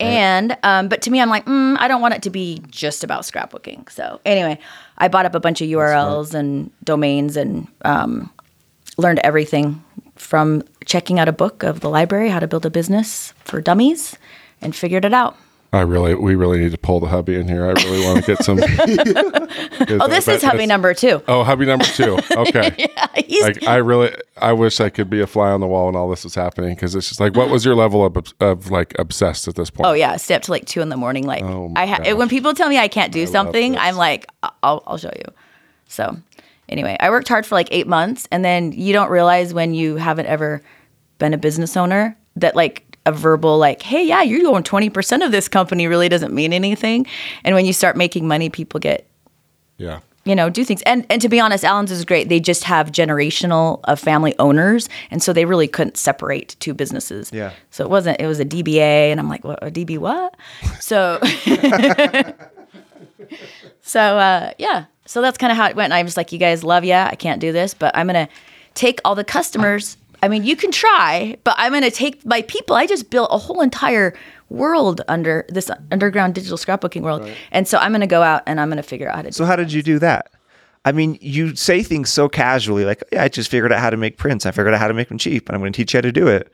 And, 0.00 0.56
um, 0.62 0.88
but 0.88 1.02
to 1.02 1.10
me, 1.10 1.20
I'm 1.20 1.28
like, 1.28 1.44
mm, 1.46 1.76
I 1.78 1.88
don't 1.88 2.00
want 2.00 2.14
it 2.14 2.22
to 2.22 2.30
be 2.30 2.62
just 2.68 3.04
about 3.04 3.22
scrapbooking. 3.22 3.90
So 3.90 4.20
anyway, 4.24 4.58
I 4.98 5.08
bought 5.08 5.24
up 5.24 5.34
a 5.34 5.40
bunch 5.40 5.60
of 5.60 5.68
URLs 5.68 6.34
and 6.34 6.70
domains 6.82 7.36
and 7.36 7.68
um, 7.84 8.30
learned 8.98 9.20
everything 9.20 9.82
from 10.16 10.62
checking 10.84 11.18
out 11.18 11.28
a 11.28 11.32
book 11.32 11.62
of 11.62 11.80
the 11.80 11.88
library, 11.90 12.28
how 12.28 12.40
to 12.40 12.46
build 12.46 12.66
a 12.66 12.70
business 12.70 13.32
for 13.44 13.60
dummies, 13.60 14.16
and 14.60 14.74
figured 14.74 15.04
it 15.04 15.14
out. 15.14 15.36
I 15.74 15.80
really, 15.82 16.14
we 16.14 16.34
really 16.34 16.58
need 16.58 16.72
to 16.72 16.78
pull 16.78 17.00
the 17.00 17.08
hubby 17.08 17.34
in 17.34 17.48
here. 17.48 17.64
I 17.66 17.72
really 17.72 18.04
want 18.04 18.24
to 18.24 18.26
get 18.34 18.44
some. 18.44 18.58
Oh, 20.00 20.08
this 20.08 20.28
is 20.28 20.42
hubby 20.42 20.66
number 20.66 20.94
two. 20.94 21.22
Oh, 21.28 21.42
hubby 21.44 21.66
number 21.66 21.84
two. 21.84 22.18
Okay. 22.36 22.88
He's, 23.26 23.42
Like 23.42 23.62
I 23.66 23.76
really, 23.76 24.14
I 24.38 24.52
wish 24.52 24.80
I 24.80 24.88
could 24.90 25.08
be 25.08 25.20
a 25.20 25.26
fly 25.26 25.50
on 25.50 25.60
the 25.60 25.66
wall 25.66 25.86
when 25.86 25.96
all 25.96 26.08
this 26.10 26.24
was 26.24 26.34
happening 26.34 26.74
because 26.74 26.94
it's 26.94 27.08
just 27.08 27.20
like, 27.20 27.34
what 27.36 27.48
was 27.48 27.64
your 27.64 27.74
level 27.74 28.04
of 28.04 28.16
of 28.40 28.70
like 28.70 28.94
obsessed 28.98 29.48
at 29.48 29.54
this 29.54 29.70
point? 29.70 29.86
Oh 29.88 29.92
yeah, 29.92 30.16
stay 30.16 30.34
up 30.34 30.42
to 30.42 30.50
like 30.50 30.64
two 30.66 30.80
in 30.80 30.88
the 30.90 30.96
morning. 30.96 31.26
Like 31.26 31.42
Oh 31.42 31.72
I 31.76 31.86
ha- 31.86 31.98
gosh. 31.98 32.14
when 32.14 32.28
people 32.28 32.54
tell 32.54 32.68
me 32.68 32.78
I 32.78 32.88
can't 32.88 33.12
do 33.12 33.26
something. 33.26 33.76
I'm 33.78 33.96
like, 33.96 34.26
I'll 34.62 34.82
I'll 34.86 34.98
show 34.98 35.12
you. 35.16 35.24
So 35.88 36.16
anyway, 36.68 36.96
I 37.00 37.10
worked 37.10 37.28
hard 37.28 37.46
for 37.46 37.54
like 37.54 37.68
eight 37.70 37.86
months, 37.86 38.28
and 38.30 38.44
then 38.44 38.72
you 38.72 38.92
don't 38.92 39.10
realize 39.10 39.54
when 39.54 39.74
you 39.74 39.96
haven't 39.96 40.26
ever 40.26 40.62
been 41.18 41.34
a 41.34 41.38
business 41.38 41.76
owner 41.76 42.16
that 42.36 42.56
like 42.56 42.93
a 43.06 43.12
verbal 43.12 43.58
like, 43.58 43.82
hey, 43.82 44.04
yeah, 44.04 44.22
you're 44.22 44.40
going 44.40 44.64
twenty 44.64 44.90
percent 44.90 45.22
of 45.22 45.32
this 45.32 45.48
company 45.48 45.86
really 45.86 46.08
doesn't 46.08 46.32
mean 46.32 46.52
anything, 46.52 47.06
and 47.44 47.54
when 47.54 47.66
you 47.66 47.72
start 47.72 47.96
making 47.96 48.26
money, 48.26 48.48
people 48.48 48.80
get 48.80 49.06
yeah. 49.78 50.00
you 50.24 50.34
know 50.34 50.48
do 50.50 50.64
things. 50.64 50.82
And 50.82 51.06
and 51.10 51.20
to 51.22 51.28
be 51.28 51.40
honest 51.40 51.64
allen's 51.64 51.90
is 51.90 52.04
great. 52.04 52.28
They 52.28 52.40
just 52.40 52.64
have 52.64 52.90
generational 52.92 53.80
of 53.84 54.00
family 54.00 54.34
owners 54.38 54.88
and 55.10 55.22
so 55.22 55.32
they 55.32 55.44
really 55.44 55.68
couldn't 55.68 55.96
separate 55.96 56.56
two 56.60 56.74
businesses. 56.74 57.30
Yeah. 57.32 57.52
so 57.70 57.84
it 57.84 57.90
wasn't 57.90 58.20
it 58.20 58.26
was 58.26 58.40
a 58.40 58.44
dba 58.44 58.78
and 58.78 59.20
i'm 59.20 59.28
like 59.28 59.44
what 59.44 59.62
a 59.62 59.70
db 59.70 59.98
what? 59.98 60.34
So 60.80 61.20
so 63.82 64.00
uh 64.00 64.52
yeah. 64.58 64.86
So 65.06 65.20
that's 65.20 65.36
kind 65.36 65.50
of 65.50 65.58
how 65.58 65.68
it 65.68 65.76
went 65.76 65.86
and 65.86 65.94
i 65.94 66.02
was 66.02 66.16
like 66.16 66.32
you 66.32 66.38
guys 66.38 66.64
love 66.64 66.84
ya. 66.84 67.08
I 67.10 67.16
can't 67.16 67.40
do 67.40 67.52
this 67.52 67.74
but 67.74 67.96
i'm 67.96 68.06
gonna 68.06 68.28
take 68.74 69.00
all 69.04 69.14
the 69.14 69.24
customers 69.24 69.96
i 70.24 70.28
mean 70.28 70.42
you 70.50 70.56
can 70.56 70.70
try 70.70 71.36
but 71.44 71.54
i'm 71.58 71.72
gonna 71.72 71.90
take 71.90 72.24
my 72.24 72.40
people 72.42 72.74
i 72.74 72.86
just 72.86 73.10
built 73.10 73.28
a 73.30 73.38
whole 73.38 73.60
entire 73.60 74.08
world 74.48 75.00
under 75.08 75.44
this 75.48 75.70
underground 75.90 76.34
digital 76.34 76.58
scrapbooking 76.58 77.02
world 77.02 77.22
and 77.50 77.66
so 77.68 77.78
i'm 77.78 77.92
gonna 77.92 78.06
go 78.06 78.22
out 78.22 78.42
and 78.46 78.60
i'm 78.60 78.68
gonna 78.68 78.82
figure 78.82 79.08
out 79.08 79.16
how 79.16 79.22
to 79.22 79.28
do 79.28 79.34
it. 79.34 79.34
So 79.34 79.44
how 79.44 79.56
did 79.56 79.72
you 79.72 79.82
do 79.82 79.98
that? 80.00 80.30
I 80.86 80.92
mean, 80.92 81.16
you 81.20 81.56
say 81.56 81.82
things 81.82 82.10
so 82.10 82.28
casually, 82.28 82.84
like, 82.84 83.02
"Yeah, 83.10 83.22
I 83.24 83.28
just 83.28 83.50
figured 83.50 83.72
out 83.72 83.80
how 83.80 83.88
to 83.88 83.96
make 83.96 84.18
prints. 84.18 84.44
I 84.44 84.50
figured 84.50 84.74
out 84.74 84.80
how 84.80 84.88
to 84.88 84.92
make 84.92 85.08
them 85.08 85.16
cheap, 85.16 85.48
and 85.48 85.56
I'm 85.56 85.62
going 85.62 85.72
to 85.72 85.76
teach 85.78 85.94
you 85.94 85.98
how 85.98 86.02
to 86.02 86.12
do 86.12 86.28
it." 86.28 86.52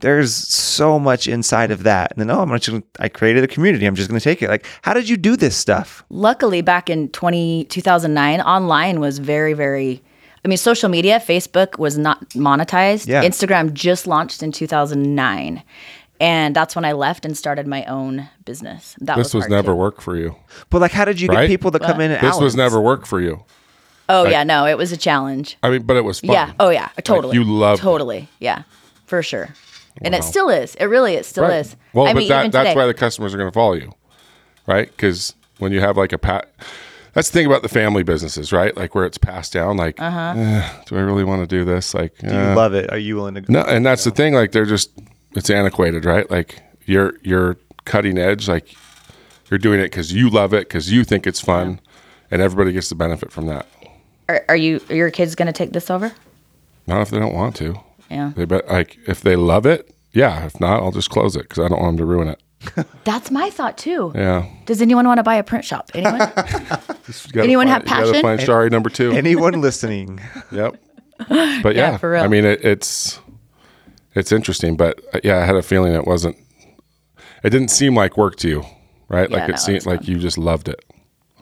There's 0.00 0.34
so 0.34 0.98
much 0.98 1.28
inside 1.28 1.70
of 1.70 1.82
that, 1.82 2.12
and 2.12 2.18
then 2.20 2.30
oh, 2.34 2.40
I'm 2.40 2.48
just 2.58 2.70
gonna, 2.70 2.82
I 2.98 3.08
created 3.10 3.44
a 3.44 3.46
community. 3.46 3.84
I'm 3.84 3.94
just 3.94 4.08
going 4.08 4.18
to 4.18 4.24
take 4.24 4.40
it. 4.40 4.48
Like, 4.48 4.64
how 4.82 4.94
did 4.94 5.06
you 5.10 5.18
do 5.18 5.36
this 5.36 5.54
stuff? 5.54 6.02
luckily 6.08 6.62
back 6.62 6.88
in 6.88 7.10
20, 7.10 7.64
2009 7.64 8.40
online 8.40 9.00
was 9.00 9.18
very 9.18 9.52
very 9.52 10.02
i 10.46 10.48
mean 10.48 10.56
social 10.58 10.88
media 10.88 11.18
facebook 11.20 11.78
was 11.78 11.98
not 11.98 12.18
monetized 12.30 13.06
Yeah. 13.08 13.22
instagram 13.28 13.72
just 13.74 14.06
launched 14.06 14.42
in 14.42 14.52
2009 14.52 15.62
And 16.18 16.56
that's 16.56 16.74
when 16.74 16.86
I 16.86 16.92
left 16.92 17.26
and 17.26 17.36
started 17.36 17.66
my 17.66 17.84
own 17.84 18.26
business. 18.46 18.96
That 19.02 19.16
This 19.18 19.34
was 19.34 19.42
hard, 19.44 19.50
never 19.50 19.72
too. 19.72 19.76
work 19.84 20.00
for 20.00 20.16
you. 20.16 20.34
But 20.70 20.80
like, 20.80 20.92
how 20.98 21.04
did 21.04 21.20
you 21.20 21.28
Right? 21.28 21.42
get 21.42 21.48
people 21.54 21.70
to 21.72 21.78
come 21.78 22.00
in? 22.00 22.10
At 22.10 22.22
This 22.22 22.40
was 22.40 22.56
never 22.56 22.80
work 22.80 23.04
for 23.04 23.20
you. 23.20 23.44
Oh 24.08 24.24
yeah, 24.24 24.42
no, 24.42 24.64
it 24.64 24.78
was 24.78 24.92
a 24.92 24.96
challenge. 24.96 25.58
I 25.62 25.68
mean, 25.68 25.82
but 25.82 25.96
it 25.98 26.04
was 26.04 26.20
fun. 26.20 26.30
Yeah. 26.32 26.52
Oh 26.58 26.70
yeah, 26.70 26.88
totally. 27.04 27.36
you 27.36 27.44
loved 27.44 27.80
it. 27.80 27.82
totally. 27.82 28.28
Yeah, 28.40 28.62
for 29.04 29.22
sure. 29.22 29.48
And 30.00 30.14
it 30.14 30.24
still 30.24 30.48
is. 30.48 30.74
It 30.76 30.86
really, 30.86 31.16
it 31.20 31.26
still 31.26 31.44
Right. 31.44 31.60
is. 31.60 31.76
Well, 31.92 32.06
I 32.06 32.14
but 32.14 32.20
mean, 32.20 32.28
that, 32.28 32.40
even 32.46 32.50
that's 32.50 32.74
why 32.74 32.86
the 32.86 32.94
customers 32.94 33.34
are 33.34 33.38
going 33.38 33.50
to 33.52 33.58
follow 33.62 33.74
you, 33.74 33.92
right? 34.66 34.88
Because 34.88 35.34
when 35.58 35.70
you 35.70 35.80
have 35.80 35.98
like 35.98 36.12
a 36.14 36.18
pat, 36.18 36.48
that's 37.16 37.30
the 37.30 37.38
thing 37.38 37.46
about 37.46 37.62
the 37.62 37.68
family 37.68 38.04
businesses, 38.04 38.52
right? 38.52 38.76
Like 38.76 38.94
where 38.94 39.04
it's 39.04 39.18
passed 39.18 39.52
down. 39.52 39.76
Like, 39.76 40.00
Uh-huh. 40.00 40.34
eh, 40.36 40.70
do 40.86 40.96
I 40.96 41.00
really 41.00 41.24
want 41.24 41.42
to 41.42 41.46
do 41.48 41.64
this? 41.64 41.92
Like, 41.94 42.16
Do 42.18 42.28
you 42.28 42.32
eh. 42.32 42.54
love 42.54 42.74
it? 42.74 42.92
Are 42.92 42.98
you 42.98 43.16
willing 43.16 43.34
to? 43.34 43.40
Go? 43.40 43.52
no, 43.52 43.62
and 43.62 43.84
that's 43.84 44.04
the 44.04 44.10
thing. 44.12 44.34
Like, 44.34 44.52
they're 44.52 44.64
just 44.66 44.90
it's 45.34 45.50
antiquated, 45.50 46.04
right? 46.04 46.30
Like 46.30 46.62
you're 46.84 47.14
you're 47.22 47.56
cutting 47.84 48.16
edge. 48.18 48.46
Like 48.48 48.74
you're 49.50 49.58
doing 49.58 49.80
it 49.80 49.84
because 49.84 50.12
you 50.12 50.30
love 50.30 50.54
it, 50.54 50.68
because 50.68 50.92
you 50.92 51.02
think 51.04 51.26
it's 51.26 51.40
fun, 51.40 51.80
and 52.30 52.40
everybody 52.40 52.72
gets 52.72 52.88
the 52.88 52.94
benefit 52.94 53.32
from 53.32 53.46
that. 53.46 53.66
are, 54.28 54.44
are 54.48 54.56
you? 54.56 54.80
Are 54.90 54.94
your 54.94 55.10
kids 55.10 55.34
going 55.34 55.46
to 55.46 55.52
take 55.52 55.72
this 55.72 55.90
over? 55.90 56.12
Not 56.86 57.00
if 57.02 57.10
they 57.10 57.18
don't 57.18 57.34
want 57.34 57.56
to. 57.56 57.80
Yeah. 58.10 58.32
They 58.36 58.44
bet 58.44 58.68
like 58.68 58.98
if 59.08 59.20
they 59.22 59.34
love 59.36 59.66
it, 59.66 59.92
yeah. 60.12 60.46
If 60.46 60.60
not, 60.60 60.82
I'll 60.82 60.92
just 60.92 61.10
close 61.10 61.34
it 61.36 61.42
because 61.48 61.58
I 61.64 61.68
don't 61.68 61.80
want 61.80 61.96
them 61.96 62.06
to 62.06 62.12
ruin 62.12 62.28
it. 62.28 62.40
That's 63.04 63.30
my 63.30 63.50
thought 63.50 63.78
too. 63.78 64.12
Yeah. 64.14 64.46
Does 64.66 64.80
anyone 64.82 65.06
want 65.06 65.18
to 65.18 65.22
buy 65.22 65.36
a 65.36 65.42
print 65.42 65.64
shop? 65.64 65.90
Anyone? 65.94 66.20
Anyone 67.36 67.66
find, 67.68 67.68
have 67.68 67.82
You 67.82 67.88
gotta 67.88 68.12
passion? 68.12 68.22
find 68.22 68.40
Chari 68.40 68.70
number 68.70 68.90
two. 68.90 69.12
Anyone 69.12 69.60
listening? 69.60 70.20
Yep. 70.52 70.76
But 71.62 71.76
yeah, 71.76 71.96
for 71.96 72.10
real. 72.10 72.22
I 72.22 72.28
mean, 72.28 72.44
it, 72.44 72.62
it's 72.64 73.18
it's 74.14 74.32
interesting, 74.32 74.76
but 74.76 75.00
uh, 75.14 75.20
yeah, 75.24 75.38
I 75.38 75.44
had 75.46 75.56
a 75.56 75.62
feeling 75.62 75.94
it 75.94 76.06
wasn't. 76.06 76.36
It 77.42 77.50
didn't 77.50 77.68
seem 77.70 77.94
like 77.94 78.16
work 78.16 78.36
to 78.36 78.48
you, 78.48 78.64
right? 79.08 79.30
Yeah, 79.30 79.36
like 79.38 79.48
no, 79.48 79.54
it 79.54 79.58
seemed 79.58 79.86
like 79.86 80.00
fun. 80.00 80.10
you 80.10 80.18
just 80.18 80.36
loved 80.36 80.68
it. 80.68 80.84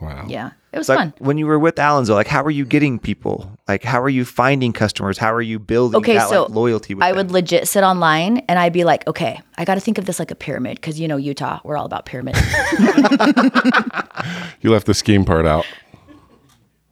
Wow. 0.01 0.27
yeah, 0.29 0.51
it 0.75 0.79
was 0.79 0.89
Like 0.89 0.99
fun. 0.99 1.15
when 1.19 1.39
you 1.39 1.47
were 1.47 1.59
with 1.59 1.79
Allen's, 1.79 2.09
though, 2.09 2.15
like 2.15 2.27
how 2.27 2.43
are 2.43 2.51
you 2.51 2.65
getting 2.67 2.99
people? 2.99 3.51
Like 3.69 3.83
how 3.85 4.03
are 4.03 4.09
you 4.09 4.25
finding 4.25 4.73
customers? 4.73 5.17
How 5.17 5.33
are 5.33 5.41
you 5.43 5.59
building 5.59 5.99
Okay, 5.99 6.15
that 6.15 6.29
so 6.29 6.43
like, 6.43 6.51
loyalty? 6.51 6.95
With 6.95 7.05
I 7.05 7.09
them? 7.13 7.17
would 7.19 7.31
legit 7.31 7.67
sit 7.69 7.83
online 7.85 8.39
and 8.49 8.59
I'd 8.59 8.73
be 8.73 8.85
like, 8.85 9.07
okay, 9.07 9.41
I 9.57 9.65
got 9.65 9.77
to 9.77 9.81
think 9.81 9.97
of 9.99 10.05
this 10.05 10.19
like 10.19 10.31
a 10.31 10.35
pyramid 10.35 10.77
because 10.79 10.99
you 11.01 11.09
know 11.09 11.17
Utah, 11.17 11.61
we're 11.65 11.77
all 11.77 11.87
about 11.87 12.05
pyramids. 12.07 12.39
You 14.61 14.71
left 14.71 14.87
the 14.87 14.95
scheme 14.95 15.25
part 15.25 15.45
out. 15.47 15.67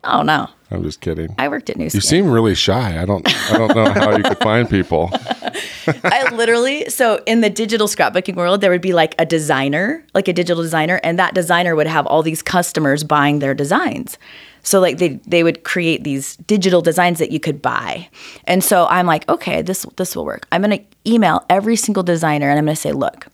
Oh 0.04 0.22
no, 0.22 0.48
I'm 0.70 0.82
just 0.82 1.00
kidding. 1.00 1.34
I 1.38 1.48
worked 1.48 1.68
at 1.70 1.76
New 1.76 1.84
you 1.84 2.00
seem 2.00 2.30
really 2.30 2.54
shy. 2.54 3.00
I 3.00 3.04
don't. 3.04 3.26
I 3.52 3.58
don't 3.58 3.74
know 3.74 3.92
how 3.92 4.16
you 4.16 4.22
could 4.22 4.38
find 4.38 4.68
people. 4.68 5.10
I 6.04 6.28
literally, 6.32 6.88
so 6.88 7.22
in 7.26 7.40
the 7.40 7.50
digital 7.50 7.86
scrapbooking 7.86 8.36
world, 8.36 8.60
there 8.60 8.70
would 8.70 8.80
be 8.80 8.92
like 8.92 9.14
a 9.18 9.26
designer, 9.26 10.04
like 10.14 10.28
a 10.28 10.32
digital 10.32 10.62
designer, 10.62 11.00
and 11.02 11.18
that 11.18 11.34
designer 11.34 11.74
would 11.74 11.86
have 11.86 12.06
all 12.06 12.22
these 12.22 12.42
customers 12.42 13.04
buying 13.04 13.40
their 13.40 13.54
designs. 13.54 14.16
So 14.62 14.80
like 14.80 14.98
they 14.98 15.20
they 15.26 15.42
would 15.42 15.64
create 15.64 16.04
these 16.04 16.36
digital 16.36 16.80
designs 16.80 17.18
that 17.18 17.30
you 17.30 17.40
could 17.40 17.60
buy. 17.60 18.08
And 18.44 18.62
so 18.62 18.86
I'm 18.86 19.06
like, 19.06 19.28
okay, 19.28 19.62
this 19.62 19.84
this 19.96 20.16
will 20.16 20.24
work. 20.24 20.46
I'm 20.52 20.62
going 20.62 20.78
to 20.78 21.10
email 21.10 21.44
every 21.50 21.76
single 21.76 22.02
designer 22.02 22.48
and 22.48 22.58
I'm 22.58 22.64
going 22.64 22.76
to 22.76 22.80
say, 22.80 22.92
look, 22.92 23.26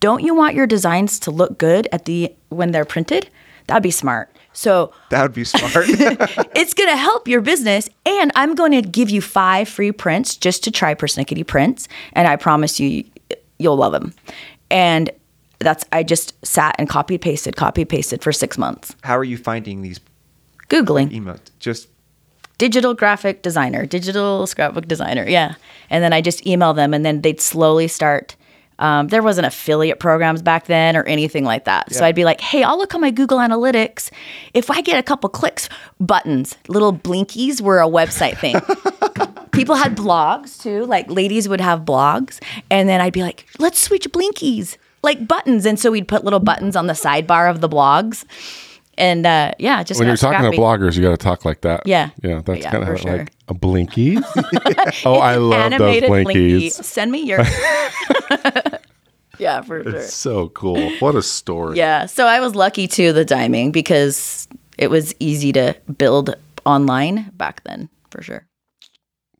don't 0.00 0.22
you 0.22 0.34
want 0.34 0.54
your 0.54 0.66
designs 0.66 1.18
to 1.20 1.30
look 1.30 1.58
good 1.58 1.88
at 1.92 2.04
the 2.04 2.34
when 2.48 2.70
they're 2.70 2.84
printed? 2.84 3.28
That'd 3.66 3.82
be 3.82 3.90
smart. 3.90 4.30
So 4.58 4.92
that 5.10 5.22
would 5.22 5.34
be 5.34 5.44
smart. 5.44 5.86
it's 5.88 6.74
going 6.74 6.90
to 6.90 6.96
help 6.96 7.28
your 7.28 7.40
business 7.40 7.88
and 8.04 8.32
i'm 8.34 8.56
going 8.56 8.72
to 8.72 8.82
give 8.82 9.08
you 9.08 9.20
five 9.20 9.68
free 9.68 9.92
prints 9.92 10.36
just 10.36 10.64
to 10.64 10.72
try 10.72 10.94
persnickety 10.94 11.46
prints 11.46 11.86
and 12.14 12.26
i 12.26 12.34
promise 12.34 12.80
you 12.80 13.04
you'll 13.58 13.76
love 13.76 13.92
them 13.92 14.12
and 14.68 15.10
that's 15.60 15.84
i 15.92 16.02
just 16.02 16.34
sat 16.44 16.74
and 16.76 16.88
copy 16.88 17.18
pasted 17.18 17.54
copy 17.54 17.84
pasted 17.84 18.20
for 18.20 18.32
six 18.32 18.58
months 18.58 18.96
how 19.04 19.16
are 19.16 19.24
you 19.24 19.38
finding 19.38 19.82
these 19.82 20.00
googling 20.68 21.10
emails? 21.10 21.40
Just 21.60 21.88
digital 22.58 22.94
graphic 22.94 23.42
designer 23.42 23.86
digital 23.86 24.44
scrapbook 24.46 24.88
designer 24.88 25.24
yeah 25.28 25.54
and 25.88 26.02
then 26.02 26.12
i 26.12 26.20
just 26.20 26.44
email 26.46 26.74
them 26.74 26.92
and 26.92 27.04
then 27.04 27.20
they'd 27.20 27.40
slowly 27.40 27.86
start 27.86 28.34
um, 28.78 29.08
there 29.08 29.22
wasn't 29.22 29.46
affiliate 29.46 29.98
programs 29.98 30.42
back 30.42 30.66
then 30.66 30.96
or 30.96 31.02
anything 31.04 31.44
like 31.44 31.64
that. 31.64 31.92
So 31.92 32.04
i'd 32.04 32.14
be 32.14 32.24
like 32.24 32.40
hey 32.40 32.62
i'll 32.62 32.78
look 32.78 32.94
on 32.94 33.00
my 33.00 33.10
google 33.10 33.38
analytics. 33.38 34.10
If 34.54 34.70
i 34.70 34.80
get 34.80 34.98
a 34.98 35.02
couple 35.02 35.28
clicks 35.30 35.68
buttons 36.00 36.56
little 36.68 36.92
blinkies 36.92 37.60
were 37.60 37.80
a 37.80 37.88
website 37.88 38.38
thing. 38.38 38.56
People 39.52 39.74
had 39.74 39.96
blogs 39.96 40.60
too 40.60 40.84
like 40.86 41.10
ladies 41.10 41.48
would 41.48 41.60
have 41.60 41.80
blogs. 41.80 42.40
And 42.70 42.88
then 42.88 43.00
i'd 43.00 43.12
be 43.12 43.22
like 43.22 43.46
let's 43.58 43.78
switch 43.80 44.08
blinkies 44.10 44.76
like 45.02 45.28
buttons. 45.28 45.64
And 45.64 45.78
so 45.78 45.90
we'd 45.90 46.08
put 46.08 46.24
little 46.24 46.40
buttons 46.40 46.74
on 46.76 46.86
the 46.86 46.92
sidebar 46.92 47.50
of 47.50 47.60
the 47.60 47.68
blogs 47.68 48.24
and 48.98 49.24
uh, 49.26 49.52
yeah 49.58 49.82
just 49.82 49.98
When 49.98 50.08
you're 50.08 50.16
talking 50.16 50.38
scrappy. 50.40 50.56
to 50.56 50.62
bloggers, 50.62 50.96
you 50.96 51.02
got 51.02 51.10
to 51.10 51.16
talk 51.16 51.44
like 51.44 51.62
that. 51.62 51.86
Yeah. 51.86 52.10
Yeah. 52.22 52.42
That's 52.44 52.60
Yeah, 52.60 52.70
kind 52.70 52.88
of 52.88 53.00
sure. 53.00 53.18
like 53.18 53.32
a 53.48 53.54
blinky. 53.54 54.18
oh, 55.06 55.14
I 55.14 55.36
love 55.36 55.70
those 55.72 56.02
blinkies. 56.02 56.24
blinky. 56.24 56.70
Send 56.70 57.10
me 57.12 57.22
your. 57.22 57.40
yeah, 59.38 59.62
for 59.62 59.82
sure. 59.82 60.02
So 60.02 60.48
cool. 60.50 60.90
What 60.98 61.14
a 61.14 61.22
story. 61.22 61.76
Yeah. 61.78 62.06
So 62.06 62.26
I 62.26 62.40
was 62.40 62.54
lucky 62.54 62.86
too, 62.88 63.12
the 63.12 63.24
timing, 63.24 63.70
because 63.72 64.48
it 64.76 64.90
was 64.90 65.14
easy 65.20 65.52
to 65.52 65.76
build 65.96 66.34
online 66.66 67.30
back 67.34 67.62
then, 67.64 67.88
for 68.10 68.22
sure. 68.22 68.46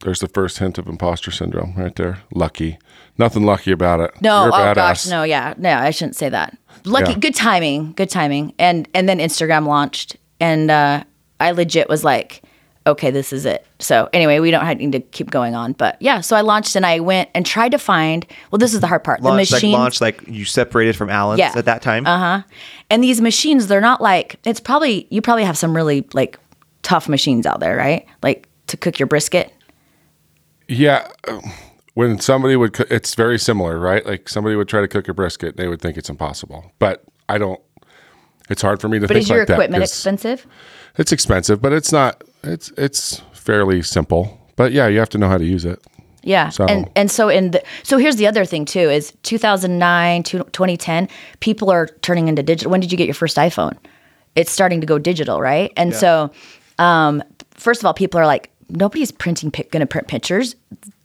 There's 0.00 0.20
the 0.20 0.28
first 0.28 0.58
hint 0.58 0.78
of 0.78 0.86
imposter 0.86 1.30
syndrome 1.32 1.74
right 1.76 1.94
there. 1.96 2.18
Lucky. 2.32 2.78
Nothing 3.18 3.44
lucky 3.44 3.72
about 3.72 4.00
it. 4.00 4.12
No, 4.22 4.44
You're 4.44 4.50
a 4.50 4.54
oh 4.54 4.56
badass. 4.58 4.74
gosh, 4.74 5.06
no, 5.08 5.22
yeah, 5.24 5.54
no, 5.58 5.72
I 5.74 5.90
shouldn't 5.90 6.16
say 6.16 6.28
that. 6.28 6.56
Lucky, 6.84 7.12
Yeah. 7.12 7.18
good 7.18 7.34
timing, 7.34 7.92
good 7.92 8.08
timing, 8.10 8.54
and 8.58 8.88
and 8.94 9.08
then 9.08 9.18
Instagram 9.18 9.66
launched, 9.66 10.16
and 10.40 10.70
uh, 10.70 11.02
I 11.40 11.50
legit 11.50 11.88
was 11.88 12.04
like, 12.04 12.42
okay, 12.86 13.10
this 13.10 13.32
is 13.32 13.44
it. 13.44 13.66
So 13.80 14.08
anyway, 14.12 14.38
we 14.38 14.50
don't 14.52 14.64
have- 14.64 14.78
need 14.78 14.92
to 14.92 15.00
keep 15.00 15.30
going 15.30 15.54
on, 15.54 15.72
but 15.72 15.96
yeah, 16.00 16.20
so 16.20 16.36
I 16.36 16.40
launched 16.42 16.74
and 16.76 16.86
I 16.86 17.00
went 17.00 17.28
and 17.34 17.44
tried 17.44 17.72
to 17.72 17.78
find. 17.78 18.24
Well, 18.50 18.58
this 18.58 18.72
is 18.72 18.80
the 18.80 18.86
hard 18.86 19.02
part. 19.04 19.20
launch, 19.20 19.48
the 19.50 19.54
like 19.56 19.62
machine, 19.62 19.72
launch, 19.72 20.00
like 20.00 20.26
you 20.28 20.44
separated 20.44 20.96
from 20.96 21.10
Allen's 21.10 21.40
Yeah. 21.40 21.52
at 21.56 21.64
that 21.66 21.82
time. 21.82 22.06
Uh 22.06 22.18
huh. 22.18 22.42
And 22.88 23.02
these 23.02 23.20
machines, 23.20 23.66
they're 23.66 23.80
not 23.80 24.00
like 24.00 24.36
it's 24.44 24.60
probably 24.60 25.06
you 25.10 25.20
probably 25.20 25.44
have 25.44 25.58
some 25.58 25.74
really 25.76 26.06
like 26.14 26.38
tough 26.82 27.08
machines 27.08 27.44
out 27.44 27.58
there, 27.60 27.76
right? 27.76 28.06
Like 28.22 28.48
to 28.68 28.76
cook 28.76 28.98
your 29.00 29.08
brisket. 29.08 29.52
Yeah. 30.68 31.08
um, 31.26 31.42
When 31.98 32.20
somebody 32.20 32.54
would, 32.54 32.74
coo- 32.74 32.86
it's 32.90 33.16
very 33.16 33.40
similar, 33.40 33.76
right? 33.76 34.06
Like 34.06 34.28
somebody 34.28 34.54
would 34.54 34.68
try 34.68 34.80
to 34.80 34.86
cook 34.86 35.08
a 35.08 35.14
brisket, 35.14 35.56
they 35.56 35.66
would 35.66 35.82
think 35.82 35.96
it's 35.96 36.08
impossible. 36.08 36.70
But 36.78 37.02
I 37.28 37.38
don't. 37.38 37.60
It's 38.48 38.62
hard 38.62 38.80
for 38.80 38.88
me 38.88 39.00
to 39.00 39.08
But 39.08 39.14
think 39.14 39.22
is 39.24 39.28
your 39.28 39.38
like 39.40 39.48
that 39.48 39.54
equipment 39.54 39.82
'cause 39.82 39.90
expensive? 39.90 40.46
It's 40.96 41.10
expensive, 41.10 41.60
but 41.60 41.72
it's 41.72 41.90
not. 41.90 42.22
It's 42.44 42.70
it's 42.76 43.20
fairly 43.32 43.82
simple. 43.82 44.38
But 44.54 44.70
yeah, 44.70 44.86
you 44.86 45.00
have 45.00 45.08
to 45.08 45.18
know 45.18 45.28
how 45.28 45.38
to 45.38 45.44
use 45.44 45.64
it. 45.64 45.80
Yeah. 46.22 46.50
So- 46.50 46.66
And 46.66 46.88
and 46.94 47.10
so 47.10 47.28
in 47.28 47.50
the 47.50 47.64
so 47.82 47.98
here's 47.98 48.14
the 48.14 48.28
other 48.28 48.44
thing 48.44 48.64
too 48.64 48.88
is 48.98 49.12
2009 49.24 50.22
to 50.22 50.44
2010 50.52 51.08
people 51.40 51.68
are 51.68 51.88
turning 52.02 52.28
into 52.28 52.44
digital. 52.44 52.70
When 52.70 52.80
did 52.80 52.92
you 52.92 52.96
get 52.98 53.06
your 53.08 53.14
first 53.14 53.36
iPhone? 53.36 53.76
It's 54.36 54.52
starting 54.52 54.80
to 54.82 54.86
go 54.86 55.00
digital, 55.00 55.40
right? 55.40 55.72
And 55.76 55.92
so 55.96 56.30
um 56.78 57.24
first 57.56 57.80
of 57.82 57.86
all 57.86 57.94
people 57.94 58.20
are 58.20 58.26
like 58.26 58.50
nobody's 58.68 59.10
printing 59.10 59.50
going 59.50 59.80
to 59.80 59.86
print 59.86 60.08
pictures. 60.08 60.54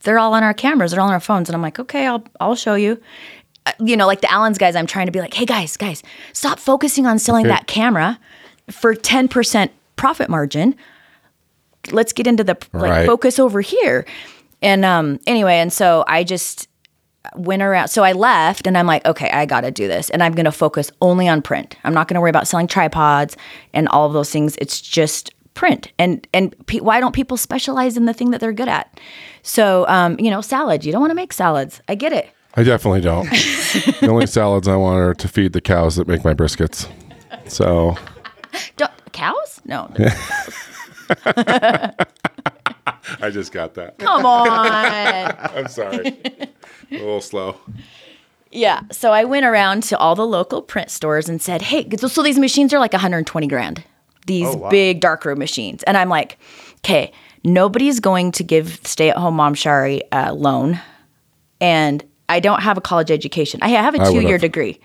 They're 0.04 0.20
all 0.20 0.34
on 0.34 0.44
our 0.44 0.54
cameras, 0.54 0.92
they're 0.92 1.02
all 1.02 1.08
on 1.08 1.14
our 1.14 1.20
phones 1.20 1.50
and 1.50 1.56
I'm 1.56 1.62
like, 1.62 1.80
"Okay, 1.80 2.06
I'll 2.08 2.24
I'll 2.40 2.56
show 2.56 2.76
you." 2.76 3.02
Uh, 3.66 3.72
you 3.80 3.96
know, 3.96 4.06
like 4.08 4.20
the 4.22 4.32
Allen's 4.32 4.58
guys, 4.58 4.76
I'm 4.76 4.88
trying 4.88 5.06
to 5.06 5.12
be 5.12 5.20
like, 5.22 5.34
"Hey 5.34 5.46
guys, 5.46 5.78
guys, 5.78 6.04
stop 6.34 6.60
focusing 6.60 7.06
on 7.06 7.20
selling 7.20 7.46
Okay. 7.46 7.54
that 7.56 7.68
camera 7.68 8.20
for 8.70 8.94
10% 8.96 9.70
profit 9.96 10.30
margin." 10.30 10.76
let's 11.92 12.14
get 12.14 12.28
into 12.28 12.46
the 12.46 12.56
like 12.72 12.90
Right. 12.92 13.06
focus 13.06 13.40
over 13.40 13.60
here. 13.60 14.06
And 14.62 14.86
um 14.86 15.20
anyway, 15.28 15.56
and 15.56 15.72
so 15.74 16.06
I 16.08 16.24
just 16.24 16.70
went 17.36 17.62
around 17.62 17.90
so 17.90 18.04
I 18.06 18.14
left 18.14 18.68
and 18.68 18.78
I'm 18.78 18.88
like, 18.88 19.06
okay, 19.06 19.30
I 19.30 19.46
got 19.46 19.62
to 19.62 19.72
do 19.72 19.90
this 19.90 20.10
and 20.10 20.24
I'm 20.24 20.32
going 20.32 20.46
to 20.46 20.52
focus 20.54 20.92
only 21.02 21.28
on 21.28 21.42
print. 21.42 21.76
I'm 21.84 21.94
not 21.94 22.08
going 22.08 22.16
to 22.16 22.22
worry 22.22 22.30
about 22.30 22.48
selling 22.48 22.68
tripods 22.68 23.36
and 23.74 23.90
all 23.90 24.06
of 24.08 24.14
those 24.14 24.30
things. 24.32 24.56
It's 24.60 24.80
just 24.80 25.33
print. 25.54 25.92
And 26.00 26.28
and 26.34 26.56
pe- 26.68 26.80
why 26.80 27.00
don't 27.00 27.14
people 27.14 27.38
specialize 27.38 27.98
in 27.98 28.06
the 28.06 28.14
thing 28.14 28.32
that 28.32 28.40
they're 28.42 28.54
good 28.54 28.68
at? 28.68 29.00
So 29.42 29.88
um 29.88 30.20
you 30.20 30.30
know, 30.30 30.42
salads, 30.42 30.86
you 30.86 30.92
don't 30.92 31.02
want 31.02 31.12
to 31.12 31.16
make 31.16 31.34
salads. 31.34 31.82
I 31.88 31.96
get 31.96 32.14
it. 32.14 32.30
I 32.56 32.64
definitely 32.64 33.02
don't. 33.02 33.30
the 34.00 34.08
only 34.10 34.28
salads 34.28 34.68
I 34.68 34.76
want 34.76 35.00
are 35.00 35.14
to 35.16 35.28
feed 35.28 35.54
the 35.54 35.62
cows 35.62 35.96
that 35.96 36.08
make 36.08 36.24
my 36.24 36.34
briskets. 36.34 36.88
So 37.48 37.98
Don't, 38.78 38.92
cows? 39.12 39.62
No. 39.66 39.90
I 43.22 43.30
just 43.30 43.52
got 43.52 43.74
that. 43.76 43.98
Come 44.00 44.26
on. 44.26 44.68
I'm 44.68 45.68
sorry. 45.68 46.18
A 46.92 46.96
little 46.96 47.22
slow. 47.22 47.58
Yeah. 48.52 48.82
So 48.92 49.12
I 49.12 49.24
went 49.24 49.46
around 49.46 49.84
to 49.84 49.98
all 49.98 50.16
the 50.16 50.26
local 50.28 50.62
print 50.62 50.90
stores 50.92 51.28
and 51.28 51.42
said, 51.42 51.62
hey, 51.62 51.88
so, 51.98 52.08
so 52.08 52.22
these 52.24 52.38
machines 52.40 52.74
are 52.74 52.80
like 52.80 52.94
120 52.94 53.48
grand, 53.48 53.84
these 54.26 54.48
Oh, 54.48 54.56
wow. 54.58 54.70
big 54.70 55.00
darkroom 55.00 55.40
machines. 55.40 55.84
And 55.84 55.98
I'm 55.98 56.10
like, 56.10 56.38
okay, 56.78 57.12
nobody's 57.44 58.00
going 58.00 58.32
to 58.34 58.44
give 58.44 58.80
stay 58.84 59.10
at 59.10 59.18
home 59.18 59.36
mom 59.36 59.56
Chari 59.56 60.02
a 60.12 60.34
loan. 60.34 60.80
And 61.62 62.04
I 62.30 62.40
don't 62.40 62.62
have 62.62 62.78
a 62.78 62.82
college 62.82 63.12
education. 63.12 63.60
I 63.64 63.70
have 63.70 63.96
a 63.96 64.10
two 64.12 64.22
year 64.22 64.38
degree. 64.38 64.80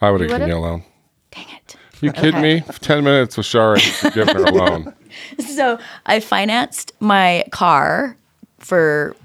I 0.00 0.10
would 0.10 0.20
have 0.20 0.30
given 0.30 0.48
you 0.48 0.56
a 0.56 0.58
loan. 0.58 0.82
Dang 1.30 1.46
it. 1.56 1.76
You 2.02 2.12
kidding 2.12 2.42
me? 2.42 2.60
Ten 2.80 3.04
minutes 3.04 3.36
with 3.38 3.46
Chari, 3.46 4.12
give 4.14 4.28
her 4.28 4.44
a 4.44 4.52
loan. 4.52 4.92
So 5.38 5.78
I 6.04 6.20
financed 6.20 6.92
my 7.00 7.44
car 7.50 8.18
for 8.58 9.16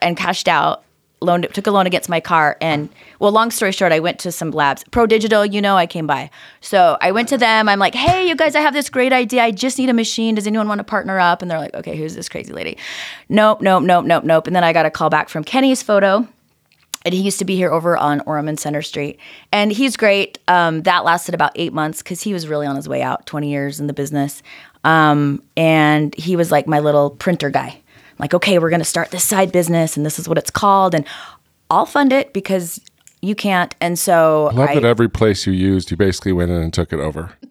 and 0.00 0.16
cashed 0.16 0.46
out, 0.46 0.84
loaned 1.20 1.48
took 1.52 1.66
a 1.66 1.70
loan 1.70 1.86
against 1.86 2.08
my 2.08 2.20
car, 2.20 2.56
and 2.60 2.88
well, 3.18 3.32
long 3.32 3.50
story 3.50 3.72
short, 3.72 3.92
I 3.92 4.00
went 4.00 4.18
to 4.20 4.32
some 4.32 4.50
labs, 4.50 4.84
Pro 4.90 5.06
Digital, 5.06 5.46
you 5.46 5.60
know, 5.60 5.76
I 5.76 5.86
came 5.86 6.06
by. 6.06 6.30
So 6.60 6.98
I 7.00 7.12
went 7.12 7.28
to 7.30 7.38
them. 7.38 7.68
I'm 7.68 7.78
like, 7.78 7.94
hey, 7.94 8.28
you 8.28 8.36
guys, 8.36 8.54
I 8.54 8.60
have 8.60 8.74
this 8.74 8.90
great 8.90 9.12
idea. 9.12 9.42
I 9.42 9.50
just 9.50 9.78
need 9.78 9.88
a 9.88 9.94
machine. 9.94 10.34
Does 10.34 10.46
anyone 10.46 10.68
want 10.68 10.78
to 10.78 10.84
partner 10.84 11.18
up? 11.18 11.42
And 11.42 11.50
they're 11.50 11.58
like, 11.58 11.74
okay, 11.74 11.96
who's 11.96 12.14
this 12.14 12.28
crazy 12.28 12.52
lady? 12.52 12.76
Nope, 13.28 13.60
nope, 13.60 13.82
nope, 13.82 14.04
nope, 14.04 14.24
nope. 14.24 14.46
And 14.46 14.54
then 14.54 14.64
I 14.64 14.72
got 14.72 14.86
a 14.86 14.90
call 14.90 15.10
back 15.10 15.28
from 15.28 15.44
Kenny's 15.44 15.82
photo 15.82 16.28
and 17.04 17.12
he 17.12 17.20
used 17.20 17.38
to 17.38 17.44
be 17.44 17.56
here 17.56 17.70
over 17.70 17.96
on 17.96 18.20
Orem 18.20 18.48
and 18.48 18.58
Center 18.58 18.82
Street. 18.82 19.18
And 19.52 19.70
he's 19.70 19.96
great. 19.96 20.38
Um, 20.48 20.82
that 20.82 21.04
lasted 21.04 21.34
about 21.34 21.52
eight 21.54 21.72
months 21.72 22.02
because 22.02 22.22
he 22.22 22.32
was 22.32 22.48
really 22.48 22.66
on 22.66 22.76
his 22.76 22.88
way 22.88 23.02
out, 23.02 23.26
20 23.26 23.50
years 23.50 23.78
in 23.78 23.86
the 23.86 23.92
business. 23.92 24.42
Um, 24.84 25.42
and 25.56 26.14
he 26.14 26.36
was 26.36 26.50
like 26.50 26.66
my 26.66 26.80
little 26.80 27.10
printer 27.10 27.50
guy. 27.50 27.80
I'm 28.14 28.22
like, 28.22 28.34
okay, 28.34 28.58
we're 28.60 28.70
going 28.70 28.80
to 28.80 28.84
start 28.84 29.10
this 29.10 29.24
side 29.24 29.50
business 29.50 29.96
and 29.96 30.06
this 30.06 30.18
is 30.18 30.28
what 30.28 30.38
it's 30.38 30.50
called. 30.50 30.94
And 30.94 31.04
I'll 31.68 31.86
fund 31.86 32.12
it 32.12 32.32
because 32.32 32.80
you 33.20 33.34
can't. 33.34 33.74
And 33.80 33.98
so 33.98 34.48
I 34.48 34.54
love 34.54 34.68
I, 34.70 34.74
that 34.74 34.84
every 34.84 35.08
place 35.08 35.46
you 35.46 35.52
used, 35.52 35.90
you 35.90 35.96
basically 35.96 36.32
went 36.32 36.50
in 36.50 36.58
and 36.58 36.72
took 36.72 36.92
it 36.92 37.00
over. 37.00 37.32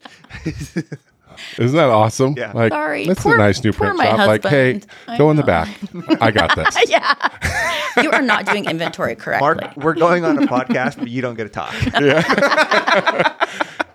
Isn't 1.58 1.76
that 1.76 1.90
awesome? 1.90 2.36
Yeah. 2.38 2.52
Like, 2.54 2.72
Sorry. 2.72 3.06
That's 3.08 3.22
Poor- 3.22 3.36
a 3.36 3.38
nice 3.38 3.64
new 3.64 3.74
print 3.74 3.98
my 3.98 4.06
shop. 4.06 4.28
Like, 4.28 4.46
hey. 4.46 4.82
I 5.08 5.18
go 5.18 5.30
in 5.32 5.36
the 5.36 5.44
back. 5.44 5.68
I 6.22 6.32
got 6.32 6.56
this. 6.56 6.78
Yeah. 6.88 7.16
You 8.02 8.12
are 8.12 8.22
not 8.22 8.46
doing 8.46 8.66
inventory 8.66 9.16
correctly. 9.16 9.46
Mark, 9.46 9.78
we're 9.78 9.94
going 9.94 10.26
on 10.26 10.42
a 10.42 10.48
podcast, 10.48 10.98
but 10.98 11.10
you 11.10 11.22
don't 11.22 11.36
get 11.36 11.44
to 11.44 11.50
talk. 11.50 11.74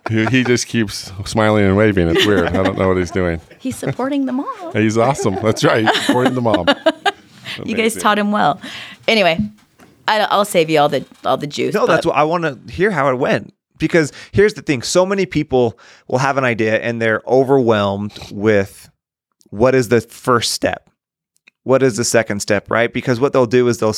he, 0.08 0.24
he 0.26 0.44
just 0.44 0.66
keeps 0.66 1.12
smiling 1.24 1.64
and 1.64 1.76
waving. 1.76 2.08
It's 2.08 2.26
weird. 2.26 2.48
I 2.48 2.62
don't 2.62 2.78
know 2.78 2.88
what 2.88 2.96
he's 2.96 3.10
doing. 3.10 3.40
He's 3.58 3.76
supporting 3.76 4.26
the 4.26 4.32
mom. 4.32 4.72
He's 4.72 4.96
awesome. 4.98 5.34
That's 5.36 5.64
right. 5.64 5.86
He's 5.86 6.06
supporting 6.06 6.34
the 6.34 6.40
mom. 6.40 6.66
You 7.64 7.74
guys 7.74 7.94
taught 7.96 8.18
him 8.18 8.30
well. 8.30 8.60
Anyway, 9.06 9.38
I, 10.06 10.20
I'll 10.20 10.44
save 10.44 10.70
you 10.70 10.78
all 10.80 10.88
the 10.88 11.04
all 11.24 11.36
the 11.36 11.46
juice. 11.46 11.74
No, 11.74 11.86
but- 11.86 11.94
that's 11.94 12.06
what 12.06 12.16
I 12.16 12.24
want 12.24 12.44
to 12.44 12.72
hear 12.72 12.90
how 12.90 13.08
it 13.10 13.16
went. 13.16 13.52
Because 13.78 14.12
here's 14.32 14.54
the 14.54 14.62
thing 14.62 14.82
so 14.82 15.06
many 15.06 15.24
people 15.26 15.78
will 16.08 16.18
have 16.18 16.36
an 16.36 16.44
idea 16.44 16.78
and 16.80 17.00
they're 17.00 17.22
overwhelmed 17.28 18.12
with 18.32 18.90
what 19.50 19.74
is 19.74 19.88
the 19.88 20.00
first 20.00 20.52
step? 20.52 20.90
What 21.62 21.82
is 21.82 21.96
the 21.96 22.04
second 22.04 22.40
step, 22.40 22.70
right? 22.70 22.92
Because 22.92 23.20
what 23.20 23.32
they'll 23.32 23.46
do 23.46 23.68
is 23.68 23.78
they'll, 23.78 23.94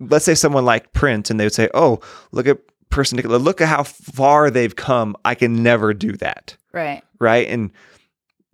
let's 0.00 0.24
say 0.24 0.34
someone 0.34 0.64
like 0.64 0.92
Print 0.92 1.28
and 1.28 1.38
they 1.38 1.44
would 1.44 1.52
say, 1.52 1.68
oh, 1.74 2.00
look 2.32 2.46
at 2.46 2.58
person, 2.90 3.16
Nicola, 3.16 3.36
look 3.36 3.60
at 3.60 3.68
how 3.68 3.82
far 3.82 4.50
they've 4.50 4.74
come. 4.74 5.16
I 5.24 5.34
can 5.34 5.62
never 5.62 5.94
do 5.94 6.12
that, 6.12 6.56
right. 6.72 7.02
right? 7.18 7.48
And 7.48 7.70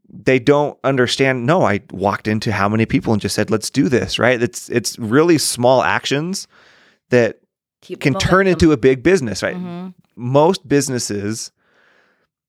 they 0.09 0.39
don't 0.39 0.79
understand. 0.85 1.47
No, 1.47 1.63
I 1.63 1.81
walked 1.91 2.29
into 2.29 2.53
how 2.53 2.69
many 2.69 2.87
people 2.87 3.13
and 3.13 3.21
just 3.23 3.35
said, 3.35 3.51
let's 3.51 3.71
do 3.71 3.89
this, 3.89 4.19
right? 4.19 4.41
It's, 4.43 4.69
it's 4.71 4.99
really 4.99 5.39
small 5.39 5.83
actions 5.83 6.47
that 7.11 7.41
Keep 7.81 8.01
can 8.01 8.15
turn 8.15 8.47
into 8.47 8.73
a 8.73 8.77
big 8.77 9.03
business, 9.03 9.43
right? 9.43 9.57
Mhm. 9.57 9.95
Most 10.17 10.67
businesses 10.67 11.53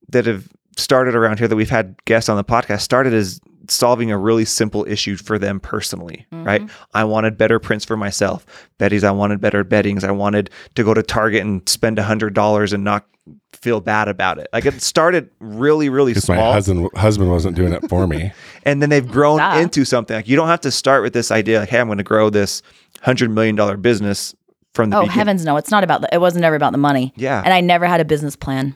that 0.09 0.25
have 0.25 0.47
started 0.77 1.15
around 1.15 1.39
here 1.39 1.47
that 1.47 1.55
we've 1.55 1.69
had 1.69 1.95
guests 2.05 2.29
on 2.29 2.37
the 2.37 2.43
podcast 2.43 2.81
started 2.81 3.13
as 3.13 3.39
solving 3.69 4.11
a 4.11 4.17
really 4.17 4.45
simple 4.45 4.85
issue 4.87 5.15
for 5.17 5.37
them 5.39 5.59
personally, 5.59 6.25
right? 6.31 6.61
Mm-hmm. 6.61 6.83
I 6.93 7.03
wanted 7.03 7.37
better 7.37 7.59
prints 7.59 7.85
for 7.85 7.97
myself. 7.97 8.45
Beddy's, 8.77 9.03
I 9.03 9.11
wanted 9.11 9.41
better 9.41 9.63
beddings. 9.63 10.03
I 10.03 10.11
wanted 10.11 10.49
to 10.75 10.83
go 10.83 10.93
to 10.93 11.03
Target 11.03 11.41
and 11.43 11.67
spend 11.67 11.97
a 11.99 12.03
hundred 12.03 12.33
dollars 12.33 12.73
and 12.73 12.83
not 12.83 13.05
feel 13.53 13.81
bad 13.81 14.07
about 14.07 14.37
it. 14.37 14.47
Like 14.53 14.65
it 14.65 14.81
started 14.81 15.29
really, 15.39 15.89
really 15.89 16.11
Because 16.13 16.29
my 16.29 16.35
small 16.35 16.53
husband 16.53 16.89
husband 16.95 17.31
wasn't 17.31 17.55
doing 17.55 17.73
it 17.73 17.87
for 17.89 18.05
me. 18.07 18.31
and 18.63 18.81
then 18.81 18.89
they've 18.89 19.07
grown 19.07 19.39
Duh. 19.39 19.59
into 19.61 19.83
something. 19.85 20.15
Like 20.15 20.27
you 20.27 20.35
don't 20.35 20.47
have 20.49 20.61
to 20.61 20.71
start 20.71 21.01
with 21.03 21.13
this 21.13 21.31
idea 21.31 21.59
like, 21.61 21.69
hey, 21.69 21.79
I'm 21.79 21.87
going 21.87 21.97
to 21.97 22.03
grow 22.03 22.29
this 22.29 22.61
hundred 23.01 23.31
million 23.31 23.55
dollar 23.55 23.77
business 23.77 24.35
from 24.73 24.89
the 24.89 24.97
Oh 24.97 25.01
beginning. 25.01 25.17
heavens, 25.17 25.45
no! 25.45 25.57
It's 25.57 25.71
not 25.71 25.83
about 25.83 26.01
the. 26.01 26.13
It 26.13 26.19
wasn't 26.19 26.43
ever 26.45 26.55
about 26.55 26.73
the 26.73 26.77
money. 26.77 27.13
Yeah. 27.15 27.41
and 27.43 27.53
I 27.53 27.61
never 27.61 27.85
had 27.87 28.01
a 28.01 28.05
business 28.05 28.35
plan. 28.35 28.75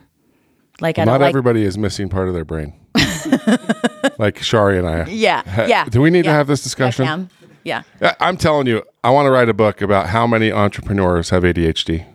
Like 0.80 0.98
I 0.98 1.04
Not 1.04 1.12
don't 1.12 1.20
like. 1.20 1.28
everybody 1.28 1.62
is 1.62 1.76
missing 1.76 2.08
part 2.08 2.26
of 2.28 2.34
their 2.34 2.44
brain. 2.46 2.72
like 4.18 4.36
Chari 4.36 4.78
and 4.78 4.88
I. 4.88 5.08
yeah, 5.10 5.66
yeah. 5.66 5.84
Do 5.86 6.00
we 6.00 6.10
need 6.10 6.24
to 6.24 6.30
have 6.32 6.46
this 6.46 6.62
discussion? 6.62 7.30
Yeah. 7.64 7.82
I'm 8.20 8.36
telling 8.36 8.66
you, 8.66 8.82
I 9.04 9.10
want 9.10 9.26
to 9.26 9.30
write 9.30 9.48
a 9.48 9.54
book 9.54 9.82
about 9.82 10.06
how 10.08 10.26
many 10.26 10.50
entrepreneurs 10.52 11.30
have 11.30 11.42
ADHD. 11.42 12.06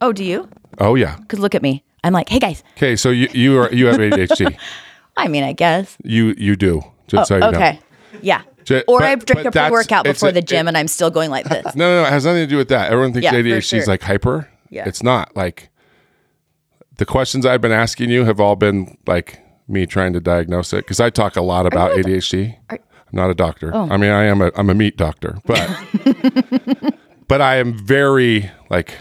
Oh, 0.00 0.12
do 0.12 0.24
you? 0.24 0.48
Oh 0.78 0.94
yeah. 0.94 1.16
Because 1.16 1.38
look 1.38 1.54
at 1.54 1.62
me. 1.62 1.82
I'm 2.04 2.12
like, 2.12 2.28
hey 2.28 2.38
guys. 2.38 2.62
Okay, 2.76 2.94
so 2.96 3.10
you 3.10 3.28
you 3.32 3.58
are 3.58 3.72
you 3.72 3.86
have 3.86 3.96
ADHD. 3.96 4.56
I 5.16 5.26
mean, 5.28 5.42
I 5.44 5.52
guess. 5.52 5.96
you 6.04 6.34
you 6.38 6.54
do. 6.56 6.82
Just 7.08 7.28
so 7.28 7.34
oh, 7.34 7.38
you 7.38 7.44
Oh, 7.44 7.48
okay. 7.48 7.72
know. 7.72 8.18
Yeah. 8.22 8.42
Or 8.86 9.02
I 9.02 9.14
drink 9.14 9.46
a 9.46 9.50
pre-workout 9.50 10.04
before 10.04 10.28
a- 10.28 10.32
the 10.32 10.42
gym, 10.42 10.66
it- 10.66 10.70
and 10.70 10.76
I'm 10.78 10.88
still 10.88 11.10
going 11.10 11.30
like 11.30 11.48
this. 11.48 11.74
No, 11.74 11.88
no, 11.88 12.02
no. 12.02 12.06
It 12.06 12.10
has 12.10 12.24
nothing 12.26 12.42
to 12.42 12.46
do 12.46 12.56
with 12.58 12.68
that. 12.68 12.92
Everyone 12.92 13.12
thinks 13.12 13.24
Yeah, 13.24 13.32
ADHD 13.32 13.78
is 13.78 13.88
like 13.88 14.02
hyper. 14.02 14.48
Yeah. 14.70 14.86
It's 14.86 15.02
not. 15.02 15.34
Like 15.34 15.70
the 16.96 17.06
questions 17.06 17.46
I've 17.46 17.60
been 17.60 17.72
asking 17.72 18.10
you 18.10 18.24
have 18.24 18.38
all 18.40 18.56
been 18.56 18.96
like 19.06 19.40
me 19.68 19.86
trying 19.86 20.12
to 20.14 20.20
diagnose 20.20 20.72
it 20.72 20.78
because 20.84 21.00
I 21.00 21.10
talk 21.10 21.36
a 21.36 21.42
lot 21.42 21.66
about 21.66 21.92
ADHD. 21.92 22.56
are- 22.70 22.78
I'm 23.10 23.16
not 23.16 23.30
a 23.30 23.34
doctor. 23.34 23.70
Oh. 23.74 23.88
I 23.90 23.96
mean, 23.96 24.10
I 24.10 24.24
am 24.24 24.42
a 24.42 24.50
I'm 24.56 24.68
a 24.68 24.74
meat 24.74 24.96
doctor, 24.98 25.38
but 25.46 25.66
but 27.28 27.40
I 27.40 27.56
am 27.56 27.72
very 27.72 28.50
like 28.70 28.94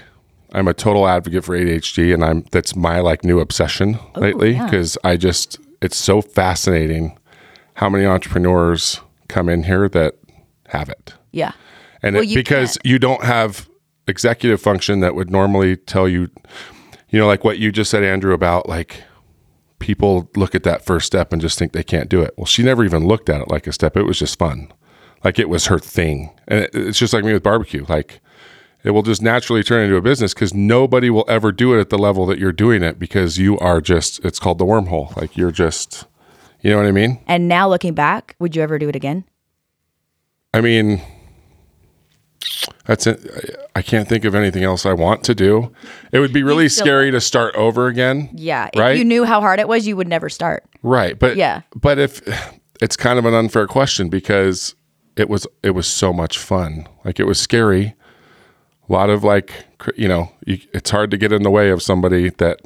I'm 0.53 0.67
a 0.67 0.73
total 0.73 1.07
advocate 1.07 1.43
for 1.43 1.57
ADHD, 1.57 2.13
and 2.13 2.23
I'm 2.23 2.45
that's 2.51 2.75
my 2.75 2.99
like 3.01 3.23
new 3.25 3.39
obsession 3.39 3.99
lately 4.15 4.53
yeah. 4.53 4.63
because 4.65 4.97
I 5.03 5.17
just 5.17 5.59
it's 5.81 5.97
so 5.97 6.21
fascinating 6.21 7.17
how 7.75 7.89
many 7.89 8.05
entrepreneurs 8.05 9.01
come 9.27 9.49
in 9.49 9.63
here 9.63 9.87
that 9.89 10.15
have 10.69 10.89
it 10.89 11.13
Yeah. 11.31 11.51
and 12.01 12.15
Well, 12.15 12.23
it, 12.23 12.29
you 12.29 12.35
because 12.37 12.77
can't. 12.77 12.85
you 12.85 12.99
don't 12.99 13.23
have 13.23 13.69
executive 14.07 14.61
function 14.61 15.01
that 15.01 15.15
would 15.15 15.29
normally 15.29 15.75
tell 15.75 16.07
you 16.07 16.29
you 17.09 17.19
know 17.19 17.27
like 17.27 17.43
what 17.43 17.59
you 17.59 17.71
just 17.73 17.91
said 17.91 18.03
andrew 18.03 18.33
about 18.33 18.67
like 18.69 19.03
people 19.79 20.29
look 20.35 20.55
at 20.55 20.63
that 20.63 20.85
first 20.85 21.07
step 21.07 21.31
and 21.31 21.41
just 21.41 21.59
think 21.59 21.71
they 21.71 21.83
can't 21.83 22.09
do 22.09 22.21
it. 22.21 22.33
Well 22.37 22.45
she 22.45 22.63
never 22.63 22.83
even 22.83 23.07
looked 23.07 23.29
at 23.29 23.41
it 23.41 23.49
like 23.49 23.67
a 23.67 23.73
step. 23.73 23.95
It 23.97 24.03
was 24.03 24.19
just 24.19 24.39
fun. 24.39 24.71
Like 25.23 25.39
it 25.39 25.49
was 25.49 25.67
her 25.67 25.79
thing. 25.79 26.31
And 26.47 26.61
it, 26.61 26.71
it's 26.73 26.99
just 26.99 27.13
like 27.13 27.23
me 27.23 27.33
with 27.33 27.43
barbecue. 27.43 27.85
Like 27.87 28.19
it 28.83 28.91
will 28.91 29.03
just 29.03 29.21
naturally 29.21 29.63
turn 29.63 29.83
into 29.83 29.97
a 29.97 30.01
business 30.01 30.33
because 30.33 30.53
nobody 30.53 31.09
will 31.09 31.25
ever 31.27 31.51
do 31.51 31.73
it 31.75 31.79
at 31.79 31.89
the 31.89 31.97
level 31.97 32.25
that 32.27 32.39
you're 32.39 32.51
doing 32.51 32.83
it 32.83 32.99
because 32.99 33.37
you 33.37 33.57
are 33.59 33.81
just 33.81 34.23
it's 34.23 34.39
called 34.39 34.57
the 34.57 34.65
wormhole. 34.65 35.15
Like 35.15 35.35
you're 35.35 35.51
just 35.51 36.05
you 36.61 36.71
know 36.71 36.77
what 36.77 36.87
i 36.87 36.91
mean? 36.91 37.19
And 37.27 37.47
now 37.47 37.69
looking 37.69 37.93
back, 37.93 38.35
would 38.39 38.55
you 38.55 38.61
ever 38.61 38.79
do 38.79 38.89
it 38.89 38.95
again? 38.95 39.25
I 40.53 40.61
mean, 40.61 41.01
that's 42.85 43.07
it. 43.07 43.55
I 43.75 43.81
can't 43.81 44.07
think 44.07 44.25
of 44.25 44.33
anything 44.35 44.63
else 44.63 44.85
I 44.85 44.93
want 44.93 45.23
to 45.25 45.35
do. 45.35 45.71
It 46.11 46.19
would 46.19 46.33
be 46.33 46.43
really 46.43 46.69
scary 46.69 47.11
to 47.11 47.21
start 47.21 47.55
over 47.55 47.87
again. 47.87 48.29
Yeah. 48.33 48.69
Right? 48.75 48.93
If 48.93 48.99
you 48.99 49.05
knew 49.05 49.25
how 49.25 49.41
hard 49.41 49.59
it 49.59 49.67
was, 49.67 49.85
you 49.87 49.95
would 49.97 50.07
never 50.07 50.29
start. 50.29 50.65
Right. 50.83 51.17
But 51.17 51.35
Yeah. 51.37 51.61
But 51.75 51.99
if 51.99 52.21
it's 52.81 52.95
kind 52.95 53.19
of 53.19 53.25
an 53.25 53.33
unfair 53.33 53.67
question 53.67 54.09
because 54.09 54.75
it 55.15 55.29
was 55.29 55.47
it 55.63 55.71
was 55.71 55.87
so 55.87 56.13
much 56.13 56.37
fun. 56.37 56.87
Like 57.03 57.19
it 57.19 57.25
was 57.25 57.39
scary. 57.39 57.95
A 58.89 58.93
lot 58.93 59.09
of 59.09 59.23
like 59.23 59.65
cr- 59.79 59.91
you 59.97 60.07
know, 60.07 60.31
you, 60.45 60.59
it's 60.73 60.89
hard 60.89 61.11
to 61.11 61.17
get 61.17 61.31
in 61.33 61.43
the 61.43 61.51
way 61.51 61.69
of 61.69 61.81
somebody 61.81 62.29
that 62.29 62.61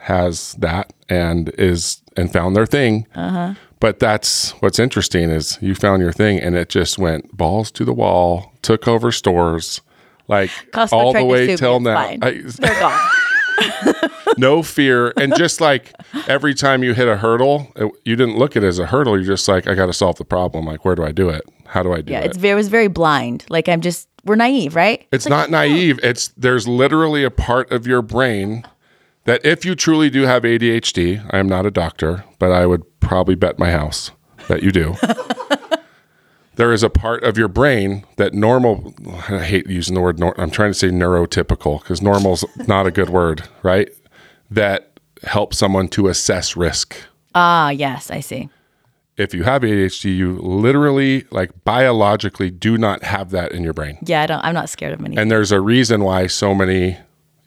has 0.00 0.52
that 0.54 0.92
and 1.08 1.48
is 1.58 2.02
and 2.16 2.32
found 2.32 2.54
their 2.54 2.66
thing. 2.66 3.06
Uh-huh. 3.14 3.54
But 3.84 3.98
that's 3.98 4.52
what's 4.62 4.78
interesting 4.78 5.28
is 5.28 5.58
you 5.60 5.74
found 5.74 6.00
your 6.00 6.10
thing 6.10 6.38
and 6.38 6.56
it 6.56 6.70
just 6.70 6.98
went 6.98 7.36
balls 7.36 7.70
to 7.72 7.84
the 7.84 7.92
wall, 7.92 8.50
took 8.62 8.88
over 8.88 9.12
stores, 9.12 9.82
like 10.26 10.48
Costco 10.72 10.92
all 10.94 11.12
the 11.12 11.22
way 11.22 11.54
till 11.54 11.80
now. 11.80 11.98
I- 11.98 12.16
They're 12.58 12.80
gone. 12.80 13.10
no 14.38 14.62
fear 14.62 15.12
and 15.18 15.36
just 15.36 15.60
like 15.60 15.92
every 16.28 16.54
time 16.54 16.82
you 16.82 16.94
hit 16.94 17.08
a 17.08 17.16
hurdle 17.18 17.70
it, 17.76 17.92
you 18.06 18.16
didn't 18.16 18.38
look 18.38 18.56
at 18.56 18.64
it 18.64 18.66
as 18.66 18.78
a 18.78 18.86
hurdle 18.86 19.16
you're 19.16 19.26
just 19.36 19.46
like 19.46 19.68
i 19.68 19.74
got 19.74 19.86
to 19.86 19.92
solve 19.92 20.16
the 20.16 20.24
problem 20.24 20.64
like 20.64 20.84
where 20.84 20.96
do 20.96 21.04
i 21.04 21.12
do 21.12 21.28
it 21.28 21.42
how 21.66 21.80
do 21.82 21.92
i 21.92 22.00
do 22.00 22.10
Yeah. 22.12 22.20
it 22.20 22.24
It's 22.30 22.36
very, 22.38 22.52
it 22.52 22.56
was 22.56 22.66
very 22.68 22.88
blind. 22.88 23.44
Like 23.48 23.68
I'm 23.68 23.80
just, 23.80 24.08
we're 24.24 24.34
naive, 24.34 24.74
right? 24.74 25.06
it's 25.12 25.28
not 25.28 25.48
oh, 25.48 25.52
naive 25.52 26.00
it's 26.02 26.28
there's 26.36 26.66
literally 26.66 27.22
a 27.22 27.30
part 27.30 27.70
of 27.70 27.86
your 27.86 28.00
brain 28.02 28.64
that 29.24 29.44
if 29.44 29.64
you 29.64 29.74
truly 29.76 30.10
do 30.10 30.22
have 30.22 30.42
adhd 30.42 31.26
i 31.30 31.38
am 31.38 31.48
not 31.48 31.64
a 31.66 31.70
doctor 31.70 32.24
but 32.40 32.50
i 32.50 32.66
would 32.66 32.82
probably 33.04 33.34
bet 33.34 33.58
my 33.58 33.70
house 33.70 34.10
that 34.48 34.62
you 34.62 34.70
do 34.72 34.94
there 36.56 36.72
is 36.72 36.82
a 36.82 36.90
part 36.90 37.22
of 37.24 37.36
your 37.38 37.48
brain 37.48 38.04
that 38.16 38.34
normal 38.34 38.94
i 39.28 39.38
hate 39.44 39.68
using 39.68 39.94
the 39.94 40.00
word 40.00 40.18
nor, 40.18 40.38
i'm 40.40 40.50
trying 40.50 40.70
to 40.70 40.74
say 40.74 40.88
neurotypical 40.88 41.80
because 41.80 42.00
normal's 42.02 42.44
not 42.68 42.86
a 42.86 42.90
good 42.90 43.10
word 43.10 43.42
right 43.62 43.90
that 44.50 44.98
helps 45.22 45.58
someone 45.58 45.88
to 45.88 46.08
assess 46.08 46.56
risk 46.56 46.96
Ah, 47.36 47.70
yes, 47.70 48.12
I 48.12 48.20
see. 48.20 48.48
if 49.16 49.34
you 49.34 49.42
have 49.42 49.62
ADHD, 49.62 50.16
you 50.16 50.38
literally, 50.38 51.24
like 51.32 51.50
biologically, 51.64 52.48
do 52.48 52.78
not 52.78 53.02
have 53.02 53.30
that 53.30 53.50
in 53.50 53.64
your 53.64 53.72
brain. 53.72 53.98
Yeah, 54.06 54.22
I 54.22 54.26
don't. 54.26 54.44
I'm 54.44 54.54
not 54.54 54.68
scared 54.68 54.92
of 54.92 55.00
many. 55.00 55.16
And 55.16 55.32
there's 55.32 55.50
a 55.50 55.60
reason 55.60 56.04
why 56.04 56.28
so 56.28 56.54
many 56.54 56.96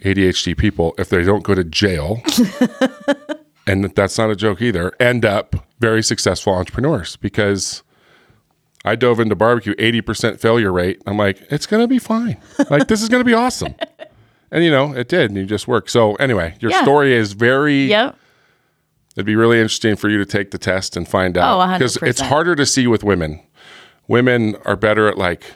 ADHD 0.04 0.58
people, 0.58 0.94
if 0.98 1.08
they 1.08 1.24
don't 1.24 1.42
go 1.46 1.56
to 1.56 1.64
jail, 1.64 2.22
and 3.68 3.84
that's 3.96 4.18
not 4.18 4.30
a 4.32 4.36
joke 4.36 4.62
either, 4.62 4.92
end 5.00 5.26
up 5.26 5.68
very 5.80 6.02
successful 6.02 6.54
entrepreneurs 6.54 7.16
because 7.18 7.84
I 8.86 8.96
dove 8.96 9.20
into 9.20 9.36
barbecue 9.36 9.76
80% 9.76 10.40
failure 10.40 10.72
rate. 10.72 11.02
I'm 11.06 11.18
like, 11.18 11.40
it's 11.52 11.66
going 11.68 11.84
to 11.84 11.88
be 11.88 12.00
fine. 12.00 12.38
Like, 12.70 12.88
this 12.88 13.02
is 13.02 13.10
going 13.10 13.22
to 13.22 13.26
be 13.26 13.34
awesome. 13.34 13.76
And, 14.50 14.64
you 14.64 14.72
know, 14.72 14.94
it 14.94 15.10
did. 15.10 15.30
And 15.30 15.38
you 15.38 15.46
just 15.46 15.68
worked. 15.68 15.92
So, 15.92 16.16
anyway, 16.16 16.56
your 16.62 16.72
Yeah. 16.72 16.82
story 16.82 17.14
is 17.14 17.34
very, 17.34 17.84
yep. 17.88 18.16
it'd 19.14 19.26
be 19.26 19.36
really 19.36 19.58
interesting 19.58 19.98
for 19.98 20.08
you 20.08 20.18
to 20.20 20.26
take 20.26 20.52
the 20.52 20.58
test 20.58 20.96
and 20.96 21.06
find 21.06 21.38
out. 21.38 21.54
Oh, 21.58 21.60
100%. 21.60 21.80
Because 21.80 21.98
it's 21.98 22.22
harder 22.22 22.56
to 22.56 22.66
see 22.66 22.88
with 22.88 23.04
women. 23.04 23.42
Women 24.08 24.56
are 24.64 24.78
better 24.78 25.10
at 25.10 25.18
like 25.18 25.52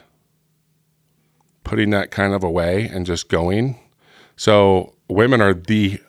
putting 1.63 1.91
that 1.91 2.11
kind 2.11 2.33
of 2.33 2.43
away 2.43 2.85
and 2.87 3.05
just 3.05 3.29
going. 3.29 3.79
So 4.35 4.93
women 5.07 5.39
are 5.41 5.53
the 5.53 6.01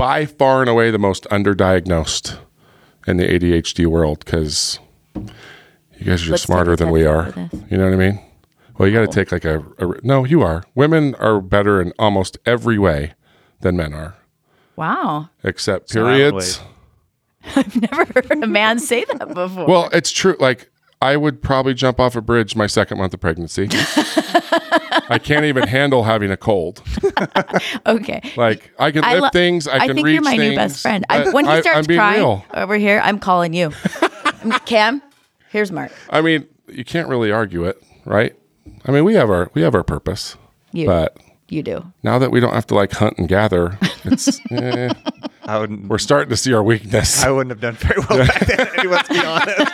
by 0.00 0.24
far 0.24 0.62
and 0.62 0.70
away 0.70 0.90
the 0.90 0.98
most 0.98 1.24
underdiagnosed 1.24 2.38
in 3.06 3.18
the 3.18 3.24
ADHD 3.24 3.86
world 3.86 4.24
because 4.24 4.80
you 5.14 5.26
guys 5.98 6.06
are 6.06 6.16
just 6.16 6.30
Let's 6.30 6.42
smarter 6.44 6.74
than 6.74 6.90
we 6.90 7.04
are. 7.04 7.34
You 7.70 7.76
know 7.76 7.84
what 7.84 7.92
I 7.92 7.96
mean? 7.96 8.18
Well, 8.78 8.88
you 8.88 8.94
got 8.94 9.10
to 9.10 9.14
take 9.14 9.30
like 9.30 9.44
a, 9.44 9.58
a 9.78 9.94
no. 10.02 10.24
You 10.24 10.40
are. 10.40 10.64
Women 10.74 11.14
are 11.16 11.42
better 11.42 11.82
in 11.82 11.92
almost 11.98 12.38
every 12.46 12.78
way 12.78 13.12
than 13.60 13.76
men 13.76 13.92
are, 13.92 14.14
Wow. 14.74 15.28
except 15.44 15.90
So 15.90 16.06
I've 17.56 17.76
Never 17.82 18.06
heard 18.06 18.42
a 18.42 18.46
man 18.46 18.78
say 18.78 19.04
that 19.04 19.34
before. 19.34 19.66
Well, 19.66 19.90
it's 19.92 20.10
true. 20.12 20.34
Like 20.40 20.70
I 21.02 21.16
would 21.16 21.42
probably 21.42 21.72
jump 21.74 21.98
off 21.98 22.14
a 22.14 22.20
bridge 22.20 22.54
my 22.54 22.66
second 22.66 22.98
month 22.98 23.14
of 23.14 23.20
pregnancy. 23.20 23.68
I 25.08 25.18
can't 25.22 25.44
even 25.46 25.66
handle 25.66 26.04
having 26.04 26.30
a 26.30 26.36
cold. 26.36 26.82
okay. 27.86 28.20
Like 28.36 28.70
I 28.78 28.90
can 28.90 29.02
I 29.04 29.14
lift 29.14 29.22
lo- 29.22 29.28
things. 29.30 29.66
I, 29.66 29.86
can 29.86 29.96
think 29.96 30.06
reach 30.06 30.14
you're 30.14 30.22
my 30.22 30.36
new 30.36 30.54
best 30.54 30.82
friend. 30.82 31.04
I, 31.08 31.30
when 31.30 31.46
he 31.46 31.50
starts 31.62 31.78
I'm 31.78 31.84
being 31.84 31.98
crying 31.98 32.18
real. 32.20 32.44
over 32.54 32.76
here, 32.76 33.00
I'm 33.02 33.18
calling 33.18 33.54
you. 33.54 33.70
Cam, 34.66 35.02
here's 35.48 35.72
Mark. 35.72 35.90
I 36.10 36.20
mean, 36.20 36.46
you 36.68 36.84
can't 36.84 37.08
really 37.08 37.32
argue 37.32 37.64
it, 37.64 37.82
right? 38.04 38.36
I 38.84 38.92
mean, 38.92 39.04
we 39.04 39.14
have 39.14 39.30
our 39.30 39.50
we 39.54 39.62
have 39.62 39.74
our 39.74 39.82
purpose, 39.82 40.36
You, 40.72 40.86
but 40.86 41.16
you 41.48 41.62
do. 41.62 41.92
now 42.02 42.18
that 42.18 42.30
we 42.30 42.40
don't 42.40 42.54
have 42.54 42.66
to 42.68 42.74
like 42.74 42.92
hunt 42.92 43.14
and 43.18 43.26
gather, 43.28 43.78
it's 44.04 44.38
eh, 44.52 44.92
I 45.44 45.58
wouldn't. 45.58 45.88
we're 45.88 45.98
starting 45.98 46.28
to 46.30 46.36
see 46.36 46.52
our 46.52 46.62
weakness. 46.62 47.24
I 47.24 47.30
wouldn't 47.30 47.50
have 47.50 47.60
done 47.60 47.74
very 47.74 47.98
well 48.08 48.26
back 48.26 48.46
then. 48.46 48.68
Anyway, 48.78 48.94
let's 48.94 49.08
be 49.08 49.18
honest. 49.18 49.72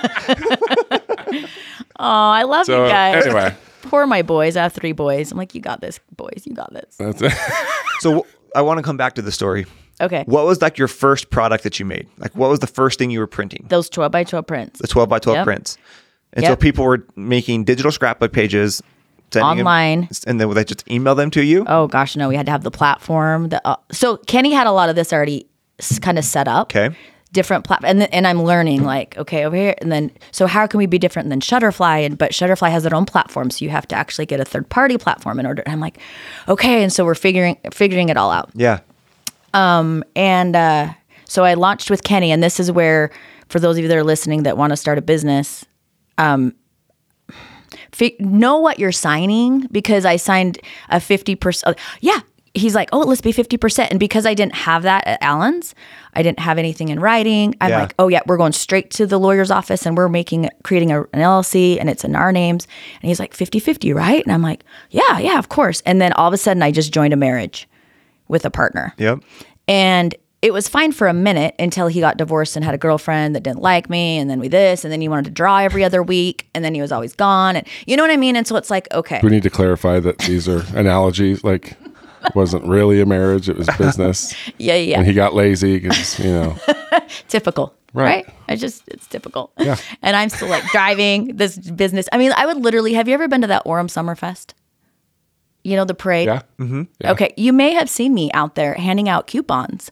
Oh, 1.98 2.04
I 2.30 2.42
love 2.42 2.66
So 2.66 2.84
you 2.84 2.90
guys. 2.90 3.24
anyway, 3.24 3.54
Poor 3.82 4.06
my 4.06 4.20
boys. 4.22 4.56
I 4.56 4.64
have 4.64 4.72
three 4.74 4.92
boys. 4.92 5.32
I'm 5.32 5.38
like, 5.38 5.54
you 5.54 5.60
got 5.62 5.80
this, 5.80 5.98
boys. 6.16 6.42
You 6.44 6.52
got 6.54 6.72
this. 6.72 6.96
that's 6.96 7.22
it. 7.22 7.32
So 8.00 8.26
I 8.54 8.60
want 8.60 8.76
to 8.78 8.82
come 8.82 8.98
back 8.98 9.14
to 9.14 9.22
the 9.22 9.32
story. 9.32 9.64
Okay. 10.02 10.24
What 10.26 10.44
was 10.44 10.60
like 10.60 10.76
your 10.76 10.88
first 10.88 11.30
product 11.30 11.64
that 11.64 11.78
you 11.80 11.86
made? 11.86 12.06
Like, 12.18 12.36
what 12.36 12.50
was 12.50 12.58
the 12.58 12.66
first 12.66 12.98
thing 12.98 13.10
you 13.10 13.20
were 13.20 13.26
printing? 13.26 13.64
Those 13.70 13.88
12 13.88 14.12
by 14.12 14.24
12 14.24 14.46
prints. 14.46 14.80
The 14.80 14.86
12 14.86 15.08
by 15.08 15.18
12 15.18 15.36
Yep. 15.36 15.44
prints. 15.46 15.78
And 16.34 16.44
so 16.44 16.50
Yep. 16.52 16.60
people 16.60 16.84
were 16.84 17.06
making 17.16 17.64
digital 17.64 17.90
scrapbook 17.90 18.32
pages 18.32 18.82
sending 19.32 19.56
them- 19.56 19.66
Online. 19.66 20.08
and 20.26 20.38
then 20.38 20.48
would 20.48 20.54
they 20.58 20.64
just 20.64 20.84
email 20.90 21.14
them 21.14 21.30
to 21.30 21.42
you? 21.42 21.64
Oh 21.66 21.86
gosh, 21.86 22.16
no, 22.16 22.28
we 22.28 22.36
had 22.36 22.44
to 22.46 22.52
have 22.52 22.62
the 22.64 22.70
platform. 22.70 23.48
The, 23.48 23.66
uh, 23.66 23.76
so 23.90 24.18
Kenny 24.18 24.52
had 24.52 24.66
a 24.66 24.72
lot 24.72 24.90
of 24.90 24.96
this 24.96 25.14
already 25.14 25.46
kind 26.02 26.18
of 26.18 26.24
set 26.26 26.46
up. 26.48 26.66
Okay. 26.66 26.94
Different 27.36 27.64
platform, 27.64 27.90
and, 27.90 28.14
and 28.14 28.26
I'm 28.26 28.42
learning 28.42 28.82
like 28.84 29.18
okay 29.18 29.44
over 29.44 29.54
here, 29.54 29.74
and 29.82 29.92
then 29.92 30.10
so 30.32 30.46
how 30.46 30.66
can 30.66 30.78
we 30.78 30.86
be 30.86 30.98
different 30.98 31.28
than 31.28 31.40
Shutterfly? 31.40 32.06
And 32.06 32.16
but 32.16 32.32
Shutterfly 32.32 32.70
has 32.70 32.82
their 32.82 32.94
own 32.94 33.04
platform, 33.04 33.50
so 33.50 33.62
you 33.62 33.70
have 33.70 33.86
to 33.88 33.94
actually 33.94 34.24
get 34.24 34.40
a 34.40 34.44
third 34.44 34.70
party 34.70 34.96
platform 34.96 35.38
in 35.38 35.44
order. 35.44 35.62
And 35.66 35.72
I'm 35.74 35.80
like, 35.80 35.98
okay, 36.48 36.82
and 36.82 36.90
so 36.90 37.04
we're 37.04 37.14
figuring 37.14 37.58
figuring 37.72 38.08
it 38.08 38.16
all 38.16 38.30
out. 38.30 38.48
Yeah. 38.54 38.78
um 39.52 40.02
And 40.14 40.56
uh, 40.56 40.94
so 41.26 41.44
I 41.44 41.54
launched 41.54 41.90
with 41.90 42.02
Kenny, 42.04 42.32
and 42.32 42.42
this 42.42 42.58
is 42.58 42.72
where, 42.72 43.10
for 43.50 43.60
those 43.60 43.76
of 43.76 43.82
you 43.82 43.88
that 43.88 43.96
are 43.98 44.04
listening 44.04 44.44
that 44.44 44.56
want 44.56 44.70
to 44.70 44.76
start 44.76 44.96
a 44.96 45.02
business, 45.02 45.66
um, 46.16 46.54
fi- 47.92 48.16
know 48.18 48.58
what 48.60 48.78
you're 48.78 48.92
signing 48.92 49.66
because 49.70 50.06
I 50.06 50.16
signed 50.16 50.58
a 50.88 50.96
50%. 50.96 51.76
Yeah. 52.00 52.20
He's 52.56 52.74
like, 52.74 52.88
oh, 52.92 53.00
let's 53.00 53.20
be 53.20 53.32
50%. 53.32 53.88
And 53.90 54.00
because 54.00 54.26
I 54.26 54.34
didn't 54.34 54.54
have 54.54 54.82
that 54.82 55.06
at 55.06 55.22
Allen's, 55.22 55.74
I 56.14 56.22
didn't 56.22 56.40
have 56.40 56.58
anything 56.58 56.88
in 56.88 56.98
writing. 56.98 57.54
I'm 57.60 57.70
Yeah. 57.70 57.80
like, 57.82 57.94
oh, 57.98 58.08
yeah, 58.08 58.22
we're 58.26 58.36
going 58.38 58.52
straight 58.52 58.90
to 58.92 59.06
the 59.06 59.18
lawyer's 59.18 59.50
office 59.50 59.86
and 59.86 59.96
we're 59.96 60.08
making, 60.08 60.48
creating 60.64 60.90
a, 60.90 61.02
an 61.02 61.20
LLC 61.20 61.78
and 61.78 61.88
it's 61.88 62.04
in 62.04 62.16
our 62.16 62.32
names. 62.32 62.66
And 63.02 63.08
he's 63.08 63.20
like, 63.20 63.34
50 63.34 63.58
50, 63.60 63.92
right? 63.92 64.24
And 64.24 64.32
I'm 64.32 64.42
like, 64.42 64.64
yeah, 64.90 65.18
yeah, 65.18 65.38
of 65.38 65.48
course. 65.48 65.82
And 65.86 66.00
then 66.00 66.12
all 66.14 66.26
of 66.28 66.34
a 66.34 66.38
sudden, 66.38 66.62
I 66.62 66.70
just 66.72 66.92
joined 66.92 67.12
a 67.12 67.16
marriage 67.16 67.68
with 68.28 68.44
a 68.44 68.50
partner. 68.50 68.92
Yep. 68.98 69.20
And 69.68 70.14
it 70.42 70.52
was 70.52 70.68
fine 70.68 70.92
for 70.92 71.08
a 71.08 71.12
minute 71.12 71.54
until 71.58 71.88
he 71.88 71.98
got 72.00 72.18
divorced 72.18 72.56
and 72.56 72.64
had 72.64 72.74
a 72.74 72.78
girlfriend 72.78 73.34
that 73.34 73.42
didn't 73.42 73.62
like 73.62 73.90
me. 73.90 74.18
And 74.18 74.30
then 74.30 74.38
we 74.38 74.48
this, 74.48 74.84
and 74.84 74.92
then 74.92 75.00
he 75.00 75.08
wanted 75.08 75.24
to 75.24 75.30
draw 75.32 75.58
every 75.58 75.82
other 75.82 76.02
week. 76.02 76.46
And 76.54 76.64
then 76.64 76.74
he 76.74 76.80
was 76.80 76.92
always 76.92 77.14
gone. 77.14 77.56
And 77.56 77.66
you 77.86 77.96
know 77.96 78.02
what 78.02 78.10
I 78.12 78.16
mean? 78.16 78.36
And 78.36 78.46
so 78.46 78.54
it's 78.56 78.70
like, 78.70 78.86
okay. 78.92 79.18
we 79.22 79.30
need 79.30 79.42
to 79.42 79.50
clarify 79.50 79.98
that 80.00 80.18
these 80.18 80.46
are 80.48 80.62
analogies. 80.78 81.42
Like, 81.42 81.72
it 81.72 81.78
wasn't 82.34 82.66
really 82.66 83.00
a 83.00 83.06
marriage; 83.06 83.48
it 83.48 83.56
was 83.56 83.68
business. 83.78 84.34
Yeah, 84.58 84.74
yeah. 84.74 84.98
And 84.98 85.06
he 85.06 85.12
got 85.12 85.34
lazy 85.34 85.78
because 85.78 86.18
you 86.18 86.30
know. 86.30 86.56
typical. 87.28 87.74
Right. 87.96 88.26
Right. 88.26 88.34
I 88.48 88.56
just, 88.56 88.86
it's 88.88 89.06
typical. 89.06 89.52
Yeah. 89.58 89.76
And 90.02 90.16
I'm 90.16 90.28
still 90.28 90.48
like 90.48 90.64
driving 90.70 91.36
this 91.36 91.56
business. 91.56 92.06
I 92.12 92.18
mean, 92.18 92.32
I 92.36 92.44
would 92.44 92.58
literally, 92.58 92.92
have 92.92 93.08
you 93.08 93.14
ever 93.14 93.26
been 93.26 93.40
to 93.40 93.46
that 93.46 93.64
Orem 93.64 93.86
Summerfest? 93.86 94.52
You 95.64 95.76
know, 95.76 95.86
the 95.86 95.94
parade? 95.94 96.26
Yeah. 96.26 96.42
Mm-hmm. 96.58 96.82
Yeah. 97.00 97.12
Okay. 97.12 97.32
You 97.38 97.54
may 97.54 97.72
have 97.72 97.88
seen 97.88 98.12
me 98.12 98.30
out 98.32 98.54
there 98.54 98.74
handing 98.74 99.08
out 99.08 99.26
coupons 99.26 99.90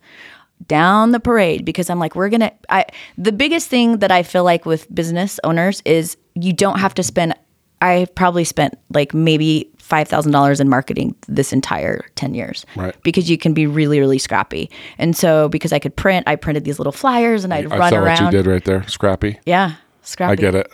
down 0.67 1.13
the 1.13 1.21
parade 1.21 1.65
because 1.65 1.89
I'm 1.89 1.99
like, 1.99 2.15
we're 2.15 2.29
going 2.29 2.41
to, 2.41 2.53
I, 2.69 2.85
the 3.17 3.33
biggest 3.33 3.69
thing 3.69 3.99
that 3.99 4.13
I 4.13 4.23
feel 4.23 4.45
like 4.45 4.67
with 4.67 4.93
business 4.95 5.41
owners 5.43 5.81
is 5.87 6.19
you 6.35 6.53
don't 6.53 6.79
have 6.79 6.93
to 6.95 7.03
spend, 7.03 7.35
I 7.81 8.07
probably 8.15 8.45
spent 8.45 8.79
like 8.93 9.15
maybe 9.15 9.71
$5,000 9.89 10.61
in 10.61 10.69
marketing 10.69 11.15
this 11.29 11.53
entire 11.53 12.05
10 12.15 12.35
years. 12.35 12.65
Right. 12.77 12.95
Because 13.03 13.29
you 13.29 13.37
can 13.37 13.53
be 13.55 13.67
really, 13.67 14.01
really 14.01 14.19
scrappy. 14.19 14.71
And 14.99 15.17
so 15.17 15.49
because 15.49 15.73
I 15.73 15.79
could 15.79 15.95
print, 15.95 16.27
I 16.27 16.37
printed 16.37 16.65
these 16.65 16.79
little 16.79 16.93
flyers 16.93 17.45
and 17.45 17.53
I'd 17.53 17.71
I 17.73 17.77
run 17.77 17.91
saw 17.91 17.99
around. 17.99 18.25
what 18.25 18.33
you 18.33 18.43
did 18.43 18.47
right 18.51 18.65
there, 18.65 18.87
Scrappy. 18.89 19.39
Yeah. 19.45 19.75
Scrappy. 20.03 20.33
I 20.33 20.37
get 20.37 20.55
it. 20.55 20.73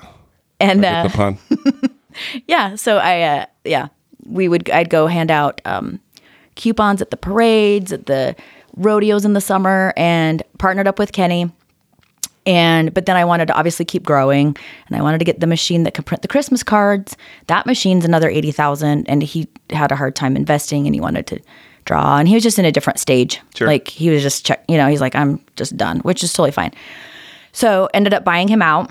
And 0.60 0.82
Get 0.82 0.94
uh, 0.94 1.02
the 1.08 1.10
pun. 1.10 1.38
yeah, 2.46 2.74
so 2.74 2.98
I 2.98 3.22
uh, 3.22 3.46
yeah, 3.64 3.88
we 4.26 4.46
would 4.48 4.68
I'd 4.70 4.90
go 4.90 5.06
hand 5.06 5.30
out 5.30 5.60
um, 5.64 6.00
coupons 6.54 7.00
at 7.00 7.10
the 7.10 7.16
parades, 7.16 7.92
at 7.92 8.06
the 8.06 8.36
rodeos 8.76 9.24
in 9.24 9.32
the 9.32 9.40
summer, 9.40 9.94
and 9.96 10.42
partnered 10.58 10.86
up 10.86 10.98
with 10.98 11.12
Kenny. 11.12 11.50
And 12.46 12.94
but 12.94 13.06
then 13.06 13.16
I 13.16 13.24
wanted 13.24 13.46
to 13.46 13.54
obviously 13.54 13.84
keep 13.84 14.02
growing, 14.02 14.56
and 14.86 14.96
I 14.96 15.02
wanted 15.02 15.18
to 15.18 15.24
get 15.24 15.40
the 15.40 15.46
machine 15.46 15.82
that 15.84 15.94
could 15.94 16.06
print 16.06 16.22
the 16.22 16.28
Christmas 16.28 16.62
cards. 16.62 17.16
That 17.48 17.66
machine's 17.66 18.04
another 18.04 18.30
eighty 18.30 18.50
thousand, 18.50 19.08
and 19.08 19.22
he 19.22 19.46
had 19.68 19.92
a 19.92 19.96
hard 19.96 20.16
time 20.16 20.36
investing, 20.36 20.86
and 20.86 20.94
he 20.94 21.00
wanted 21.00 21.26
to 21.28 21.40
draw, 21.84 22.18
and 22.18 22.28
he 22.28 22.34
was 22.34 22.42
just 22.42 22.58
in 22.58 22.64
a 22.64 22.72
different 22.72 22.98
stage. 22.98 23.40
Sure. 23.54 23.66
Like 23.66 23.88
he 23.88 24.10
was 24.10 24.22
just 24.22 24.46
check, 24.46 24.64
you 24.68 24.76
know, 24.76 24.88
he's 24.88 25.00
like 25.00 25.14
I'm 25.14 25.44
just 25.56 25.76
done, 25.76 26.00
which 26.00 26.22
is 26.24 26.32
totally 26.32 26.52
fine. 26.52 26.72
So 27.52 27.88
ended 27.92 28.14
up 28.14 28.24
buying 28.24 28.48
him 28.48 28.62
out, 28.62 28.90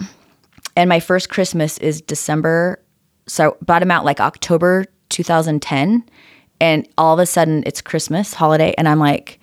and 0.75 0.88
my 0.88 0.99
first 0.99 1.29
Christmas 1.29 1.77
is 1.79 2.01
December. 2.01 2.79
So 3.27 3.57
bought 3.62 3.81
him 3.81 3.91
out 3.91 4.05
like 4.05 4.19
October 4.19 4.85
2010, 5.09 6.03
and 6.62 6.88
all 6.97 7.13
of 7.13 7.19
a 7.19 7.25
sudden 7.25 7.63
it's 7.65 7.81
Christmas 7.81 8.33
holiday, 8.33 8.75
and 8.77 8.88
I'm 8.88 8.99
like, 8.99 9.39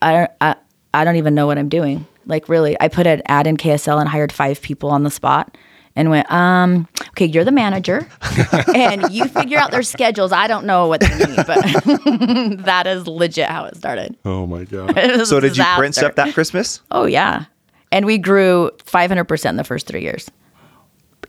I 0.00 0.12
don't, 0.12 0.30
I, 0.40 0.56
I 0.94 1.04
don't 1.04 1.16
even 1.16 1.34
know 1.34 1.46
what 1.46 1.58
I'm 1.58 1.68
doing. 1.68 2.06
Like 2.26 2.48
really, 2.48 2.76
I 2.80 2.88
put 2.88 3.06
an 3.06 3.22
ad 3.26 3.46
in 3.46 3.56
KSL 3.56 3.98
and 4.00 4.08
hired 4.08 4.32
five 4.32 4.60
people 4.60 4.90
on 4.90 5.02
the 5.04 5.10
spot. 5.10 5.56
And 5.98 6.10
went, 6.10 6.30
um, 6.30 6.86
okay, 7.12 7.24
you're 7.24 7.42
the 7.42 7.50
manager, 7.50 8.06
and 8.74 9.10
you 9.10 9.24
figure 9.28 9.56
out 9.56 9.70
their 9.70 9.82
schedules. 9.82 10.30
I 10.30 10.46
don't 10.46 10.66
know 10.66 10.88
what 10.88 11.00
they 11.00 11.08
need, 11.08 11.36
but 11.36 11.46
that 12.66 12.84
is 12.86 13.06
legit 13.06 13.48
how 13.48 13.64
it 13.64 13.76
started. 13.78 14.14
Oh 14.26 14.46
my 14.46 14.64
god. 14.64 14.94
So 15.26 15.38
a 15.38 15.40
did 15.40 15.56
you 15.56 15.64
print 15.64 15.94
disaster. 15.94 16.12
stuff 16.12 16.14
that 16.16 16.34
Christmas? 16.34 16.82
Oh 16.90 17.06
yeah, 17.06 17.46
and 17.92 18.04
we 18.04 18.18
grew 18.18 18.70
500 18.84 19.24
percent 19.24 19.54
in 19.54 19.56
the 19.56 19.64
first 19.64 19.86
three 19.86 20.02
years, 20.02 20.30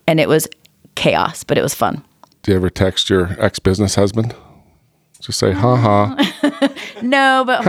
and 0.05 0.19
it 0.19 0.27
was 0.27 0.49
chaos, 0.95 1.45
but 1.45 1.57
it 1.57 1.61
was 1.61 1.73
fun. 1.73 2.03
Do 2.43 2.51
you 2.51 2.57
ever 2.57 2.69
text 2.69 3.09
your 3.09 3.37
ex 3.41 3.59
business 3.59 3.95
husband? 3.95 4.35
Just 5.21 5.39
say, 5.39 5.53
ha 5.53 5.77
ha. 5.77 6.69
No, 7.01 7.43
but 7.47 7.63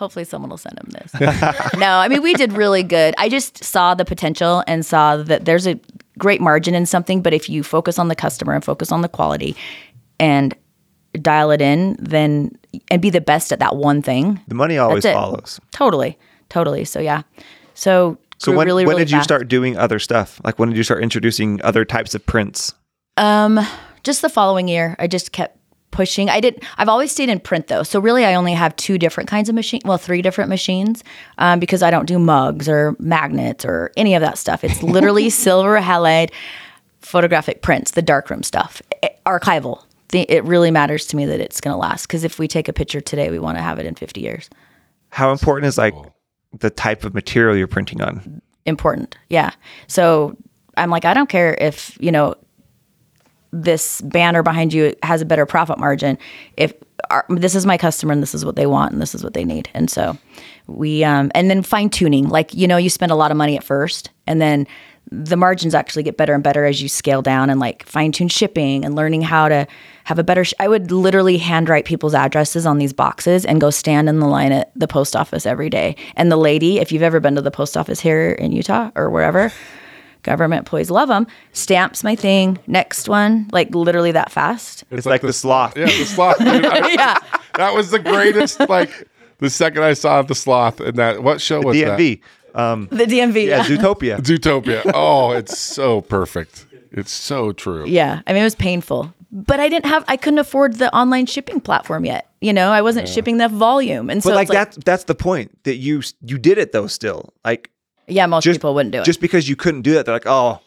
hopefully 0.00 0.24
someone 0.24 0.48
will 0.48 0.56
send 0.56 0.78
him 0.78 0.88
this. 0.90 1.12
no, 1.78 1.86
I 1.86 2.08
mean 2.08 2.22
we 2.22 2.32
did 2.34 2.54
really 2.54 2.82
good. 2.82 3.14
I 3.18 3.28
just 3.28 3.62
saw 3.62 3.94
the 3.94 4.04
potential 4.06 4.64
and 4.66 4.84
saw 4.84 5.18
that 5.18 5.44
there's 5.44 5.66
a 5.66 5.78
great 6.18 6.40
margin 6.40 6.74
in 6.74 6.86
something, 6.86 7.20
but 7.20 7.34
if 7.34 7.48
you 7.48 7.62
focus 7.62 7.98
on 7.98 8.08
the 8.08 8.16
customer 8.16 8.54
and 8.54 8.64
focus 8.64 8.90
on 8.90 9.02
the 9.02 9.08
quality 9.08 9.54
and 10.18 10.56
dial 11.20 11.50
it 11.50 11.60
in, 11.60 11.96
then 12.00 12.50
and 12.90 13.02
be 13.02 13.10
the 13.10 13.20
best 13.20 13.52
at 13.52 13.58
that 13.58 13.76
one 13.76 14.00
thing. 14.00 14.40
The 14.48 14.54
money 14.54 14.78
always 14.78 15.04
follows. 15.04 15.60
Totally, 15.70 16.18
totally. 16.48 16.84
So 16.84 16.98
yeah, 16.98 17.22
so 17.74 18.18
So 18.38 18.56
when, 18.56 18.66
really, 18.66 18.86
when 18.86 18.96
really 18.96 19.04
did 19.04 19.12
you 19.12 19.22
start 19.22 19.48
doing 19.48 19.76
other 19.76 19.98
stuff? 19.98 20.40
Like 20.42 20.58
when 20.58 20.70
did 20.70 20.78
you 20.78 20.82
start 20.82 21.02
introducing 21.02 21.60
other 21.62 21.84
types 21.84 22.14
of 22.14 22.24
prints? 22.24 22.72
Um, 23.18 23.60
just 24.02 24.22
the 24.22 24.30
following 24.30 24.66
year, 24.66 24.96
I 24.98 25.08
just 25.08 25.32
kept 25.32 25.58
pushing. 25.90 26.28
I 26.30 26.40
did. 26.40 26.62
I've 26.78 26.88
always 26.88 27.10
stayed 27.12 27.28
in 27.28 27.40
print 27.40 27.66
though, 27.68 27.82
so 27.82 28.00
really, 28.00 28.24
I 28.24 28.34
only 28.34 28.52
have 28.54 28.74
two 28.76 28.98
different 28.98 29.28
kinds 29.28 29.48
of 29.48 29.54
machine. 29.54 29.80
Well, 29.84 29.98
three 29.98 30.22
different 30.22 30.50
machines, 30.50 31.02
um, 31.38 31.60
because 31.60 31.82
I 31.82 31.90
don't 31.90 32.06
do 32.06 32.18
mugs 32.18 32.68
or 32.68 32.96
magnets 32.98 33.64
or 33.64 33.90
any 33.96 34.14
of 34.14 34.20
that 34.20 34.38
stuff. 34.38 34.64
It's 34.64 34.82
literally 34.82 35.30
silver 35.30 35.80
halide 35.80 36.30
photographic 37.00 37.62
prints, 37.62 37.92
the 37.92 38.02
darkroom 38.02 38.42
stuff, 38.42 38.82
Eh, 39.02 39.08
archival. 39.26 39.82
The, 40.10 40.20
it 40.22 40.44
really 40.44 40.70
matters 40.70 41.06
to 41.06 41.16
me 41.16 41.24
that 41.26 41.40
it's 41.40 41.60
going 41.60 41.72
to 41.72 41.78
last 41.78 42.06
because 42.06 42.24
if 42.24 42.38
we 42.38 42.48
take 42.48 42.68
a 42.68 42.72
picture 42.72 43.00
today, 43.00 43.30
we 43.30 43.38
want 43.38 43.58
to 43.58 43.62
have 43.62 43.78
it 43.78 43.86
in 43.86 43.94
50 43.94 44.20
years. 44.20 44.50
How 45.10 45.30
important 45.30 45.66
is 45.68 45.78
like 45.78 45.94
the 46.58 46.70
type 46.70 47.04
of 47.04 47.14
material 47.14 47.56
you're 47.56 47.68
printing 47.68 48.00
on? 48.02 48.42
important. 48.66 49.16
Yeah. 49.28 49.50
So 49.86 50.36
I'm 50.76 50.90
like, 50.90 51.04
I 51.04 51.14
don't 51.14 51.28
care 51.28 51.56
if, 51.60 51.96
you 52.00 52.12
know, 52.12 52.34
this 53.52 54.00
banner 54.02 54.42
behind 54.42 54.72
you 54.72 54.94
has 55.02 55.20
a 55.20 55.24
better 55.24 55.46
profit 55.46 55.78
margin. 55.78 56.18
If 56.56 56.72
our, 57.10 57.24
this 57.28 57.54
is 57.54 57.66
my 57.66 57.76
customer 57.76 58.12
and 58.12 58.22
this 58.22 58.34
is 58.34 58.44
what 58.44 58.56
they 58.56 58.66
want 58.66 58.92
and 58.92 59.02
this 59.02 59.14
is 59.14 59.24
what 59.24 59.34
they 59.34 59.44
need. 59.44 59.68
And 59.74 59.90
so 59.90 60.16
we, 60.66 61.02
um, 61.02 61.32
and 61.34 61.50
then 61.50 61.62
fine 61.62 61.90
tuning, 61.90 62.28
like, 62.28 62.54
you 62.54 62.68
know, 62.68 62.76
you 62.76 62.90
spend 62.90 63.10
a 63.10 63.16
lot 63.16 63.30
of 63.30 63.36
money 63.36 63.56
at 63.56 63.64
first 63.64 64.10
and 64.26 64.40
then 64.40 64.66
the 65.10 65.36
margins 65.36 65.74
actually 65.74 66.04
get 66.04 66.16
better 66.16 66.34
and 66.34 66.44
better 66.44 66.64
as 66.64 66.80
you 66.80 66.88
scale 66.88 67.20
down 67.20 67.50
and 67.50 67.58
like 67.58 67.84
fine 67.84 68.12
tune 68.12 68.28
shipping 68.28 68.84
and 68.84 68.94
learning 68.94 69.22
how 69.22 69.48
to 69.48 69.66
have 70.04 70.18
a 70.18 70.22
better. 70.22 70.44
Sh- 70.44 70.54
I 70.60 70.68
would 70.68 70.92
literally 70.92 71.36
handwrite 71.36 71.84
people's 71.84 72.14
addresses 72.14 72.64
on 72.64 72.78
these 72.78 72.92
boxes 72.92 73.44
and 73.44 73.60
go 73.60 73.70
stand 73.70 74.08
in 74.08 74.20
the 74.20 74.28
line 74.28 74.52
at 74.52 74.70
the 74.76 74.86
post 74.86 75.16
office 75.16 75.46
every 75.46 75.68
day. 75.68 75.96
And 76.14 76.30
the 76.30 76.36
lady, 76.36 76.78
if 76.78 76.92
you've 76.92 77.02
ever 77.02 77.18
been 77.18 77.34
to 77.34 77.42
the 77.42 77.50
post 77.50 77.76
office 77.76 77.98
here 77.98 78.30
in 78.30 78.52
Utah 78.52 78.90
or 78.94 79.10
wherever, 79.10 79.52
government 80.22 80.60
employees 80.60 80.90
love 80.90 81.08
them, 81.08 81.26
stamps 81.52 82.04
my 82.04 82.14
thing. 82.16 82.58
Next 82.66 83.08
one, 83.08 83.48
like 83.52 83.74
literally 83.74 84.12
that 84.12 84.30
fast. 84.30 84.84
It's, 84.90 85.06
like, 85.06 85.22
the 85.22 85.32
sloth. 85.32 85.76
Yeah, 85.76 85.86
the 85.86 86.04
sloth. 86.04 86.36
yeah. 86.40 87.18
that 87.56 87.74
was 87.74 87.90
the 87.90 87.98
greatest. 87.98 88.60
Like 88.68 89.08
the 89.38 89.50
second 89.50 89.82
I 89.82 89.94
saw 89.94 90.22
the 90.22 90.34
sloth 90.34 90.80
and 90.80 90.96
that 90.96 91.22
what 91.22 91.40
show 91.40 91.60
was 91.60 91.78
that? 91.80 91.98
DMV. 91.98 92.20
Um, 92.54 92.88
The 92.90 93.04
DMV. 93.04 93.46
yeah, 93.46 93.58
Yeah. 93.58 93.64
Zootopia. 93.64 94.16
Zootopia. 94.20 94.90
Oh, 94.94 95.32
it's 95.32 95.58
so 95.58 96.00
perfect. 96.00 96.66
It's 96.92 97.12
so 97.12 97.52
true. 97.52 97.86
Yeah. 97.86 98.22
I 98.26 98.32
mean, 98.32 98.42
it 98.42 98.44
was 98.44 98.56
painful, 98.56 99.14
but 99.30 99.60
I 99.60 99.68
didn't 99.68 99.86
have, 99.86 100.04
I 100.08 100.16
couldn't 100.16 100.40
afford 100.40 100.74
the 100.74 100.92
online 100.94 101.26
shipping 101.26 101.60
platform 101.60 102.04
yet. 102.04 102.28
You 102.40 102.52
know, 102.52 102.70
I 102.70 102.82
wasn't 102.82 103.08
shipping 103.08 103.36
enough 103.36 103.52
volume. 103.52 104.10
And 104.10 104.22
so 104.22 104.30
But 104.30 104.36
like 104.36 104.48
like, 104.48 104.56
that's 104.56 104.76
that's 104.84 105.04
the 105.04 105.14
point 105.14 105.62
that 105.64 105.76
you 105.76 106.02
you 106.22 106.38
did 106.38 106.56
it 106.56 106.72
though. 106.72 106.86
Still, 106.86 107.34
like 107.44 107.70
yeah, 108.10 108.26
most 108.26 108.44
just 108.44 108.58
people 108.60 108.74
wouldn't 108.74 108.92
do 108.92 109.00
it. 109.00 109.04
Just 109.04 109.20
because 109.20 109.48
you 109.48 109.56
couldn't 109.56 109.82
do 109.82 109.94
that, 109.94 110.06
they're 110.06 110.14
like, 110.14 110.26
oh, 110.26 110.60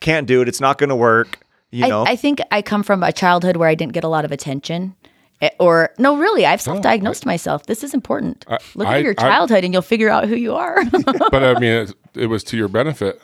can't 0.00 0.26
do 0.26 0.42
it. 0.42 0.48
It's 0.48 0.60
not 0.60 0.78
going 0.78 0.90
to 0.90 0.96
work. 0.96 1.38
You 1.70 1.88
know. 1.88 2.02
I, 2.04 2.10
I 2.12 2.16
think 2.16 2.40
I 2.50 2.60
come 2.62 2.82
from 2.82 3.02
a 3.02 3.12
childhood 3.12 3.56
where 3.56 3.68
I 3.68 3.74
didn't 3.74 3.92
get 3.92 4.04
a 4.04 4.08
lot 4.08 4.24
of 4.24 4.32
attention. 4.32 4.94
Eh, 5.40 5.48
Or 5.58 5.90
no, 5.98 6.16
really, 6.18 6.44
I've 6.44 6.60
self-diagnosed 6.60 7.24
myself. 7.24 7.64
This 7.66 7.82
is 7.82 7.94
important. 7.94 8.44
Look 8.74 8.86
I- 8.88 8.98
at 8.98 9.02
your 9.04 9.14
I- 9.18 9.22
childhood, 9.22 9.64
and 9.64 9.72
you'll 9.72 9.82
figure 9.82 10.08
out 10.10 10.28
who 10.28 10.36
you 10.36 10.54
are. 10.54 10.84
But 11.30 11.42
I 11.42 11.58
mean, 11.58 11.72
it, 11.72 11.94
it 12.14 12.26
was 12.26 12.44
to 12.44 12.56
your 12.58 12.68
benefit, 12.68 13.20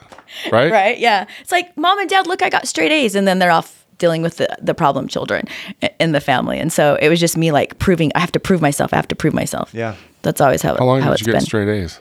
right? 0.50 0.72
right? 0.72 0.98
Yeah. 0.98 1.26
It's 1.42 1.52
like, 1.52 1.76
mom 1.76 1.98
and 2.00 2.08
dad, 2.08 2.26
look, 2.26 2.42
I 2.42 2.48
got 2.48 2.66
straight 2.66 2.90
A's, 2.90 3.14
and 3.14 3.28
then 3.28 3.38
they're 3.38 3.50
off 3.50 3.84
dealing 3.98 4.22
with 4.22 4.37
the, 4.38 4.48
the 4.62 4.74
problem 4.74 5.08
children 5.08 5.44
in 6.00 6.12
the 6.12 6.20
family. 6.20 6.58
And 6.58 6.72
so 6.72 6.96
it 7.02 7.08
was 7.08 7.20
just 7.20 7.37
me 7.37 7.52
like 7.52 7.78
proving. 7.78 8.11
I 8.14 8.20
have 8.20 8.32
to 8.32 8.40
prove 8.40 8.62
myself. 8.62 8.92
I 8.94 8.96
have 8.96 9.08
to 9.08 9.16
prove 9.16 9.34
myself. 9.34 9.74
Yeah. 9.74 9.94
That's 10.22 10.40
always 10.40 10.62
how, 10.62 10.76
How 10.76 10.84
long 10.87 11.00
how 11.02 11.11
did 11.11 11.20
you 11.20 11.26
get 11.26 11.32
been. 11.32 11.40
straight 11.42 11.68
A's? 11.68 12.00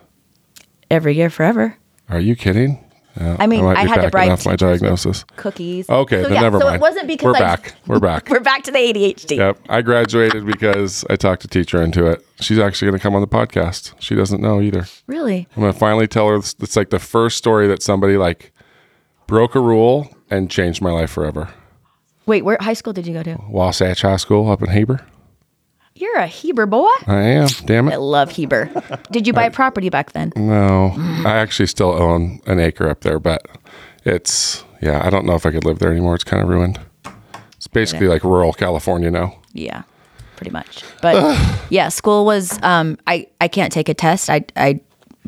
Every 0.90 1.16
year, 1.16 1.30
forever. 1.30 1.78
Are 2.10 2.20
you 2.20 2.36
kidding? 2.36 2.84
I 3.20 3.48
mean, 3.48 3.62
oh, 3.62 3.66
might 3.66 3.78
I 3.78 3.86
had 3.86 4.02
to 4.02 4.10
bribe 4.10 4.32
off 4.32 4.46
my 4.46 4.56
diagnosis. 4.56 5.26
Cookies. 5.38 5.90
Okay, 5.90 6.22
so, 6.22 6.30
then 6.30 6.34
yeah, 6.34 6.42
never 6.42 6.60
so 6.60 6.66
mind. 6.66 6.76
it 6.76 6.82
wasn't 6.82 7.08
because 7.08 7.26
we're 7.26 7.36
I, 7.36 7.40
back. 7.40 7.76
We're 7.88 8.00
back. 8.12 8.30
We're 8.30 8.40
back 8.40 8.64
to 8.64 8.72
the 8.72 8.78
ADHD. 8.78 9.38
Yep, 9.38 9.60
I 9.70 9.82
graduated 9.82 10.46
because 10.46 11.04
I 11.10 11.16
talked 11.16 11.44
a 11.44 11.48
teacher 11.48 11.82
into 11.82 12.06
it. 12.06 12.24
She's 12.40 12.60
actually 12.60 12.90
going 12.90 13.00
to 13.00 13.04
come 13.04 13.16
on 13.16 13.22
the 13.22 13.28
podcast. 13.28 13.94
She 14.00 14.16
doesn't 14.16 14.42
know 14.42 14.62
either. 14.62 14.86
Really? 15.08 15.48
I'm 15.56 15.62
going 15.62 15.74
to 15.74 15.80
finally 15.80 16.08
tell 16.08 16.28
her 16.30 16.36
it's, 16.36 16.56
it's 16.60 16.76
like 16.76 16.92
the 16.92 17.00
first 17.00 17.38
story 17.38 17.68
that 17.68 17.82
somebody 17.82 18.18
like 18.18 18.52
broke 19.26 19.56
a 19.56 19.60
rule 19.60 20.16
and 20.30 20.50
changed 20.50 20.82
my 20.82 20.92
life 20.92 21.10
forever. 21.10 21.50
Wait, 22.26 22.44
where 22.44 22.58
high 22.60 22.74
school 22.74 22.94
did 22.94 23.08
you 23.08 23.14
go 23.14 23.24
to? 23.24 23.40
Wasatch 23.50 24.02
High 24.02 24.18
School 24.18 24.52
up 24.52 24.62
in 24.62 24.70
Heber. 24.70 25.06
You're 26.00 26.18
a 26.18 26.28
Heber 26.28 26.66
boy. 26.66 26.88
I 27.08 27.22
am. 27.22 27.48
Damn 27.66 27.88
it. 27.88 27.92
I 27.92 27.96
it. 27.96 28.00
love 28.00 28.32
Heber. 28.32 28.70
Did 29.12 29.26
you 29.28 29.34
buy 29.34 29.44
a 29.46 29.52
property 29.52 29.90
back 29.90 30.12
then? 30.14 30.32
No, 30.36 30.94
I 31.26 31.38
actually 31.38 31.68
still 31.68 31.92
own 31.92 32.40
an 32.46 32.60
acre 32.60 32.88
up 32.90 33.02
there, 33.02 33.20
but 33.20 33.46
it's 34.06 34.64
yeah. 34.82 35.06
I 35.06 35.10
don't 35.10 35.26
know 35.26 35.36
if 35.36 35.46
I 35.46 35.52
could 35.52 35.66
live 35.66 35.80
there 35.80 35.92
anymore. 35.92 36.16
It's 36.16 36.24
kind 36.24 36.42
of 36.44 36.50
ruined. 36.50 36.80
It's 37.56 37.68
basically 37.68 38.08
like 38.08 38.24
rural 38.24 38.54
California 38.54 39.10
now. 39.10 39.40
Yeah, 39.54 39.84
pretty 40.36 40.52
much. 40.52 40.84
But 41.02 41.16
yeah, 41.70 41.90
school 41.90 42.26
was. 42.26 42.62
Um, 42.62 42.98
I 43.08 43.28
I 43.42 43.48
can't 43.48 43.72
take 43.74 43.90
a 43.90 43.94
test. 43.96 44.30
I 44.30 44.46
I, 44.56 44.80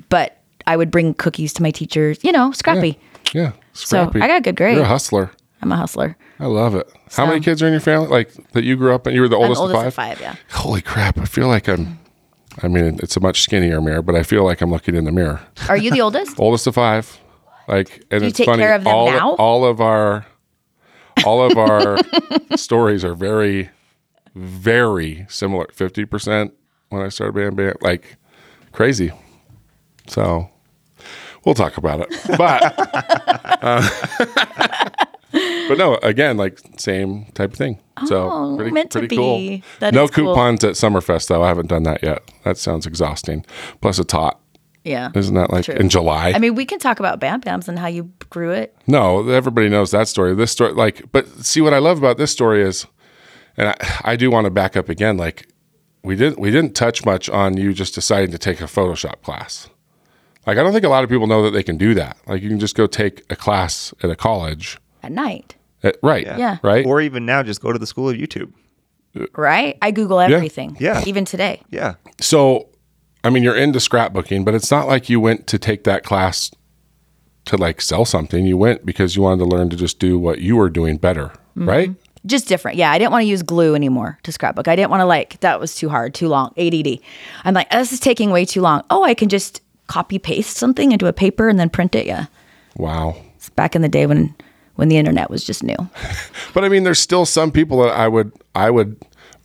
but 0.10 0.38
I 0.68 0.78
would 0.78 0.92
bring 0.92 1.14
cookies 1.16 1.52
to 1.54 1.64
my 1.64 1.72
teachers. 1.72 2.24
You 2.24 2.32
know, 2.32 2.52
scrappy. 2.52 3.00
Yeah, 3.34 3.52
So, 3.74 3.86
scrappy. 4.06 4.22
I 4.22 4.28
got 4.28 4.44
good 4.44 4.56
grades. 4.56 4.76
You're 4.78 4.86
a 4.86 4.88
hustler. 4.88 5.32
I'm 5.62 5.72
a 5.72 5.76
hustler. 5.78 6.16
I 6.40 6.46
love 6.46 6.76
it. 6.76 6.90
How 7.12 7.26
many 7.26 7.42
kids 7.42 7.62
are 7.62 7.68
in 7.68 7.74
your 7.74 7.82
family? 7.82 8.08
Like 8.08 8.32
that 8.54 8.64
you 8.64 8.76
grew 8.78 8.94
up 8.96 9.06
and 9.08 9.16
You 9.16 9.22
were 9.22 9.28
the 9.28 9.36
oldest, 9.36 9.60
oldest 9.60 9.82
of 9.82 9.88
of 9.88 9.94
five. 9.94 10.18
five. 10.18 10.22
Yeah. 10.22 10.36
Holy 10.58 10.82
crap! 10.82 11.18
I 11.18 11.26
feel 11.26 11.48
like 11.48 11.68
I'm. 11.68 12.00
I 12.64 12.68
mean, 12.68 13.00
it's 13.04 13.16
a 13.16 13.20
much 13.20 13.42
skinnier 13.42 13.80
mirror, 13.82 14.02
but 14.02 14.16
I 14.16 14.24
feel 14.24 14.44
like 14.44 14.62
I'm 14.62 14.72
looking 14.72 14.96
in 14.96 15.06
the 15.06 15.12
mirror. 15.12 15.42
Are 15.70 15.78
you 15.78 15.92
the 15.92 16.02
oldest? 16.02 16.40
Oldest 16.40 16.68
of 16.68 16.76
five. 16.76 17.20
Like, 17.68 18.04
and 18.10 18.22
you 18.22 18.30
it's 18.30 18.38
take 18.38 18.48
funny. 18.48 18.64
care 18.64 18.74
of 18.74 18.84
them 18.84 18.94
all, 18.94 19.12
now? 19.12 19.36
all 19.36 19.64
of 19.66 19.80
our, 19.80 20.26
all 21.26 21.44
of 21.50 21.58
our 21.58 21.98
stories 22.58 23.06
are 23.06 23.14
very, 23.14 23.70
very 24.36 25.26
similar. 25.30 25.68
Fifty 25.72 26.06
percent 26.06 26.54
when 26.90 27.02
I 27.04 27.10
started 27.10 27.36
band, 27.36 27.56
band, 27.58 27.78
like 27.82 28.18
crazy. 28.72 29.12
So, 30.08 30.50
we'll 31.46 31.54
talk 31.56 31.78
about 31.78 32.00
it. 32.02 32.10
But, 32.36 32.74
uh, 33.64 33.88
but 35.32 35.78
no, 35.78 35.96
again, 36.04 36.38
like 36.38 36.60
same 36.78 37.26
type 37.34 37.52
of 37.52 37.58
thing. 37.58 37.80
So 38.08 38.30
Oh, 38.32 38.56
pretty, 38.56 38.72
meant 38.72 38.92
to 38.92 39.00
pretty 39.00 39.16
cool. 39.18 39.38
be. 39.38 39.64
That 39.80 39.94
no 39.94 40.06
is 40.06 40.12
cool. 40.12 40.34
coupons 40.34 40.64
at 40.64 40.74
Summerfest 40.76 41.28
though. 41.28 41.44
I 41.44 41.48
haven't 41.48 41.68
done 41.68 41.84
that 41.84 42.02
yet. 42.04 42.20
That 42.44 42.58
sounds 42.58 42.86
exhausting. 42.86 43.46
Plus, 43.82 44.00
it's 44.00 44.12
hot. 44.14 44.40
Yeah. 44.86 45.10
Isn't 45.14 45.36
that 45.36 45.52
like 45.52 45.66
True. 45.66 45.76
in 45.76 45.90
July? 45.90 46.32
I 46.34 46.40
mean, 46.40 46.56
we 46.56 46.66
can 46.66 46.80
talk 46.80 47.00
about 47.00 47.20
Bam 47.20 47.42
Bams 47.42 47.68
and 47.68 47.78
how 47.78 47.88
you 47.88 48.12
grew 48.30 48.52
it. 48.52 48.76
No, 48.88 49.28
everybody 49.30 49.68
knows 49.70 49.92
that 49.92 50.08
story. 50.08 50.34
This 50.34 50.52
story, 50.52 50.72
like, 50.74 51.12
but 51.12 51.28
see 51.46 51.60
what 51.62 51.74
I 51.74 51.80
love 51.80 51.98
about 51.98 52.18
this 52.18 52.32
story 52.32 52.64
is, 52.64 52.88
and 53.58 53.68
I, 53.70 53.76
I 54.06 54.16
do 54.16 54.32
want 54.32 54.46
to 54.46 54.52
back 54.52 54.78
up 54.78 54.88
again. 54.88 55.18
Like, 55.18 55.50
we 56.02 56.16
didn't 56.16 56.40
we 56.40 56.50
didn't 56.50 56.76
touch 56.76 57.06
much 57.06 57.30
on 57.30 57.58
you 57.58 57.74
just 57.74 57.94
deciding 57.94 58.32
to 58.32 58.38
take 58.38 58.62
a 58.62 58.66
Photoshop 58.66 59.22
class. 59.22 59.70
Like, 60.48 60.58
I 60.58 60.64
don't 60.64 60.72
think 60.72 60.86
a 60.86 60.90
lot 60.90 61.04
of 61.04 61.10
people 61.10 61.28
know 61.28 61.44
that 61.44 61.52
they 61.52 61.62
can 61.64 61.78
do 61.78 61.94
that. 61.96 62.18
Like, 62.26 62.42
you 62.42 62.48
can 62.50 62.60
just 62.60 62.76
go 62.76 62.88
take 62.88 63.24
a 63.30 63.36
class 63.36 63.94
at 64.02 64.10
a 64.10 64.16
college. 64.16 64.80
At 65.04 65.12
night, 65.12 65.56
At- 65.84 65.98
right. 66.04 66.26
Yeah. 66.26 66.58
Right. 66.64 66.86
or 66.86 67.02
even 67.02 67.26
now, 67.26 67.42
just 67.44 67.62
go 67.62 67.72
to 67.72 67.80
the 67.80 67.88
school 67.88 68.10
of 68.10 68.16
YouTube. 68.18 68.52
right? 69.36 69.78
I 69.82 69.92
Google 69.92 70.20
everything. 70.20 70.78
Yeah. 70.80 71.04
Even 71.06 71.26
today. 71.26 71.62
Yeah. 71.70 71.96
So, 72.20 72.68
I 73.24 73.30
mean, 73.30 73.44
you're 73.44 73.56
into 73.56 73.80
scrapbooking, 73.80 74.46
but 74.46 74.54
it's 74.54 74.70
not 74.72 74.88
like 74.88 75.10
you 75.10 75.20
went 75.20 75.48
to 75.48 75.58
take 75.60 75.84
that 75.86 76.04
class 76.04 76.52
to 77.46 77.58
like 77.58 77.82
sell 77.82 78.06
something. 78.06 78.46
You 78.46 78.58
went 78.58 78.86
because 78.86 79.16
you 79.16 79.22
wanted 79.24 79.40
to 79.40 79.46
learn 79.46 79.70
to 79.72 79.76
just 79.76 80.00
do 80.00 80.20
what 80.20 80.40
you 80.42 80.56
were 80.56 80.70
doing 80.70 80.98
better, 80.98 81.28
Mm-hmm. 81.58 81.68
right? 81.70 81.92
Just 82.26 82.48
different. 82.50 82.78
Yeah. 82.78 82.92
I 82.92 82.98
didn't 83.00 83.12
want 83.12 83.24
to 83.24 83.28
use 83.28 83.42
glue 83.44 83.76
anymore 83.76 84.20
to 84.24 84.32
scrapbook. 84.34 84.68
I 84.68 84.76
didn't 84.76 84.92
want 84.92 85.00
to 85.02 85.06
like, 85.06 85.40
that 85.40 85.60
was 85.60 85.74
too 85.76 85.88
hard, 85.90 86.14
too 86.14 86.28
long. 86.28 86.54
ADD. 86.58 87.00
I'm 87.46 87.54
like, 87.54 87.70
this 87.72 87.94
is 87.94 88.00
taking 88.02 88.30
way 88.30 88.44
too 88.46 88.62
long. 88.62 88.84
Oh, 88.90 89.04
I 89.04 89.14
can 89.14 89.30
just 89.30 89.62
copy 89.88 90.20
paste 90.20 90.58
something 90.58 90.92
into 90.92 91.08
a 91.08 91.14
paper 91.14 91.48
and 91.50 91.58
then 91.58 91.70
print 91.70 91.96
it. 91.96 92.06
Yeah. 92.06 92.26
Wow. 92.76 93.16
It's 93.38 93.50
back 93.50 93.74
in 93.76 93.82
the 93.82 93.88
day 93.90 94.06
when, 94.06 94.36
when 94.80 94.90
the 94.90 94.98
internet 94.98 95.30
was 95.30 95.44
just 95.44 95.64
new. 95.64 95.76
But 96.54 96.64
I 96.64 96.70
mean, 96.70 96.84
there's 96.84 97.00
still 97.00 97.26
some 97.28 97.52
people 97.52 97.82
that 97.84 97.92
I 97.96 98.08
would 98.08 98.32
I 98.56 98.72
would 98.72 98.98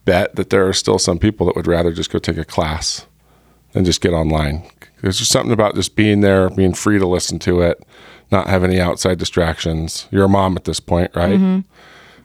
bet 0.06 0.36
that 0.36 0.48
there 0.50 0.66
are 0.66 0.72
still 0.72 0.98
some 0.98 1.18
people 1.18 1.44
that 1.46 1.54
would 1.56 1.66
rather 1.66 1.92
just 1.92 2.10
go 2.10 2.18
take 2.18 2.38
a 2.38 2.44
class 2.44 3.06
than 3.72 3.84
just 3.84 4.00
get 4.00 4.12
online. 4.14 4.62
There's 5.02 5.18
just 5.18 5.30
something 5.30 5.52
about 5.52 5.74
just 5.74 5.96
being 5.96 6.22
there, 6.22 6.48
being 6.48 6.72
free 6.72 6.98
to 6.98 7.06
listen 7.06 7.38
to 7.40 7.60
it, 7.60 7.82
not 8.32 8.46
have 8.46 8.64
any 8.64 8.80
outside 8.80 9.18
distractions. 9.18 10.06
You're 10.10 10.24
a 10.24 10.28
mom 10.28 10.56
at 10.56 10.64
this 10.64 10.80
point, 10.80 11.10
right? 11.14 11.34
Mm-hmm. 11.38 11.60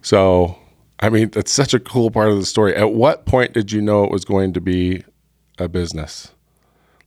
So, 0.02 0.58
I 1.02 1.10
mean, 1.10 1.30
that's 1.30 1.52
such 1.52 1.74
a 1.74 1.80
cool 1.80 2.10
part 2.12 2.30
of 2.30 2.38
the 2.38 2.46
story. 2.46 2.74
At 2.76 2.94
what 2.94 3.26
point 3.26 3.54
did 3.54 3.72
you 3.74 3.82
know 3.82 4.04
it 4.06 4.12
was 4.12 4.24
going 4.24 4.54
to 4.54 4.62
be 4.62 5.04
a 5.58 5.68
business? 5.68 6.32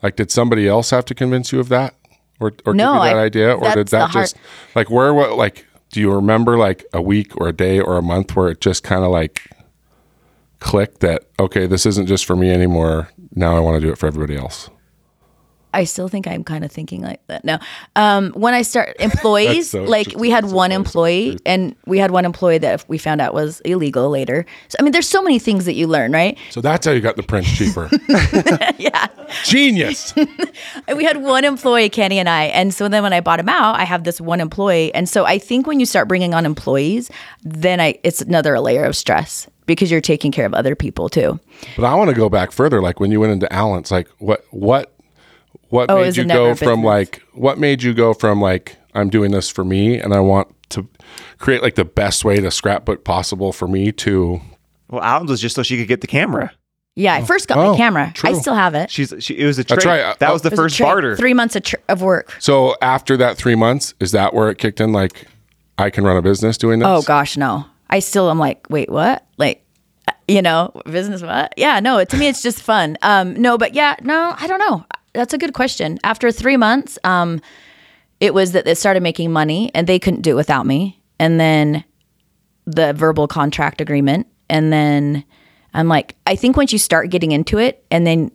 Like, 0.03 0.17
did 0.17 0.31
somebody 0.31 0.69
else 0.69 0.91
have 0.91 1.05
to 1.07 1.15
convince 1.15 1.53
you 1.53 1.61
of 1.61 1.69
that, 1.71 1.95
or 2.41 2.53
or 2.67 2.75
No, 2.75 2.95
give 2.95 3.03
you 3.05 3.09
that 3.11 3.17
I- 3.17 3.25
idea, 3.25 3.55
or 3.55 3.73
did 3.75 3.89
that 3.89 4.11
hard- 4.11 4.25
just 4.25 4.37
like 4.75 4.91
where 4.91 5.15
what 5.15 5.39
like? 5.39 5.65
Do 5.93 6.01
you 6.01 6.13
remember 6.13 6.59
like 6.59 6.85
a 6.93 7.01
week 7.01 7.37
or 7.37 7.49
a 7.49 7.53
day 7.53 7.79
or 7.79 7.97
a 7.97 8.03
month 8.03 8.35
where 8.35 8.49
it 8.49 8.61
just 8.61 8.83
kind 8.83 9.05
of 9.05 9.11
like 9.11 9.51
clicked 10.59 11.01
that 11.01 11.25
okay, 11.39 11.67
this 11.67 11.87
isn't 11.87 12.07
just 12.07 12.25
for 12.25 12.37
me 12.37 12.51
anymore. 12.51 13.11
Now 13.35 13.57
I 13.57 13.61
want 13.61 13.81
to 13.81 13.87
do 13.87 13.93
it 13.93 13.99
for 13.99 14.07
everybody 14.07 14.37
else. 14.37 14.71
I 15.75 15.85
still 15.85 16.09
think 16.09 16.27
I'm 16.27 16.45
kind 16.45 16.65
of 16.65 16.73
thinking 16.73 17.03
like 17.03 17.27
that. 17.27 17.45
No. 17.45 17.59
Um, 17.97 18.33
when 18.33 18.55
I 18.55 18.63
start 18.63 18.97
employees, 19.01 19.71
so 19.71 19.85
like 19.85 20.15
we 20.17 20.31
had 20.31 20.45
one 20.45 20.51
So 20.51 20.57
close 20.57 20.65
to 20.65 20.69
the 20.69 20.75
employee 20.75 21.39
and 21.47 21.77
we 21.87 21.99
had 21.99 22.11
one 22.11 22.25
employee 22.25 22.59
that 22.59 22.85
we 22.89 22.99
found 22.99 23.21
out 23.21 23.35
was 23.35 23.61
illegal 23.61 24.11
later. 24.11 24.45
So, 24.69 24.77
I 24.79 24.83
mean, 24.83 24.93
there's 24.93 25.09
so 25.09 25.23
many 25.23 25.39
things 25.39 25.65
that 25.65 25.75
you 25.75 25.87
learn, 25.87 26.13
right? 26.13 26.39
So 26.51 26.61
that's 26.61 26.87
how 26.87 26.93
you 26.93 27.01
got 27.01 27.17
the 27.17 27.23
prints 27.23 27.51
cheaper. 27.57 27.91
yeah. 28.79 29.09
Genius. 29.45 30.15
We 30.95 31.05
had 31.05 31.19
one 31.19 31.45
employee, 31.45 31.89
Kenny 31.89 32.19
and 32.19 32.29
I. 32.29 32.45
And 32.45 32.75
so 32.75 32.89
then 32.89 33.03
when 33.03 33.13
I 33.13 33.21
bought 33.21 33.41
him 33.41 33.49
out, 33.49 33.79
I 33.79 33.85
have 33.85 34.05
this 34.05 34.21
one 34.21 34.41
employee. 34.41 34.93
And 34.95 35.09
so 35.09 35.25
I 35.25 35.39
think 35.39 35.67
when 35.67 35.81
you 35.81 35.87
start 35.87 36.09
bringing 36.09 36.35
on 36.35 36.45
employees, 36.45 37.11
then 37.43 37.81
I 37.81 37.99
it's 38.03 38.21
another 38.21 38.59
layer 38.61 38.85
of 38.85 38.97
stress 38.97 39.49
because 39.67 39.91
you're 39.91 40.01
taking 40.01 40.33
care 40.33 40.47
of 40.47 40.55
other 40.55 40.75
people 40.75 41.09
too. 41.09 41.39
But 41.77 41.85
I 41.85 41.95
want 41.95 42.11
to 42.11 42.17
go 42.17 42.29
back 42.29 42.53
further. 42.53 42.83
Like 42.83 43.01
when 43.01 43.11
you 43.11 43.21
went 43.21 43.33
into 43.33 43.53
Allen's, 43.53 43.91
like 43.91 44.09
what 44.19 44.45
what 44.51 44.93
what 45.69 45.91
Oh, 45.91 46.01
made 46.01 46.17
you 46.17 46.25
go 46.25 46.55
from 46.55 46.69
business. 46.81 46.85
like 46.85 47.23
what 47.33 47.59
made 47.59 47.83
you 47.83 47.95
go 47.95 48.13
from 48.15 48.41
like 48.41 48.77
I'm 48.95 49.09
doing 49.11 49.31
this 49.31 49.49
for 49.49 49.65
me 49.65 49.99
and 49.99 50.13
I 50.15 50.21
want 50.21 50.49
to 50.71 50.87
create 51.39 51.63
like 51.63 51.75
the 51.75 51.85
best 51.85 52.25
way 52.25 52.37
to 52.41 52.51
scrapbook 52.51 53.05
possible 53.05 53.53
for 53.53 53.67
me 53.69 53.93
to 53.93 54.41
Well, 54.91 55.03
Allen's 55.03 55.31
was 55.31 55.41
just 55.41 55.55
so 55.55 55.63
she 55.63 55.77
could 55.79 55.89
get 55.89 56.01
the 56.01 56.07
camera. 56.07 56.53
Yeah, 56.95 57.15
I 57.15 57.25
first 57.25 57.49
got 57.49 57.57
Oh, 57.57 57.73
my 57.73 57.77
camera. 57.79 58.13
I 58.23 58.35
still 58.35 58.55
have 58.55 58.75
it. 58.75 58.91
She's 58.91 59.15
she. 59.19 59.39
It 59.39 59.47
was 59.47 59.59
a 59.59 59.65
trade. 59.65 59.77
That's 59.79 59.87
right. 59.87 60.19
That 60.19 60.29
Oh, 60.29 60.33
was 60.35 60.43
the 60.43 60.51
was 60.51 60.59
first 60.59 60.77
trade. 60.77 60.85
barter. 60.87 61.17
Three 61.17 61.33
months 61.33 61.57
of, 61.57 61.63
tr- 61.63 61.77
of 61.89 62.03
work. 62.03 62.37
So 62.39 62.77
after 62.83 63.17
that 63.17 63.39
three 63.39 63.55
months, 63.55 63.95
is 63.99 64.13
that 64.13 64.35
where 64.35 64.51
it 64.51 64.59
kicked 64.59 64.79
in? 64.79 64.93
Like 64.93 65.27
I 65.79 65.89
can 65.89 66.05
run 66.05 66.19
a 66.19 66.23
business 66.23 66.59
doing 66.59 66.81
this. 66.81 66.87
Oh 66.89 67.01
gosh, 67.01 67.39
no. 67.39 67.65
I 67.89 68.01
still 68.01 68.29
am 68.31 68.39
like, 68.39 68.67
wait, 68.69 68.91
what? 68.91 69.27
Like, 69.39 69.65
you 70.29 70.43
know, 70.43 70.71
business 70.85 71.23
what? 71.23 71.55
Yeah, 71.57 71.81
no. 71.81 72.05
To 72.05 72.17
me, 72.19 72.29
it's 72.29 72.43
just 72.43 72.61
fun. 72.63 72.99
Um, 73.01 73.35
no, 73.41 73.57
but 73.57 73.75
yeah, 73.75 73.97
no, 74.03 74.35
I 74.39 74.47
don't 74.47 74.59
know. 74.59 74.85
That's 75.15 75.35
a 75.35 75.39
good 75.39 75.53
question. 75.53 75.99
After 76.05 76.33
three 76.33 76.57
months, 76.57 76.99
um, 77.05 77.41
it 78.21 78.33
was 78.33 78.53
that 78.53 78.65
they 78.65 78.75
started 78.75 79.03
making 79.03 79.33
money 79.33 79.71
and 79.75 79.87
they 79.87 79.99
couldn't 79.99 80.23
do 80.23 80.31
it 80.31 80.35
without 80.35 80.65
me. 80.67 81.01
And 81.19 81.39
then 81.39 81.85
the 82.65 82.93
verbal 82.93 83.29
contract 83.29 83.81
agreement, 83.81 84.27
and 84.49 84.73
then 84.73 85.25
I'm 85.75 85.89
like, 85.89 86.17
I 86.27 86.37
think 86.37 86.57
once 86.57 86.73
you 86.73 86.79
start 86.79 87.11
getting 87.11 87.33
into 87.33 87.59
it, 87.59 87.85
and 87.91 88.07
then 88.07 88.31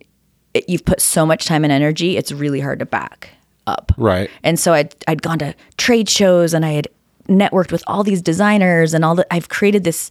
it, 0.54 0.68
you've 0.68 0.84
put 0.84 1.00
so 1.00 1.24
much 1.24 1.46
time 1.46 1.64
and 1.64 1.72
energy, 1.72 2.16
it's 2.16 2.32
really 2.32 2.60
hard 2.60 2.78
to 2.80 2.86
back 2.86 3.30
up. 3.66 3.92
Right. 3.96 4.30
And 4.42 4.58
so 4.58 4.72
I'd, 4.72 4.94
I'd 5.06 5.22
gone 5.22 5.38
to 5.40 5.54
trade 5.76 6.08
shows 6.08 6.54
and 6.54 6.64
I 6.64 6.72
had 6.72 6.88
networked 7.28 7.72
with 7.72 7.82
all 7.86 8.02
these 8.02 8.22
designers 8.22 8.94
and 8.94 9.04
all 9.04 9.14
that. 9.16 9.26
I've 9.30 9.48
created 9.48 9.84
this 9.84 10.10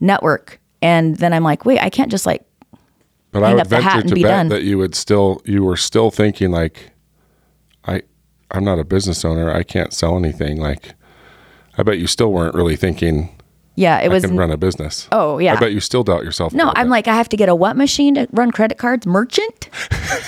network. 0.00 0.60
And 0.82 1.16
then 1.16 1.32
I'm 1.32 1.44
like, 1.44 1.64
wait, 1.64 1.80
I 1.80 1.90
can't 1.90 2.10
just 2.10 2.26
like, 2.26 2.44
But 3.30 3.42
I 3.44 3.54
would 3.54 3.66
venture 3.66 4.02
to 4.02 4.14
be 4.14 4.22
bet 4.22 4.30
done. 4.30 4.48
that 4.48 4.62
you 4.62 4.78
would 4.78 4.94
still 4.94 5.42
you 5.44 5.62
were 5.64 5.76
still 5.76 6.10
thinking 6.10 6.50
like 6.50 6.92
I 7.84 8.02
I'm 8.50 8.64
not 8.64 8.78
a 8.78 8.84
business 8.84 9.24
owner. 9.24 9.50
I 9.52 9.62
can't 9.62 9.92
sell 9.92 10.16
anything. 10.16 10.58
Like 10.58 10.94
I 11.76 11.82
bet 11.82 11.98
you 11.98 12.06
still 12.06 12.32
weren't 12.32 12.54
really 12.54 12.76
thinking 12.76 13.38
yeah, 13.78 14.00
it 14.00 14.06
I 14.06 14.08
was. 14.08 14.24
can 14.24 14.36
run 14.36 14.50
a 14.50 14.56
business. 14.56 15.06
Oh, 15.12 15.38
yeah. 15.38 15.54
I 15.54 15.60
bet 15.60 15.70
you 15.70 15.78
still 15.78 16.02
doubt 16.02 16.24
yourself. 16.24 16.52
No, 16.52 16.72
I'm 16.74 16.88
like, 16.88 17.06
I 17.06 17.14
have 17.14 17.28
to 17.28 17.36
get 17.36 17.48
a 17.48 17.54
what 17.54 17.76
machine 17.76 18.16
to 18.16 18.26
run 18.32 18.50
credit 18.50 18.76
cards? 18.76 19.06
Merchant? 19.06 19.70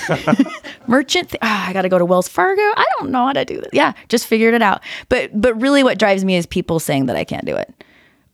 Merchant? 0.87 1.35
Ah, 1.41 1.67
I 1.67 1.73
got 1.73 1.81
to 1.81 1.89
go 1.89 1.99
to 1.99 2.05
Wells 2.05 2.29
Fargo? 2.29 2.61
I 2.61 2.85
don't 2.97 3.11
know 3.11 3.25
how 3.25 3.33
to 3.33 3.43
do 3.43 3.57
this. 3.57 3.67
Yeah, 3.73 3.91
just 4.07 4.25
figured 4.25 4.53
it 4.53 4.61
out. 4.61 4.81
But 5.09 5.31
but 5.33 5.59
really 5.61 5.83
what 5.83 5.99
drives 5.99 6.23
me 6.23 6.37
is 6.37 6.45
people 6.45 6.79
saying 6.79 7.07
that 7.07 7.17
I 7.17 7.25
can't 7.25 7.43
do 7.43 7.57
it 7.57 7.83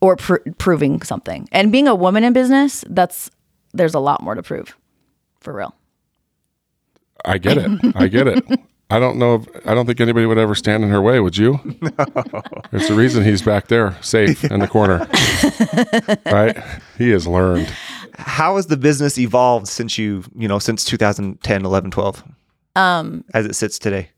or 0.01 0.17
pr- 0.17 0.47
proving 0.59 1.01
something. 1.01 1.49
And 1.51 1.71
being 1.71 1.87
a 1.87 1.95
woman 1.95 2.23
in 2.23 2.33
business, 2.33 2.83
that's 2.87 3.31
there's 3.77 3.93
a 3.95 3.99
lot 3.99 4.21
more 4.21 4.35
to 4.35 4.43
prove. 4.43 4.75
For 5.39 5.53
real. 5.53 5.73
I 7.25 7.37
get 7.37 7.57
it. 7.57 7.95
I 7.95 8.07
get 8.07 8.27
it. 8.27 8.43
I 8.89 8.99
don't 8.99 9.17
know. 9.17 9.35
If, 9.35 9.67
I 9.67 9.73
don't 9.73 9.85
think 9.85 9.99
anybody 9.99 10.25
would 10.25 10.37
ever 10.37 10.55
stand 10.55 10.83
in 10.83 10.89
her 10.89 11.01
way. 11.01 11.19
Would 11.19 11.35
you? 11.37 11.59
No. 11.81 12.41
There's 12.71 12.89
a 12.89 12.95
reason 12.95 13.23
he's 13.23 13.41
back 13.41 13.67
there, 13.67 13.97
safe 14.01 14.43
in 14.45 14.59
the 14.59 14.67
corner. 14.67 14.99
right? 16.31 16.57
He 16.97 17.09
has 17.09 17.27
learned. 17.27 17.67
How 18.17 18.55
has 18.55 18.67
the 18.67 18.77
business 18.77 19.17
evolved 19.17 19.67
since 19.67 19.97
you 19.97 20.23
you 20.35 20.47
know 20.47 20.59
since 20.59 20.83
2010, 20.85 21.65
11, 21.65 21.91
12? 21.91 22.23
Um, 22.75 23.23
as 23.33 23.45
it 23.45 23.55
sits 23.55 23.77
today. 23.79 24.09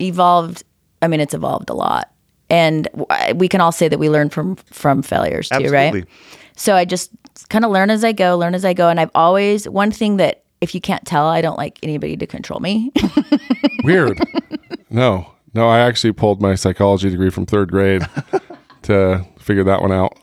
evolved 0.00 0.62
i 1.02 1.08
mean 1.08 1.20
it's 1.20 1.34
evolved 1.34 1.70
a 1.70 1.74
lot 1.74 2.10
and 2.50 2.88
we 3.34 3.48
can 3.48 3.60
all 3.60 3.72
say 3.72 3.88
that 3.88 3.98
we 3.98 4.08
learn 4.08 4.30
from 4.30 4.56
from 4.56 5.02
failures 5.02 5.48
too 5.48 5.56
Absolutely. 5.56 6.00
right 6.00 6.08
so 6.56 6.74
i 6.74 6.84
just 6.84 7.10
kind 7.46 7.64
of 7.64 7.70
learn 7.70 7.90
as 7.90 8.04
i 8.04 8.12
go 8.12 8.36
learn 8.36 8.54
as 8.54 8.64
i 8.64 8.72
go 8.72 8.88
and 8.88 8.98
i've 9.00 9.10
always 9.14 9.68
one 9.68 9.90
thing 9.90 10.16
that 10.16 10.42
if 10.60 10.74
you 10.74 10.80
can't 10.80 11.04
tell 11.06 11.26
i 11.26 11.40
don't 11.40 11.56
like 11.58 11.78
anybody 11.82 12.16
to 12.16 12.26
control 12.26 12.60
me 12.60 12.92
Weird. 13.84 14.18
No, 14.90 15.32
no. 15.54 15.68
I 15.68 15.80
actually 15.80 16.12
pulled 16.12 16.42
my 16.42 16.54
psychology 16.54 17.10
degree 17.10 17.30
from 17.30 17.46
third 17.46 17.70
grade 17.70 18.02
to 18.82 19.24
figure 19.38 19.64
that 19.64 19.80
one 19.80 19.92
out. 19.92 20.18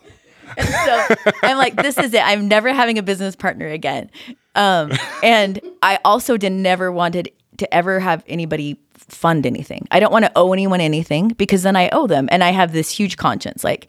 so 0.57 1.15
i'm 1.43 1.57
like 1.57 1.75
this 1.75 1.97
is 1.97 2.13
it 2.13 2.21
i'm 2.25 2.47
never 2.47 2.71
having 2.71 2.97
a 2.97 3.03
business 3.03 3.35
partner 3.35 3.67
again 3.67 4.09
um, 4.55 4.89
and 5.21 5.59
i 5.81 5.99
also 6.05 6.37
did 6.37 6.51
never 6.53 6.91
wanted 6.91 7.29
to 7.57 7.73
ever 7.73 7.99
have 7.99 8.23
anybody 8.27 8.79
fund 8.93 9.45
anything 9.45 9.85
i 9.91 9.99
don't 9.99 10.13
want 10.13 10.23
to 10.23 10.31
owe 10.37 10.53
anyone 10.53 10.79
anything 10.79 11.27
because 11.29 11.63
then 11.63 11.75
i 11.75 11.89
owe 11.89 12.07
them 12.07 12.29
and 12.31 12.41
i 12.41 12.51
have 12.51 12.71
this 12.71 12.89
huge 12.89 13.17
conscience 13.17 13.65
like 13.65 13.87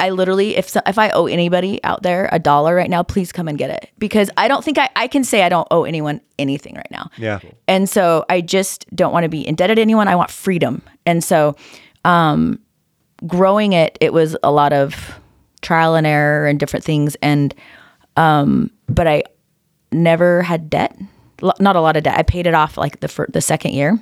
I 0.00 0.10
literally, 0.10 0.56
if 0.56 0.68
so, 0.68 0.80
if 0.86 0.98
I 0.98 1.10
owe 1.10 1.26
anybody 1.26 1.82
out 1.84 2.02
there 2.02 2.28
a 2.32 2.38
dollar 2.38 2.74
right 2.74 2.90
now, 2.90 3.02
please 3.04 3.30
come 3.30 3.46
and 3.46 3.56
get 3.56 3.70
it 3.70 3.90
because 3.98 4.30
I 4.36 4.48
don't 4.48 4.64
think 4.64 4.76
I, 4.78 4.88
I 4.96 5.06
can 5.06 5.22
say 5.22 5.42
I 5.42 5.48
don't 5.48 5.68
owe 5.70 5.84
anyone 5.84 6.20
anything 6.40 6.74
right 6.74 6.90
now. 6.90 7.08
Yeah. 7.16 7.38
And 7.68 7.88
so 7.88 8.24
I 8.28 8.40
just 8.40 8.84
don't 8.96 9.12
want 9.12 9.22
to 9.24 9.28
be 9.28 9.46
indebted 9.46 9.76
to 9.76 9.82
anyone. 9.82 10.08
I 10.08 10.16
want 10.16 10.30
freedom. 10.30 10.82
And 11.06 11.22
so, 11.22 11.54
um, 12.04 12.58
growing 13.28 13.74
it, 13.74 13.96
it 14.00 14.12
was 14.12 14.36
a 14.42 14.50
lot 14.50 14.72
of 14.72 15.20
trial 15.60 15.94
and 15.94 16.04
error 16.06 16.48
and 16.48 16.58
different 16.58 16.84
things. 16.84 17.14
And, 17.22 17.54
um, 18.16 18.70
but 18.88 19.06
I 19.06 19.22
never 19.92 20.42
had 20.42 20.68
debt, 20.68 20.96
L- 21.42 21.54
not 21.60 21.76
a 21.76 21.80
lot 21.80 21.96
of 21.96 22.02
debt. 22.02 22.18
I 22.18 22.22
paid 22.24 22.48
it 22.48 22.54
off 22.54 22.76
like 22.76 22.98
the 22.98 23.06
fir- 23.08 23.28
the 23.32 23.40
second 23.40 23.74
year. 23.74 23.98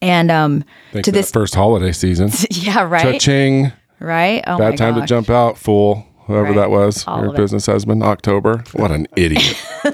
And, 0.00 0.30
um, 0.30 0.64
Thanks 0.92 1.06
to 1.06 1.12
to 1.12 1.12
this, 1.12 1.30
first 1.30 1.54
holiday 1.54 1.92
season. 1.92 2.30
yeah, 2.50 2.82
right. 2.82 3.20
Cha-ching. 3.20 3.72
Right. 4.02 4.42
Oh 4.46 4.58
my 4.58 4.70
Bad 4.70 4.78
time 4.78 4.94
to 5.00 5.06
jump 5.06 5.30
out, 5.30 5.56
fool. 5.58 6.06
Whoever 6.26 6.44
Right. 6.48 6.54
that 6.56 6.70
was, 6.70 7.04
All 7.06 7.22
your 7.24 7.32
business 7.34 7.66
husband, 7.66 8.02
October. 8.04 8.62
What 8.74 8.90
an 8.92 9.06
idiot. 9.16 9.60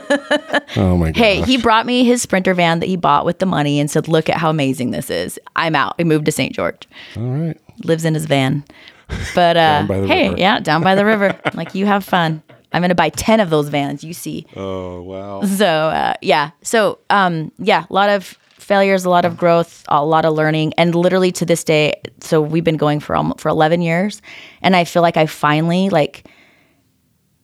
oh 0.77 0.97
my 0.97 1.07
god. 1.13 1.17
Hey, 1.17 1.41
he 1.43 1.57
brought 1.57 1.87
me 1.87 2.05
his 2.05 2.21
Sprinter 2.23 2.53
van 2.55 2.81
that 2.81 2.87
he 2.87 2.97
bought 2.97 3.25
with 3.25 3.39
the 3.39 3.47
money 3.47 3.81
and 3.81 3.91
said, 3.91 4.09
"Look 4.09 4.29
at 4.29 4.37
how 4.37 4.51
amazing 4.51 4.91
this 4.91 5.09
is. 5.11 5.39
I'm 5.57 5.75
out." 5.75 5.95
He 5.99 6.05
moved 6.05 6.27
to 6.27 6.33
St. 6.33 6.55
George, 6.55 6.87
All 7.17 7.23
right. 7.23 7.57
lives 7.85 8.05
in 8.05 8.15
his 8.15 8.27
van. 8.27 8.65
But 9.35 9.57
uh, 9.57 9.87
hey, 9.87 10.29
river. 10.29 10.39
yeah, 10.39 10.61
down 10.61 10.83
by 10.83 10.95
the 10.95 11.05
river. 11.05 11.35
like 11.55 11.75
you 11.75 11.87
have 11.87 12.05
fun. 12.05 12.43
I'm 12.75 12.83
gonna 12.83 12.95
buy 12.95 13.09
ten 13.09 13.41
of 13.41 13.49
those 13.49 13.69
vans. 13.71 14.05
You 14.05 14.13
see. 14.13 14.47
Oh 14.55 15.01
wow. 15.01 15.41
So 15.45 15.65
uh, 15.67 16.13
yeah, 16.21 16.51
so 16.61 16.99
um, 17.09 17.51
yeah, 17.59 17.87
a 17.89 17.93
lot 17.93 18.11
of 18.11 18.37
failures, 18.69 19.07
a 19.07 19.11
lot 19.11 19.25
of 19.25 19.39
growth, 19.39 19.83
a 19.89 20.05
lot 20.05 20.27
of 20.27 20.35
learning, 20.35 20.75
and 20.77 20.95
literally 20.95 21.33
to 21.33 21.47
this 21.47 21.65
day. 21.65 22.01
So 22.21 22.43
we've 22.43 22.63
been 22.63 22.77
going 22.77 23.01
for 23.01 23.17
almost 23.17 23.41
for 23.41 23.49
11 23.49 23.81
years, 23.81 24.21
and 24.61 24.77
I 24.77 24.85
feel 24.85 25.01
like 25.01 25.17
I 25.17 25.25
finally 25.25 25.89
like 25.89 26.29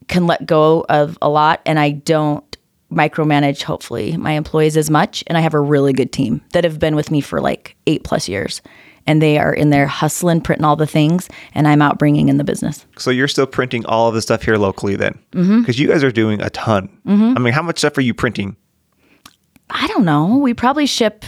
can 0.07 0.27
let 0.27 0.45
go 0.45 0.85
of 0.91 1.17
a 1.23 1.31
lot, 1.31 1.63
and 1.65 1.81
I 1.81 1.91
don't 1.91 2.45
micromanage. 2.93 3.63
Hopefully, 3.63 4.17
my 4.19 4.33
employees 4.33 4.77
as 4.77 4.91
much, 4.91 5.25
and 5.27 5.39
I 5.39 5.41
have 5.41 5.55
a 5.55 5.61
really 5.61 5.95
good 5.95 6.13
team 6.13 6.43
that 6.53 6.63
have 6.63 6.79
been 6.79 6.95
with 6.95 7.11
me 7.11 7.23
for 7.23 7.41
like 7.41 7.75
eight 7.87 8.05
plus 8.05 8.29
years. 8.29 8.61
And 9.07 9.21
they 9.21 9.37
are 9.37 9.53
in 9.53 9.69
there 9.69 9.87
hustling, 9.87 10.41
printing 10.41 10.65
all 10.65 10.77
the 10.77 10.87
things, 10.87 11.29
and 11.53 11.69
I'm 11.69 11.83
out 11.83 11.99
bringing 11.99 12.31
in 12.31 12.39
the 12.39 12.45
business. 12.45 12.87
So 12.97 13.11
you're 13.11 13.29
still 13.29 13.47
printing 13.47 13.85
all 13.85 14.09
of 14.09 14.15
the 14.15 14.23
stuff 14.23 14.43
here 14.43 14.57
locally 14.57 14.97
then? 14.97 15.19
Mm-hmm. 15.33 15.61
Because 15.61 15.79
you 15.79 15.89
guys 15.89 16.03
are 16.03 16.11
doing 16.11 16.41
a 16.41 16.49
ton. 16.49 16.89
Mm-hmm. 17.07 17.35
I 17.37 17.41
mean, 17.41 17.53
how 17.53 17.61
much 17.61 17.77
stuff 17.77 17.99
are 17.99 18.03
you 18.03 18.15
printing? 18.15 18.57
I 19.71 19.87
don't 19.89 20.05
know. 20.05 20.37
We 20.39 20.55
probably 20.55 20.87
ship 20.87 21.25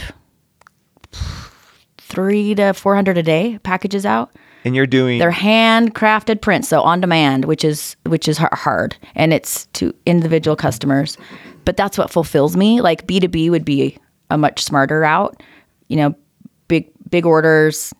three 1.97 2.55
to 2.55 2.73
400 2.73 3.17
a 3.17 3.23
day 3.23 3.59
packages 3.63 4.05
out. 4.05 4.31
And 4.65 4.75
you're 4.75 4.87
doing 4.87 5.19
They're 5.19 5.31
handcrafted 5.31 6.41
prints, 6.41 6.67
so 6.67 6.81
on 6.81 6.99
demand, 6.99 7.45
which 7.45 7.63
is 7.63 7.95
which 8.05 8.27
is 8.27 8.37
hard, 8.37 8.97
and 9.15 9.31
it's 9.33 9.65
to 9.73 9.93
individual 10.05 10.55
customers. 10.57 11.17
But 11.63 11.77
that's 11.77 11.97
what 11.97 12.09
fulfills 12.09 12.57
me. 12.57 12.81
Like 12.81 13.07
B 13.07 13.19
two 13.19 13.27
B 13.29 13.49
would 13.49 13.63
be 13.63 13.97
a 14.29 14.37
much 14.37 14.63
smarter 14.63 14.99
route. 15.01 15.41
You 15.87 15.97
know, 15.97 16.15
big 16.67 16.89
big 17.09 17.25
orders, 17.25 17.93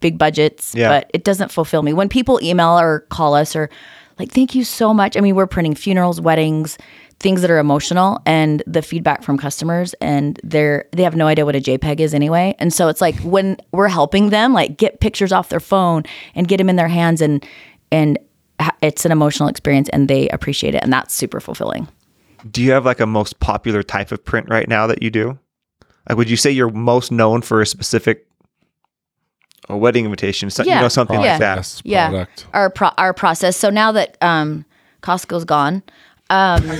big 0.00 0.16
budgets, 0.16 0.74
Yeah. 0.74 0.88
but 0.88 1.10
it 1.12 1.24
doesn't 1.24 1.50
fulfill 1.52 1.82
me. 1.82 1.92
When 1.92 2.08
people 2.08 2.40
email 2.42 2.78
or 2.78 3.00
call 3.10 3.34
us 3.34 3.54
or 3.54 3.68
like, 4.18 4.32
thank 4.32 4.54
you 4.54 4.64
so 4.64 4.94
much. 4.94 5.18
I 5.18 5.20
mean, 5.20 5.34
we're 5.34 5.46
printing 5.46 5.74
funerals, 5.74 6.18
weddings, 6.22 6.78
things 7.18 7.40
that 7.40 7.50
are 7.50 7.58
emotional, 7.58 8.20
and 8.26 8.62
the 8.66 8.82
feedback 8.82 9.22
from 9.22 9.38
customers, 9.38 9.94
and 10.00 10.38
they're 10.44 10.84
they 10.92 11.02
have 11.02 11.16
no 11.16 11.26
idea 11.26 11.44
what 11.46 11.56
a 11.56 11.60
JPEG 11.60 12.00
is 12.00 12.12
anyway. 12.14 12.54
And 12.58 12.72
so 12.72 12.88
it's 12.88 13.00
like 13.00 13.16
when 13.20 13.56
we're 13.72 13.88
helping 13.88 14.30
them, 14.30 14.52
like 14.52 14.76
get 14.76 15.00
pictures 15.00 15.32
off 15.32 15.48
their 15.48 15.60
phone 15.60 16.02
and 16.34 16.46
get 16.46 16.58
them 16.58 16.68
in 16.68 16.76
their 16.76 16.88
hands, 16.88 17.20
and 17.22 17.44
and 17.90 18.18
it's 18.82 19.04
an 19.04 19.12
emotional 19.12 19.48
experience, 19.48 19.88
and 19.90 20.08
they 20.08 20.28
appreciate 20.28 20.74
it, 20.74 20.82
and 20.82 20.92
that's 20.92 21.14
super 21.14 21.40
fulfilling. 21.40 21.88
Do 22.50 22.62
you 22.62 22.72
have 22.72 22.84
like 22.84 23.00
a 23.00 23.06
most 23.06 23.40
popular 23.40 23.82
type 23.82 24.12
of 24.12 24.24
print 24.24 24.48
right 24.50 24.68
now 24.68 24.86
that 24.86 25.02
you 25.02 25.10
do? 25.10 25.38
Like, 26.08 26.16
would 26.18 26.30
you 26.30 26.36
say 26.36 26.50
you're 26.50 26.70
most 26.70 27.10
known 27.10 27.42
for 27.42 27.60
a 27.60 27.66
specific 27.66 28.26
a 29.68 29.76
wedding 29.76 30.04
invitation? 30.04 30.48
So, 30.50 30.62
You 30.62 30.74
know, 30.76 30.88
something 30.88 31.20
Yeah. 31.20 31.30
like 31.32 31.40
that. 31.40 31.54
Process, 31.54 31.82
yeah 31.84 32.26
our 32.54 32.70
pro- 32.70 32.92
our 32.98 33.12
process 33.12 33.56
so 33.56 33.68
now 33.70 33.90
that 33.92 34.16
um 34.22 34.64
costco's 35.02 35.44
gone 35.44 35.82
um 36.30 36.70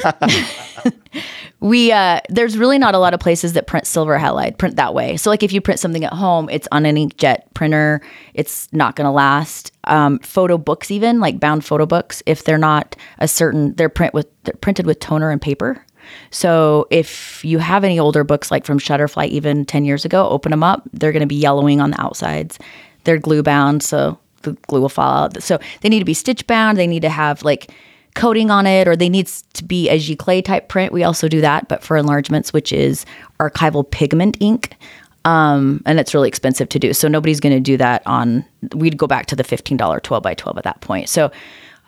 we 1.61 1.93
uh 1.93 2.21
there's 2.29 2.59
really 2.59 2.79
not 2.79 2.95
a 2.95 2.99
lot 2.99 3.15
of 3.15 3.21
places 3.21 3.53
that 3.53 3.67
print 3.67 3.87
silver 3.87 4.19
halide 4.19 4.59
print 4.59 4.77
that 4.77 4.95
way 4.95 5.17
so 5.17 5.31
like 5.31 5.43
if 5.43 5.53
you 5.53 5.61
print 5.61 5.81
something 5.81 6.05
at 6.05 6.13
home 6.13 6.49
it's 6.51 6.69
on 6.73 6.85
an 6.85 6.97
inkjet 6.97 7.43
printer 7.55 8.01
it's 8.35 8.73
not 8.73 8.97
going 8.97 9.05
to 9.05 9.11
last 9.11 9.73
um 9.85 10.19
photo 10.19 10.59
books 10.59 10.91
even 10.91 11.21
like 11.21 11.39
bound 11.41 11.65
photo 11.65 11.87
books 11.87 12.23
if 12.27 12.45
they're 12.45 12.59
not 12.59 12.97
a 13.19 13.29
certain 13.29 13.75
they're 13.75 13.89
print 13.89 14.13
with 14.13 14.27
they're 14.45 14.55
printed 14.55 14.87
with 14.87 14.99
toner 15.01 15.31
and 15.31 15.41
paper 15.41 15.83
so 16.31 16.87
if 16.91 17.45
you 17.45 17.59
have 17.59 17.85
any 17.85 17.99
older 17.99 18.25
books 18.25 18.51
like 18.51 18.65
from 18.65 18.79
Shutterfly 18.79 19.27
even 19.27 19.65
10 19.65 19.85
years 19.85 20.05
ago, 20.05 20.29
open 20.29 20.51
them 20.51 20.63
up. 20.63 20.83
They're 20.93 21.13
going 21.13 21.21
to 21.21 21.27
be 21.27 21.37
yellowing 21.37 21.81
on 21.81 21.91
the 21.91 22.01
outsides. 22.01 22.59
They're 23.05 23.19
glue 23.19 23.43
bound, 23.43 23.83
so 23.83 24.19
the 24.43 24.53
glue 24.69 24.81
will 24.81 24.89
fall 24.89 25.25
out. 25.25 25.43
So 25.43 25.59
they 25.81 25.89
need 25.89 26.01
to 26.01 26.05
be 26.05 26.15
stitch 26.15 26.47
bound. 26.47 26.79
They 26.79 26.87
need 26.87 27.03
to 27.03 27.11
have 27.11 27.43
like 27.43 27.73
coating 28.17 28.51
on 28.51 28.67
it 28.67 28.89
or 28.89 28.97
they 28.97 29.09
need 29.09 29.29
to 29.29 29.63
be 29.63 29.89
a 29.89 29.99
giclée 29.99 30.45
type 30.45 30.69
print. 30.69 30.93
We 30.93 31.05
also 31.05 31.29
do 31.29 31.41
that, 31.43 31.69
but 31.69 31.83
for 31.83 31.97
enlargements, 31.97 32.53
which 32.53 32.73
is 32.73 33.07
archival 33.39 33.89
pigment 33.89 34.37
ink. 34.41 34.77
Um, 35.25 35.83
and 35.87 36.01
it's 36.01 36.15
really 36.15 36.29
expensive 36.29 36.69
to 36.71 36.79
do. 36.79 36.93
So 36.93 37.09
nobody's 37.09 37.41
going 37.41 37.55
to 37.55 37.61
do 37.61 37.77
that 37.77 38.03
on, 38.07 38.45
we'd 38.75 38.97
go 38.97 39.07
back 39.07 39.27
to 39.27 39.37
the 39.37 39.43
$15 39.43 40.03
12 40.03 40.23
by 40.23 40.35
12 40.35 40.59
at 40.59 40.65
that 40.65 40.81
point. 40.81 41.09
So 41.09 41.31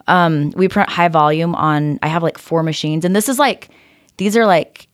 um, 0.08 0.50
we 0.56 0.68
print 0.68 0.88
high 0.90 1.08
volume 1.08 1.54
on, 1.54 1.98
I 2.02 2.08
have 2.08 2.22
like 2.22 2.36
four 2.36 2.62
machines 2.62 3.04
and 3.04 3.14
this 3.16 3.28
is 3.28 3.38
like, 3.38 3.68
these 4.16 4.36
are 4.36 4.44
like 4.44 4.87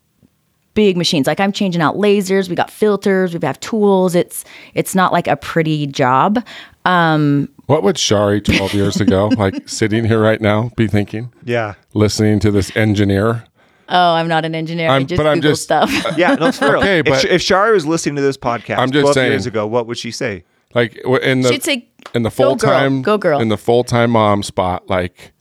big 0.74 0.96
machines. 0.96 1.26
Like 1.26 1.40
I'm 1.40 1.52
changing 1.52 1.80
out 1.82 1.96
lasers. 1.96 2.48
We 2.48 2.54
got 2.56 2.70
filters. 2.70 3.32
We 3.36 3.44
have 3.46 3.58
tools. 3.60 4.14
It's 4.14 4.44
it's 4.74 4.94
not 4.94 5.12
like 5.12 5.26
a 5.28 5.36
pretty 5.36 5.86
job. 5.86 6.44
Um, 6.84 7.48
What 7.66 7.82
would 7.82 7.96
Chari 7.96 8.44
12 8.44 8.74
years 8.74 9.00
ago, 9.00 9.28
like 9.38 9.68
sitting 9.68 10.04
here 10.04 10.20
right 10.20 10.40
now, 10.40 10.70
be 10.76 10.86
thinking? 10.86 11.32
Yeah. 11.44 11.74
Listening 11.94 12.38
to 12.40 12.50
this 12.50 12.76
engineer? 12.76 13.44
Oh, 13.88 14.12
I'm 14.14 14.28
not 14.28 14.44
an 14.44 14.54
engineer. 14.54 14.88
i 14.90 14.94
I'm- 14.94 15.06
just 15.06 15.16
but 15.18 15.26
I'm 15.26 15.36
Google 15.38 15.52
just- 15.52 15.62
stuff. 15.64 15.90
Yeah, 16.18 16.34
no, 16.34 16.46
it's 16.48 16.58
for 16.58 16.72
real. 16.72 16.78
Okay, 16.80 17.02
but- 17.02 17.20
Sh- 17.20 17.26
if 17.30 17.42
Chari 17.42 17.72
was 17.72 17.86
listening 17.86 18.16
to 18.16 18.22
this 18.22 18.36
podcast 18.36 18.78
I'm 18.78 18.90
just 18.90 19.02
12 19.02 19.14
saying- 19.14 19.32
years 19.32 19.46
ago, 19.46 19.66
what 19.66 19.86
would 19.86 19.96
she 19.98 20.10
say? 20.10 20.44
Like 20.74 20.96
in 21.22 21.42
the 21.42 21.50
She'd 21.52 21.62
say, 21.62 21.88
in 22.14 22.22
the 22.24 22.30
"Go 22.30 22.34
full 22.34 22.56
girl, 22.56 22.70
time 22.70 23.02
go 23.02 23.16
girl." 23.16 23.40
in 23.40 23.48
the 23.48 23.56
full 23.56 23.84
time 23.84 24.10
mom 24.10 24.42
spot, 24.42 24.88
like 24.90 25.32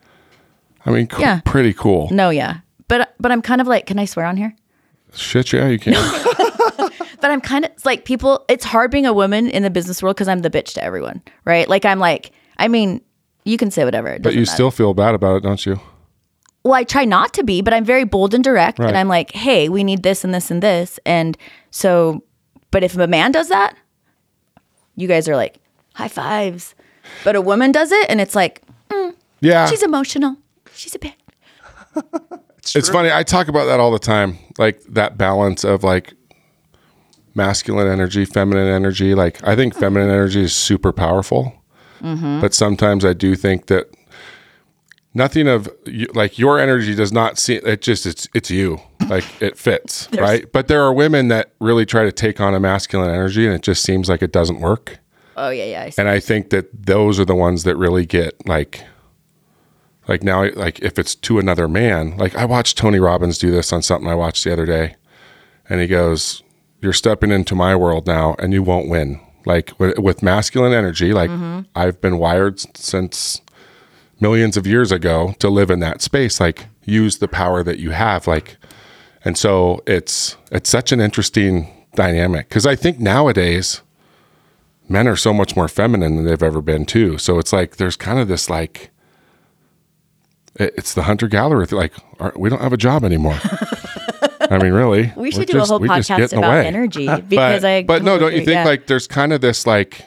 I 0.85 0.91
mean, 0.91 1.07
co- 1.07 1.21
Yeah. 1.21 1.41
pretty 1.43 1.73
cool. 1.73 2.07
no, 2.11 2.29
yeah, 2.29 2.57
but 2.87 3.15
but 3.19 3.31
I'm 3.31 3.41
kind 3.41 3.59
of 3.59 3.65
like, 3.67 3.85
can 3.87 3.97
I 3.97 4.05
swear 4.05 4.25
on 4.27 4.37
here? 4.37 4.55
Shit, 5.15 5.53
yeah, 5.53 5.67
you 5.67 5.79
can. 5.79 5.93
But 7.21 7.31
I'm 7.31 7.39
kind 7.39 7.63
of 7.63 7.71
like 7.85 8.03
people. 8.03 8.43
It's 8.49 8.65
hard 8.65 8.91
being 8.91 9.05
a 9.05 9.13
woman 9.13 9.49
in 9.49 9.63
the 9.63 9.69
business 9.69 10.03
world 10.03 10.17
because 10.17 10.27
I'm 10.27 10.39
the 10.39 10.49
bitch 10.49 10.73
to 10.73 10.83
everyone, 10.83 11.21
right? 11.45 11.69
Like 11.69 11.85
I'm 11.85 11.97
like, 11.97 12.33
I 12.57 12.67
mean, 12.67 12.99
you 13.45 13.57
can 13.57 13.71
say 13.71 13.85
whatever. 13.85 14.19
But 14.19 14.33
you 14.33 14.41
matter. 14.41 14.51
still 14.51 14.71
feel 14.71 14.93
bad 14.93 15.15
about 15.15 15.37
it, 15.37 15.43
don't 15.43 15.65
you? 15.65 15.79
well, 16.63 16.73
I 16.73 16.83
try 16.83 17.05
not 17.05 17.33
to 17.35 17.43
be, 17.43 17.61
but 17.61 17.73
I'm 17.73 17.85
very 17.85 18.03
bold 18.05 18.33
and 18.33 18.43
direct. 18.43 18.79
Right. 18.79 18.87
And 18.87 18.97
I'm 18.97 19.07
like, 19.07 19.31
hey, 19.31 19.69
we 19.69 19.83
need 19.83 20.03
this 20.03 20.23
and 20.23 20.33
this 20.33 20.49
and 20.49 20.63
this. 20.63 20.99
And 21.05 21.37
so, 21.71 22.23
but 22.71 22.83
if 22.83 22.97
a 22.97 23.07
man 23.07 23.31
does 23.31 23.49
that, 23.49 23.75
you 24.95 25.07
guys 25.07 25.27
are 25.27 25.35
like, 25.35 25.59
high 25.93 26.07
fives. 26.07 26.75
But 27.23 27.35
a 27.35 27.41
woman 27.41 27.71
does 27.71 27.91
it 27.91 28.09
and 28.09 28.21
it's 28.21 28.35
like, 28.35 28.61
mm, 28.89 29.13
Yeah, 29.41 29.65
she's 29.67 29.83
emotional. 29.83 30.37
She's 30.73 30.95
a 30.95 30.99
bitch. 30.99 31.13
it's 32.75 32.89
funny. 32.89 33.11
I 33.11 33.23
talk 33.23 33.47
about 33.47 33.65
that 33.65 33.79
all 33.79 33.91
the 33.91 33.99
time, 33.99 34.37
like 34.57 34.81
that 34.83 35.17
balance 35.17 35.63
of 35.63 35.83
like 35.83 36.13
masculine 37.35 37.87
energy, 37.87 38.25
feminine 38.25 38.67
energy. 38.67 39.15
Like 39.15 39.45
I 39.45 39.55
think 39.55 39.75
oh. 39.75 39.79
feminine 39.79 40.09
energy 40.09 40.41
is 40.41 40.53
super 40.53 40.91
powerful, 40.91 41.53
mm-hmm. 42.01 42.41
but 42.41 42.53
sometimes 42.53 43.05
I 43.05 43.13
do 43.13 43.35
think 43.35 43.67
that 43.67 43.89
nothing 45.13 45.47
of 45.47 45.69
like 46.13 46.39
your 46.39 46.59
energy 46.59 46.95
does 46.95 47.11
not 47.11 47.37
see 47.37 47.55
it. 47.55 47.81
Just 47.81 48.05
it's 48.05 48.27
it's 48.33 48.49
you. 48.49 48.79
Like 49.09 49.25
it 49.41 49.57
fits, 49.57 50.07
right? 50.13 50.51
But 50.51 50.67
there 50.67 50.81
are 50.83 50.93
women 50.93 51.27
that 51.27 51.53
really 51.59 51.85
try 51.85 52.03
to 52.03 52.11
take 52.11 52.39
on 52.39 52.53
a 52.53 52.59
masculine 52.59 53.09
energy, 53.09 53.45
and 53.45 53.55
it 53.55 53.61
just 53.61 53.83
seems 53.83 54.09
like 54.09 54.21
it 54.21 54.31
doesn't 54.31 54.59
work. 54.59 54.99
Oh, 55.35 55.49
yeah, 55.49 55.65
yeah. 55.65 55.83
I 55.83 55.89
see. 55.89 56.01
And 56.01 56.09
I 56.09 56.19
think 56.19 56.49
that 56.51 56.85
those 56.85 57.19
are 57.19 57.25
the 57.25 57.35
ones 57.35 57.63
that 57.63 57.75
really 57.75 58.05
get 58.05 58.47
like, 58.47 58.83
like 60.07 60.23
now, 60.23 60.49
like 60.53 60.79
if 60.79 60.99
it's 60.99 61.15
to 61.15 61.39
another 61.39 61.67
man, 61.67 62.17
like 62.17 62.35
I 62.35 62.45
watched 62.45 62.77
Tony 62.77 62.99
Robbins 62.99 63.37
do 63.37 63.51
this 63.51 63.71
on 63.71 63.81
something 63.81 64.09
I 64.09 64.15
watched 64.15 64.43
the 64.43 64.51
other 64.51 64.65
day, 64.65 64.95
and 65.69 65.79
he 65.79 65.87
goes, 65.87 66.43
"You're 66.81 66.93
stepping 66.93 67.31
into 67.31 67.55
my 67.55 67.75
world 67.75 68.05
now, 68.05 68.35
and 68.39 68.53
you 68.53 68.63
won't 68.63 68.89
win." 68.89 69.19
Like 69.45 69.77
with, 69.79 69.97
with 69.99 70.23
masculine 70.23 70.73
energy, 70.73 71.13
like 71.13 71.29
mm-hmm. 71.29 71.61
I've 71.75 71.99
been 72.01 72.17
wired 72.17 72.59
since 72.77 73.41
millions 74.19 74.55
of 74.55 74.65
years 74.65 74.91
ago 74.91 75.35
to 75.39 75.49
live 75.49 75.69
in 75.69 75.79
that 75.79 76.01
space. 76.01 76.39
Like 76.39 76.67
use 76.85 77.17
the 77.17 77.27
power 77.27 77.63
that 77.63 77.79
you 77.79 77.91
have, 77.91 78.27
like, 78.27 78.57
and 79.23 79.37
so 79.37 79.81
it's 79.87 80.37
it's 80.51 80.69
such 80.69 80.91
an 80.91 80.99
interesting 80.99 81.85
dynamic 81.95 82.49
because 82.49 82.65
I 82.65 82.75
think 82.75 82.99
nowadays 82.99 83.81
men 84.89 85.07
are 85.07 85.15
so 85.15 85.33
much 85.33 85.55
more 85.55 85.67
feminine 85.67 86.15
than 86.15 86.25
they've 86.25 86.43
ever 86.43 86.61
been 86.61 86.85
too. 86.85 87.17
So 87.17 87.39
it's 87.39 87.53
like 87.53 87.77
there's 87.77 87.95
kind 87.95 88.19
of 88.19 88.27
this 88.27 88.49
like 88.49 88.89
it's 90.55 90.93
the 90.93 91.03
hunter 91.03 91.27
gatherer 91.27 91.65
like 91.71 91.93
we 92.35 92.49
don't 92.49 92.61
have 92.61 92.73
a 92.73 92.77
job 92.77 93.03
anymore. 93.03 93.37
I 94.41 94.59
mean, 94.61 94.73
really, 94.73 95.11
we 95.17 95.31
should 95.31 95.47
do 95.47 95.53
just- 95.53 95.69
a 95.69 95.73
whole 95.73 95.79
we 95.79 95.87
just 95.87 96.09
get 96.09 96.19
podcast 96.19 96.37
about 96.37 96.51
way. 96.51 96.67
energy 96.67 97.05
because 97.27 97.61
But, 97.61 97.65
I. 97.65 97.83
but 97.83 98.03
no, 98.03 98.17
don't 98.19 98.33
you 98.33 98.39
think 98.39 98.49
yeah. 98.57 98.65
like 98.65 98.87
there's 98.87 99.07
kind 99.07 99.33
of 99.33 99.41
this 99.41 99.65
like 99.65 100.05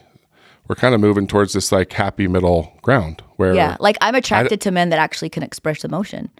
we're 0.68 0.76
kind 0.76 0.94
of 0.94 1.00
moving 1.00 1.26
towards 1.26 1.52
this 1.52 1.72
like 1.72 1.92
happy 1.92 2.28
middle 2.28 2.72
ground 2.82 3.22
where 3.36 3.54
Yeah, 3.54 3.76
like 3.80 3.96
I'm 4.00 4.14
attracted 4.14 4.60
to 4.62 4.70
men 4.70 4.90
that 4.90 4.98
actually 4.98 5.30
can 5.30 5.42
express 5.42 5.84
emotion. 5.84 6.30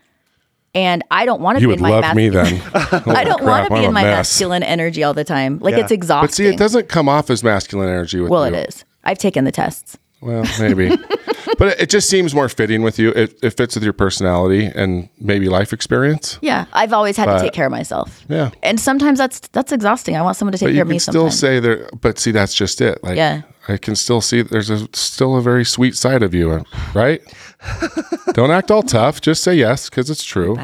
And 0.74 1.02
I 1.10 1.24
don't 1.24 1.40
want 1.40 1.56
to 1.56 1.62
you 1.62 1.68
be 1.68 1.70
would 1.72 1.78
in 1.78 1.82
my 1.84 1.90
love 1.90 2.02
mas- 2.02 2.16
me 2.16 2.28
then. 2.28 2.62
I 2.74 3.24
don't 3.24 3.42
want 3.44 3.66
to 3.68 3.74
be 3.74 3.82
in 3.84 3.94
my 3.94 4.02
masculine 4.02 4.62
energy 4.62 5.02
all 5.02 5.14
the 5.14 5.24
time. 5.24 5.58
Like 5.60 5.74
Yeah. 5.74 5.80
it's 5.80 5.90
exhausting. 5.92 6.26
But 6.26 6.34
see, 6.34 6.46
it 6.48 6.58
doesn't 6.58 6.88
come 6.90 7.08
off 7.08 7.30
as 7.30 7.42
masculine 7.42 7.88
energy 7.88 8.20
with 8.20 8.30
well, 8.30 8.46
you. 8.46 8.54
it 8.54 8.68
is. 8.68 8.84
I've 9.02 9.16
taken 9.18 9.44
the 9.44 9.52
tests. 9.52 9.96
Well, 10.26 10.44
maybe. 10.60 10.88
but 11.58 11.78
it, 11.80 11.88
just 11.88 12.10
seems 12.10 12.34
more 12.34 12.48
fitting 12.48 12.82
with 12.82 12.98
you. 12.98 13.10
It, 13.10 13.38
it 13.42 13.50
fits 13.56 13.74
with 13.76 13.84
your 13.84 13.92
personality 13.92 14.66
and 14.74 15.08
maybe 15.20 15.48
life 15.48 15.72
experience. 15.72 16.38
Yeah, 16.42 16.66
I've 16.72 16.92
always 16.92 17.16
had 17.16 17.26
But- 17.26 17.38
to 17.38 17.44
take 17.44 17.52
care 17.52 17.66
of 17.66 17.72
myself. 17.72 18.24
Yeah. 18.28 18.50
and 18.62 18.78
sometimes 18.80 19.18
that's 19.18 19.40
that's 19.52 19.72
exhausting. 19.72 20.16
I 20.16 20.22
want 20.22 20.36
someone 20.36 20.52
to 20.52 20.58
take 20.58 20.66
But 20.66 20.70
care 20.70 20.76
you 20.76 20.82
of 20.82 20.88
can 20.88 20.94
me. 20.94 20.98
still 20.98 21.12
sometimes. 21.30 21.38
say 21.38 21.60
there. 21.60 21.88
But 22.00 22.18
see, 22.18 22.32
that's 22.32 22.54
just 22.54 22.80
it. 22.80 23.02
Like, 23.04 23.16
Yeah. 23.16 23.42
I 23.68 23.76
can 23.78 23.96
still 23.96 24.20
see 24.20 24.42
there's 24.42 24.70
a 24.70 24.86
still 24.92 25.36
a 25.36 25.42
very 25.42 25.64
sweet 25.64 25.96
side 25.96 26.22
of 26.22 26.32
you, 26.34 26.64
right? 26.94 27.20
Don't 28.34 28.50
act 28.50 28.70
all 28.70 28.82
tough. 28.82 29.20
Just 29.20 29.42
say 29.42 29.54
yes 29.54 29.88
because 29.90 30.08
it's 30.10 30.24
true. 30.24 30.56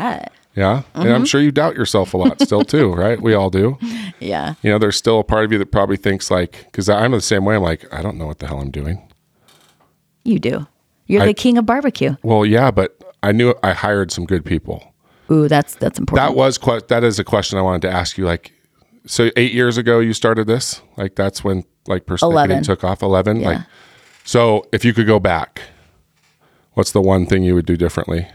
Yeah, 0.55 0.83
and 0.95 1.05
Mm-hmm. 1.07 1.09
I'm 1.15 1.25
sure 1.25 1.41
you 1.41 1.51
doubt 1.51 1.77
yourself 1.77 2.13
a 2.15 2.19
lot 2.19 2.39
still 2.43 2.63
too, 2.63 2.93
right? 3.05 3.21
We 3.21 3.33
all 3.35 3.49
do. 3.51 3.79
Yeah, 4.21 4.55
You 4.63 4.71
know, 4.71 4.79
there's 4.79 4.97
still 4.97 5.19
a 5.19 5.25
part 5.25 5.45
of 5.47 5.51
you 5.53 5.59
that 5.59 5.73
probably 5.73 5.97
thinks 5.97 6.31
like, 6.31 6.67
because 6.67 6.89
I'm 6.91 7.13
the 7.13 7.21
same 7.23 7.45
way. 7.47 7.57
I'm 7.57 7.63
like, 7.63 7.91
I 7.93 8.03
don't 8.03 8.19
know 8.19 8.27
what 8.27 8.39
the 8.39 8.47
hell 8.47 8.61
I'm 8.61 8.71
doing. 8.71 9.03
You 10.25 10.39
do. 10.39 10.67
You're 11.07 11.23
I- 11.23 11.27
the 11.27 11.35
king 11.35 11.59
of 11.59 11.67
barbecue. 11.67 12.17
Well, 12.23 12.45
yeah, 12.47 12.71
but 12.71 12.97
I 13.23 13.33
knew 13.33 13.55
I 13.63 13.73
hired 13.73 14.11
some 14.11 14.25
good 14.25 14.45
people. 14.45 14.83
Ooh, 15.31 15.49
that's 15.49 15.75
that's 15.77 15.99
important. 15.99 16.29
That 16.29 16.37
was 16.37 16.59
que- 16.59 16.83
that 16.89 17.05
is 17.05 17.19
a 17.19 17.25
question 17.25 17.59
I 17.59 17.63
wanted 17.63 17.83
to 17.83 17.91
ask 17.91 18.19
you. 18.19 18.25
Like, 18.25 18.53
so 19.07 19.31
eight 19.37 19.53
years 19.53 19.79
ago 19.79 19.99
you 20.01 20.13
started 20.13 20.47
this. 20.47 20.83
Like 20.97 21.15
that's 21.15 21.43
when 21.43 21.65
like 21.87 22.07
Perspective 22.07 22.63
took 22.65 22.85
off. 22.85 23.03
Eleven. 23.03 23.41
Yeah. 23.41 23.49
Like, 23.49 23.61
so 24.25 24.67
if 24.73 24.85
you 24.85 24.93
could 24.95 25.07
go 25.07 25.19
back, 25.19 25.63
what's 26.75 26.93
the 26.93 27.01
one 27.01 27.27
thing 27.27 27.43
you 27.43 27.55
would 27.55 27.67
do 27.67 27.77
differently, 27.77 28.29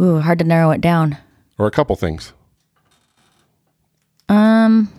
Ooh, 0.00 0.20
hard 0.20 0.38
to 0.38 0.44
narrow 0.44 0.70
it 0.70 0.80
down. 0.80 1.18
or 1.58 1.66
a 1.66 1.70
couple 1.70 1.94
things? 1.96 2.32
Um, 4.28 4.90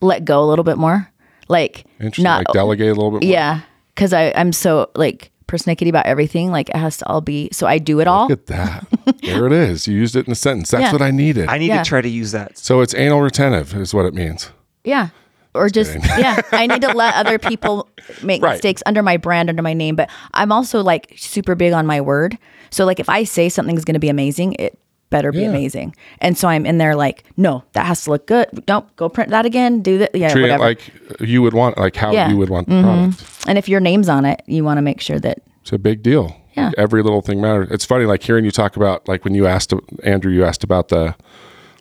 Let 0.00 0.24
go 0.24 0.42
a 0.42 0.46
little 0.46 0.64
bit 0.64 0.78
more. 0.78 1.10
Like 1.48 1.84
Interesting. 2.00 2.24
not 2.24 2.38
like 2.40 2.52
delegate 2.54 2.88
a 2.88 2.94
little 2.94 3.10
bit. 3.12 3.22
More. 3.24 3.32
yeah, 3.32 3.60
because 3.94 4.12
I 4.12 4.32
I'm 4.36 4.52
so 4.52 4.90
like 4.94 5.30
persnickety 5.46 5.88
about 5.88 6.06
everything. 6.06 6.50
Like 6.50 6.68
it 6.70 6.76
has 6.76 6.96
to 6.98 7.06
all 7.06 7.20
be. 7.20 7.48
So 7.52 7.66
I 7.66 7.78
do 7.78 8.00
it 8.00 8.06
all. 8.06 8.28
Look 8.28 8.40
at 8.40 8.46
that. 8.46 8.86
there 9.22 9.46
it 9.46 9.52
is. 9.52 9.86
You 9.86 9.96
used 9.96 10.16
it 10.16 10.26
in 10.26 10.32
a 10.32 10.36
sentence. 10.36 10.70
That's 10.70 10.84
Yeah. 10.84 10.92
what 10.92 11.02
I 11.02 11.10
needed. 11.10 11.48
I 11.48 11.58
need 11.58 11.66
Yeah. 11.66 11.82
to 11.82 11.88
try 11.88 12.00
to 12.00 12.08
use 12.08 12.32
that. 12.32 12.56
so 12.58 12.80
it's 12.80 12.94
anal 12.94 13.20
retentive, 13.20 13.74
is 13.74 13.92
what 13.92 14.06
it 14.06 14.14
means. 14.14 14.50
Yeah. 14.84 15.08
Or 15.54 15.68
just 15.68 15.94
yeah, 16.16 16.40
I 16.52 16.66
need 16.66 16.80
to 16.80 16.88
let 16.96 17.14
other 17.14 17.38
people 17.38 17.86
make 18.22 18.42
Right. 18.42 18.52
mistakes 18.52 18.82
under 18.86 19.02
my 19.02 19.18
brand, 19.18 19.50
under 19.50 19.62
my 19.62 19.74
name. 19.74 19.94
But 19.96 20.08
I'm 20.32 20.50
also 20.50 20.82
like 20.82 21.12
super 21.18 21.54
big 21.54 21.74
on 21.74 21.86
my 21.86 22.00
word. 22.00 22.38
So 22.70 22.86
like 22.86 22.98
if 22.98 23.10
I 23.10 23.24
say 23.24 23.50
something's 23.50 23.84
going 23.84 23.92
to 23.94 24.00
be 24.00 24.08
amazing, 24.08 24.54
it 24.58 24.78
better 25.12 25.30
be 25.30 25.42
Yeah. 25.42 25.50
amazing. 25.50 25.94
And 26.20 26.36
so 26.36 26.48
I'm 26.48 26.66
in 26.66 26.78
there 26.78 26.96
like, 26.96 27.22
no, 27.36 27.62
that 27.74 27.86
has 27.86 28.02
to 28.04 28.10
look 28.10 28.26
good. 28.26 28.48
Don't 28.66 28.84
go 28.96 29.08
print 29.08 29.30
that 29.30 29.46
again. 29.46 29.80
Do 29.82 29.98
that. 29.98 30.12
Yeah, 30.14 30.30
Treat 30.32 30.42
whatever. 30.42 30.64
like 30.64 30.80
you 31.20 31.40
would 31.42 31.54
want, 31.54 31.78
like 31.78 31.94
how 31.94 32.10
Yeah. 32.10 32.24
Mm-hmm. 32.24 32.32
you 32.32 32.38
would 32.38 32.50
want 32.50 32.68
the 32.68 32.82
product. 32.82 33.24
and 33.46 33.58
if 33.58 33.68
your 33.68 33.78
name's 33.80 34.08
on 34.08 34.24
it, 34.24 34.42
you 34.46 34.64
want 34.64 34.78
to 34.78 34.82
make 34.82 35.00
sure 35.00 35.20
that 35.20 35.38
It's 35.60 35.72
a 35.72 35.78
big 35.78 36.02
deal. 36.02 36.36
Yeah. 36.56 36.72
Every 36.76 37.02
little 37.02 37.22
thing 37.22 37.40
matters. 37.40 37.68
It's 37.70 37.84
funny, 37.84 38.04
like 38.04 38.22
hearing 38.22 38.44
you 38.44 38.50
talk 38.50 38.76
about, 38.76 39.06
like 39.08 39.24
when 39.24 39.34
you 39.34 39.46
asked 39.46 39.72
Andrew, 40.02 40.32
you 40.32 40.44
asked 40.44 40.64
about 40.64 40.88
the, 40.88 41.14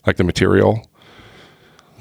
like 0.06 0.18
the 0.18 0.24
material. 0.24 0.86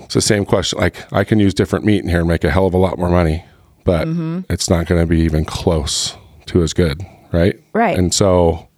It's 0.01 0.15
the 0.15 0.21
same 0.21 0.45
question. 0.45 0.79
Like 0.79 1.13
I 1.13 1.25
can 1.25 1.39
use 1.41 1.53
different 1.55 1.85
meat 1.85 2.03
in 2.03 2.09
here 2.09 2.21
and 2.21 2.29
make 2.29 2.45
a 2.45 2.51
hell 2.51 2.67
of 2.67 2.75
a 2.75 2.79
lot 2.79 2.99
more 2.99 3.11
money, 3.11 3.45
but 3.85 4.07
Mm-hmm. 4.07 4.41
it's 4.49 4.71
not 4.71 4.87
going 4.87 5.01
to 5.01 5.07
be 5.07 5.21
even 5.21 5.45
close 5.45 6.17
to 6.47 6.63
as 6.63 6.73
good, 6.73 7.03
right? 7.33 7.59
Right. 7.73 7.99
And 7.99 8.15
so 8.15 8.69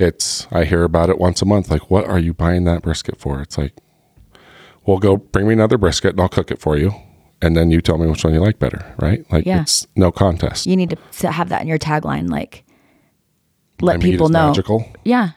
it's 0.00 0.46
I 0.50 0.64
hear 0.64 0.84
about 0.84 1.10
it 1.10 1.18
once 1.18 1.42
a 1.42 1.44
month. 1.46 1.70
Like, 1.70 1.90
what 1.90 2.06
are 2.06 2.18
you 2.18 2.32
buying 2.34 2.64
that 2.64 2.82
brisket 2.82 3.18
for? 3.18 3.40
It's 3.40 3.58
like, 3.58 3.74
well, 4.86 4.98
go 4.98 5.16
bring 5.16 5.46
me 5.46 5.52
another 5.52 5.78
brisket 5.78 6.12
and 6.12 6.20
I'll 6.20 6.28
cook 6.28 6.50
it 6.50 6.60
for 6.60 6.76
you, 6.76 6.92
and 7.42 7.56
then 7.56 7.70
you 7.70 7.80
tell 7.80 7.98
me 7.98 8.06
which 8.06 8.24
one 8.24 8.32
you 8.34 8.40
like 8.40 8.58
better, 8.58 8.94
right? 8.98 9.24
Like 9.30 9.46
Yeah. 9.46 9.62
it's 9.62 9.86
no 9.96 10.10
contest. 10.10 10.66
You 10.66 10.76
need 10.76 10.98
to 11.20 11.30
have 11.30 11.48
that 11.50 11.62
in 11.62 11.68
your 11.68 11.78
tagline, 11.78 12.30
like 12.30 12.64
let 13.80 14.00
people 14.00 14.28
know. 14.28 14.48
magical. 14.48 14.90
Yeah, 15.04 15.30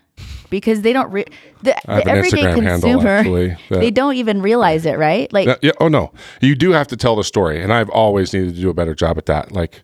because 0.50 0.82
they 0.82 0.94
don't. 0.94 1.12
Re- 1.12 1.26
the, 1.62 1.76
the 1.86 1.92
an 1.92 2.10
everyday 2.10 2.38
Instagram 2.44 2.64
handle, 2.64 2.90
consumer, 2.92 3.08
actually, 3.10 3.58
that- 3.70 3.80
they 3.80 3.92
don't 3.92 4.16
even 4.16 4.42
realize 4.42 4.86
it, 4.86 4.98
right? 4.98 5.32
Like, 5.32 5.60
yeah, 5.62 5.72
oh 5.80 5.88
no, 5.88 6.12
you 6.42 6.56
do 6.56 6.72
have 6.72 6.88
to 6.90 6.98
tell 6.98 7.16
the 7.16 7.24
story, 7.24 7.62
and 7.62 7.72
I've 7.74 7.90
always 7.90 8.34
needed 8.34 8.56
to 8.56 8.62
do 8.62 8.70
a 8.70 8.74
better 8.74 8.94
job 8.96 9.18
at 9.18 9.26
that. 9.28 9.52
Like, 9.52 9.84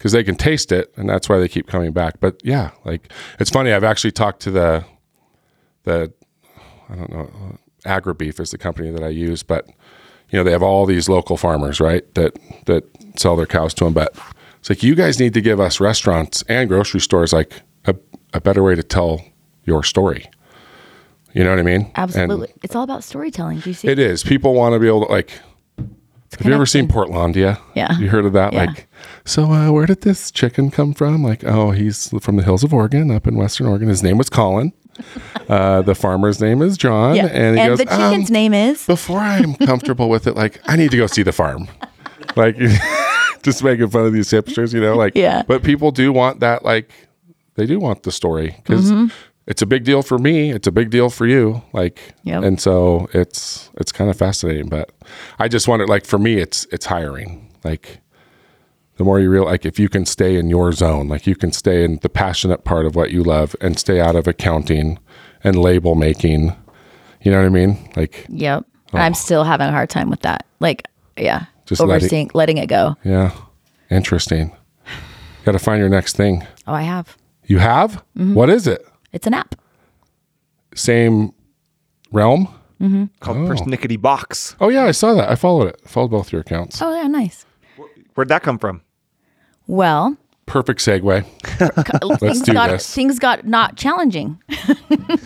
because 0.00 0.12
they 0.12 0.24
can 0.24 0.34
taste 0.34 0.72
it, 0.72 0.90
and 0.96 1.10
that's 1.10 1.28
why 1.28 1.38
they 1.38 1.46
keep 1.46 1.66
coming 1.66 1.92
back. 1.92 2.20
But 2.20 2.40
yeah, 2.42 2.70
like 2.86 3.12
it's 3.38 3.50
funny. 3.50 3.70
I've 3.70 3.84
actually 3.84 4.12
talked 4.12 4.40
to 4.40 4.50
the 4.50 4.82
the 5.84 6.10
I 6.88 6.94
don't 6.94 7.12
know, 7.12 7.58
AgriBeef 7.84 8.40
is 8.40 8.50
the 8.50 8.56
company 8.56 8.90
that 8.90 9.02
I 9.02 9.08
use, 9.08 9.42
but 9.42 9.66
you 10.30 10.38
know 10.38 10.42
they 10.42 10.52
have 10.52 10.62
all 10.62 10.86
these 10.86 11.06
local 11.10 11.36
farmers, 11.36 11.80
right? 11.80 12.12
That 12.14 12.38
that 12.64 12.84
sell 13.18 13.36
their 13.36 13.44
cows 13.44 13.74
to 13.74 13.84
them. 13.84 13.92
But 13.92 14.16
it's 14.58 14.70
like 14.70 14.82
you 14.82 14.94
guys 14.94 15.20
need 15.20 15.34
to 15.34 15.42
give 15.42 15.60
us 15.60 15.80
restaurants 15.80 16.42
and 16.48 16.66
grocery 16.66 17.00
stores 17.00 17.34
like 17.34 17.60
a, 17.84 17.94
a 18.32 18.40
better 18.40 18.62
way 18.62 18.74
to 18.76 18.82
tell 18.82 19.22
your 19.64 19.82
story. 19.82 20.30
You 21.34 21.44
know 21.44 21.50
what 21.50 21.58
I 21.58 21.62
mean? 21.62 21.82
And- 21.82 21.90
absolutely, 21.96 22.54
it's 22.62 22.74
all 22.74 22.84
about 22.84 23.04
storytelling. 23.04 23.60
Do 23.60 23.68
you 23.68 23.74
see? 23.74 23.88
it 23.88 23.98
is. 23.98 24.22
People 24.22 24.54
want 24.54 24.72
to 24.72 24.78
be 24.78 24.88
able 24.88 25.04
to 25.04 25.12
like. 25.12 25.30
Have 26.38 26.46
you 26.46 26.54
ever 26.54 26.66
seen 26.66 26.86
Portlandia? 26.88 27.60
Yeah. 27.74 27.98
You 27.98 28.08
heard 28.08 28.24
of 28.24 28.32
that? 28.34 28.52
Yeah. 28.52 28.64
Like, 28.66 28.88
so 29.24 29.50
uh, 29.52 29.70
where 29.72 29.86
did 29.86 30.02
this 30.02 30.30
chicken 30.30 30.70
come 30.70 30.94
from? 30.94 31.22
Like, 31.24 31.42
oh, 31.44 31.72
he's 31.72 32.08
from 32.20 32.36
the 32.36 32.42
hills 32.44 32.62
of 32.62 32.72
Oregon, 32.72 33.10
up 33.10 33.26
in 33.26 33.34
Western 33.36 33.66
Oregon. 33.66 33.88
His 33.88 34.02
name 34.02 34.18
was 34.18 34.28
Colin. 34.30 34.72
Uh, 35.48 35.82
the 35.82 35.96
farmer's 35.96 36.40
name 36.40 36.62
is 36.62 36.78
John, 36.78 37.16
yeah, 37.16 37.26
and 37.26 37.58
he 37.58 37.66
goes, 37.66 37.78
the 37.78 37.84
chicken's 37.86 38.30
um, 38.30 38.32
name 38.32 38.54
is. 38.54 38.86
Before 38.86 39.18
I'm 39.18 39.54
comfortable 39.56 40.08
with 40.08 40.28
it, 40.28 40.36
like, 40.36 40.60
I 40.66 40.76
need 40.76 40.92
to 40.92 40.96
go 40.96 41.08
see 41.08 41.22
the 41.24 41.32
farm. 41.32 41.66
Like, 42.36 42.56
just 43.42 43.64
making 43.64 43.88
fun 43.88 44.06
of 44.06 44.12
these 44.12 44.28
hipsters, 44.28 44.72
you 44.72 44.80
know? 44.80 44.94
Like, 44.96 45.16
Yeah. 45.16 45.42
But 45.42 45.64
people 45.64 45.90
do 45.90 46.12
want 46.12 46.38
that. 46.40 46.64
Like, 46.64 46.92
they 47.56 47.66
do 47.66 47.80
want 47.80 48.04
the 48.04 48.12
story 48.12 48.54
because 48.58 48.92
Mm-hmm. 48.92 49.06
It's 49.50 49.60
a 49.62 49.66
big 49.66 49.84
deal 49.84 50.00
for 50.02 50.18
me. 50.18 50.50
It's 50.52 50.66
a 50.66 50.72
big 50.72 50.88
deal 50.90 51.10
for 51.10 51.26
you. 51.26 51.62
Like, 51.74 51.98
Yep. 52.24 52.42
and 52.44 52.60
so 52.60 53.08
it's 53.12 53.68
it's 53.76 53.92
kind 53.92 54.08
of 54.10 54.16
fascinating. 54.16 54.68
But 54.68 54.90
I 55.38 55.48
just 55.48 55.68
wonder, 55.68 55.86
like, 55.86 56.06
for 56.06 56.18
me, 56.18 56.34
it's 56.36 56.66
it's 56.72 56.86
hiring. 56.86 57.50
Like, 57.64 58.00
the 58.96 59.04
more 59.04 59.18
you 59.20 59.28
real 59.30 59.44
like 59.44 59.66
if 59.66 59.78
you 59.78 59.88
can 59.88 60.06
stay 60.06 60.36
in 60.36 60.48
your 60.48 60.72
zone, 60.72 61.08
like 61.08 61.26
you 61.26 61.34
can 61.34 61.52
stay 61.52 61.84
in 61.84 61.98
the 62.02 62.08
passionate 62.08 62.64
part 62.64 62.86
of 62.86 62.94
what 62.94 63.10
you 63.10 63.22
love 63.22 63.54
and 63.60 63.78
stay 63.78 64.00
out 64.00 64.14
of 64.16 64.26
accounting 64.28 64.98
and 65.44 65.56
label 65.58 65.94
making. 65.94 66.54
You 67.22 67.30
know 67.32 67.38
what 67.40 67.46
I 67.46 67.50
mean? 67.50 67.76
Like, 67.96 68.24
Yep. 68.30 68.64
And 68.92 69.02
I'm 69.02 69.14
still 69.14 69.44
having 69.44 69.66
a 69.68 69.72
hard 69.72 69.88
time 69.90 70.10
with 70.10 70.20
that. 70.22 70.44
Like, 70.58 70.86
yeah, 71.16 71.44
Oh. 71.44 71.46
Just 71.66 71.80
letting- 71.80 71.94
overseeing, 71.96 72.30
letting 72.34 72.58
it 72.58 72.66
go. 72.68 72.96
yeah, 73.04 73.30
interesting. 73.90 74.52
Got 75.44 75.52
to 75.52 75.58
find 75.58 75.78
your 75.80 75.88
next 75.88 76.16
thing. 76.16 76.46
Oh, 76.66 76.72
I 76.74 76.82
have. 76.82 77.16
You 77.46 77.58
have? 77.58 78.02
Mm-hmm. 78.18 78.34
What 78.34 78.50
is 78.50 78.66
it? 78.66 78.84
It's 79.12 79.26
an 79.26 79.34
app. 79.34 79.54
Same 80.74 81.32
realm? 82.12 82.48
Called 83.20 83.36
Persnickety 83.48 84.00
Box. 84.00 84.56
Oh 84.60 84.68
yeah, 84.70 84.84
I 84.84 84.92
saw 84.92 85.12
that. 85.14 85.28
I 85.28 85.34
followed 85.34 85.68
it. 85.68 85.80
I 85.84 85.88
followed 85.88 86.08
both 86.12 86.32
your 86.32 86.40
accounts. 86.40 86.80
Oh, 86.80 86.94
yeah, 86.94 87.06
nice. 87.08 87.44
Where'd 88.14 88.28
that 88.28 88.42
come 88.42 88.58
from? 88.58 88.80
Well, 89.66 90.16
Perfect 90.46 90.80
segue. 90.80 91.24
things 92.18 92.40
do 92.42 92.52
got 92.54 92.70
this. 92.70 92.92
things 92.94 93.18
got 93.18 93.46
not 93.46 93.76
challenging. 93.76 94.40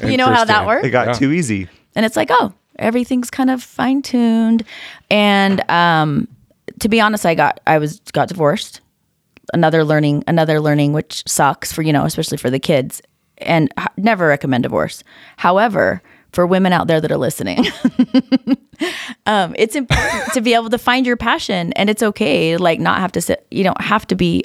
you 0.04 0.16
know 0.16 0.26
how 0.26 0.44
that 0.44 0.62
Interesting. 0.62 0.66
works? 0.66 0.86
It 0.86 0.90
got 0.90 1.06
Yeah. 1.08 1.12
too 1.14 1.32
easy. 1.32 1.68
and 1.94 2.04
it's 2.04 2.16
like 2.16 2.28
oh 2.32 2.52
everything's 2.78 3.30
kind 3.30 3.50
of 3.50 3.62
fine 3.62 4.02
tuned 4.02 4.64
and 5.08 5.62
um 5.70 6.26
to 6.80 6.88
be 6.88 7.00
honest 7.00 7.24
i 7.24 7.32
got 7.36 7.60
i 7.68 7.78
was 7.78 8.00
got 8.12 8.26
divorced 8.26 8.80
another 9.52 9.84
learning 9.84 10.24
another 10.26 10.60
learning 10.60 10.92
which 10.92 11.22
sucks 11.24 11.72
for 11.72 11.82
you 11.82 11.92
know 11.92 12.04
especially 12.04 12.36
for 12.36 12.50
the 12.50 12.58
kids 12.58 13.00
and 13.44 13.72
h- 13.78 13.86
never 13.96 14.26
recommend 14.28 14.62
divorce 14.62 15.02
however 15.36 16.02
for 16.32 16.46
women 16.46 16.72
out 16.72 16.86
there 16.88 17.00
that 17.00 17.12
are 17.12 17.16
listening 17.16 17.64
um 19.26 19.54
it's 19.58 19.76
important 19.76 20.32
to 20.32 20.40
be 20.40 20.54
able 20.54 20.70
to 20.70 20.78
find 20.78 21.06
your 21.06 21.16
passion 21.16 21.72
and 21.74 21.88
it's 21.88 22.02
okay 22.02 22.52
to 22.56 22.62
like 22.62 22.80
not 22.80 22.98
have 22.98 23.12
to 23.12 23.20
sit 23.20 23.46
you 23.50 23.62
don't 23.64 23.80
have 23.80 24.06
to 24.06 24.14
be 24.14 24.42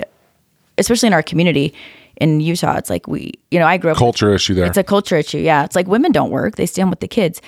especially 0.77 1.07
in 1.07 1.13
our 1.13 1.23
community 1.23 1.73
in 2.17 2.39
utah 2.39 2.75
it's 2.77 2.89
like 2.89 3.07
we 3.07 3.31
you 3.51 3.59
know 3.59 3.65
i 3.65 3.77
grew 3.77 3.91
up 3.91 3.97
Culture 3.97 4.33
issue 4.33 4.53
there. 4.53 4.65
it's 4.65 4.77
a 4.77 4.83
culture 4.83 5.15
issue. 5.17 5.39
Yeah. 5.39 5.63
It's 5.65 5.75
like 5.75 5.87
women 5.87 6.11
don't 6.11 6.29
work, 6.31 6.55
they 6.55 6.65
stay 6.65 6.81
home 6.81 6.89
with 6.89 6.99
the 6.99 7.07
kids. 7.07 7.41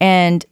And 0.00 0.44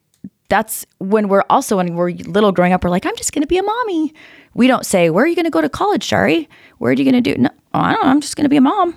that's 0.49 0.87
when 0.99 1.29
we're 1.29 1.45
also, 1.51 1.77
when 1.77 1.95
we're 1.95 2.11
little 2.13 2.53
growing 2.53 2.73
up, 2.73 2.85
we're 2.85 2.91
like, 2.91 3.05
I'm 3.05 3.17
just 3.17 3.33
going 3.33 3.43
to 3.43 3.49
be 3.49 3.59
a 3.59 3.63
mommy. 3.63 4.15
We 4.55 4.67
don't 4.69 4.87
say, 4.87 5.11
Where 5.11 5.25
are 5.25 5.27
you 5.27 5.35
going 5.35 5.45
to 5.45 5.51
go 5.51 5.61
to 5.61 5.69
college, 5.69 6.09
Chari? 6.09 6.47
Where 6.79 6.91
are 6.91 6.95
you 6.95 7.05
going 7.05 7.21
to 7.23 7.35
do? 7.35 7.41
No, 7.41 7.51
I 7.75 7.93
don't 7.93 8.03
know. 8.05 8.11
I'm 8.11 8.21
just 8.21 8.37
going 8.37 8.45
to 8.45 8.49
be 8.49 8.57
a 8.57 8.61
mom. 8.61 8.95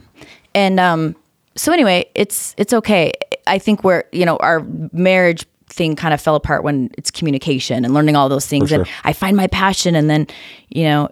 And 0.53 0.79
um, 0.79 1.15
so, 1.59 1.71
anyway, 1.71 2.09
it's, 2.15 2.55
it's 2.57 2.73
okay. 2.73 3.11
I 3.47 3.59
think 3.59 3.83
we're, 3.83 4.03
you 4.11 4.25
know, 4.25 4.37
our 4.37 4.61
marriage 4.91 5.45
thing 5.67 5.95
kind 5.95 6.13
of 6.13 6.21
fell 6.21 6.35
apart 6.35 6.63
when 6.63 6.89
it's 6.97 7.11
communication 7.11 7.85
and 7.85 7.93
learning 7.93 8.15
all 8.15 8.29
those 8.29 8.47
things. 8.47 8.71
And. 8.71 8.87
I 9.03 9.13
find 9.13 9.37
my 9.37 9.47
passion 9.47 9.95
and 9.95 10.09
then, 10.09 10.27
you 10.69 10.83
know, 10.83 11.09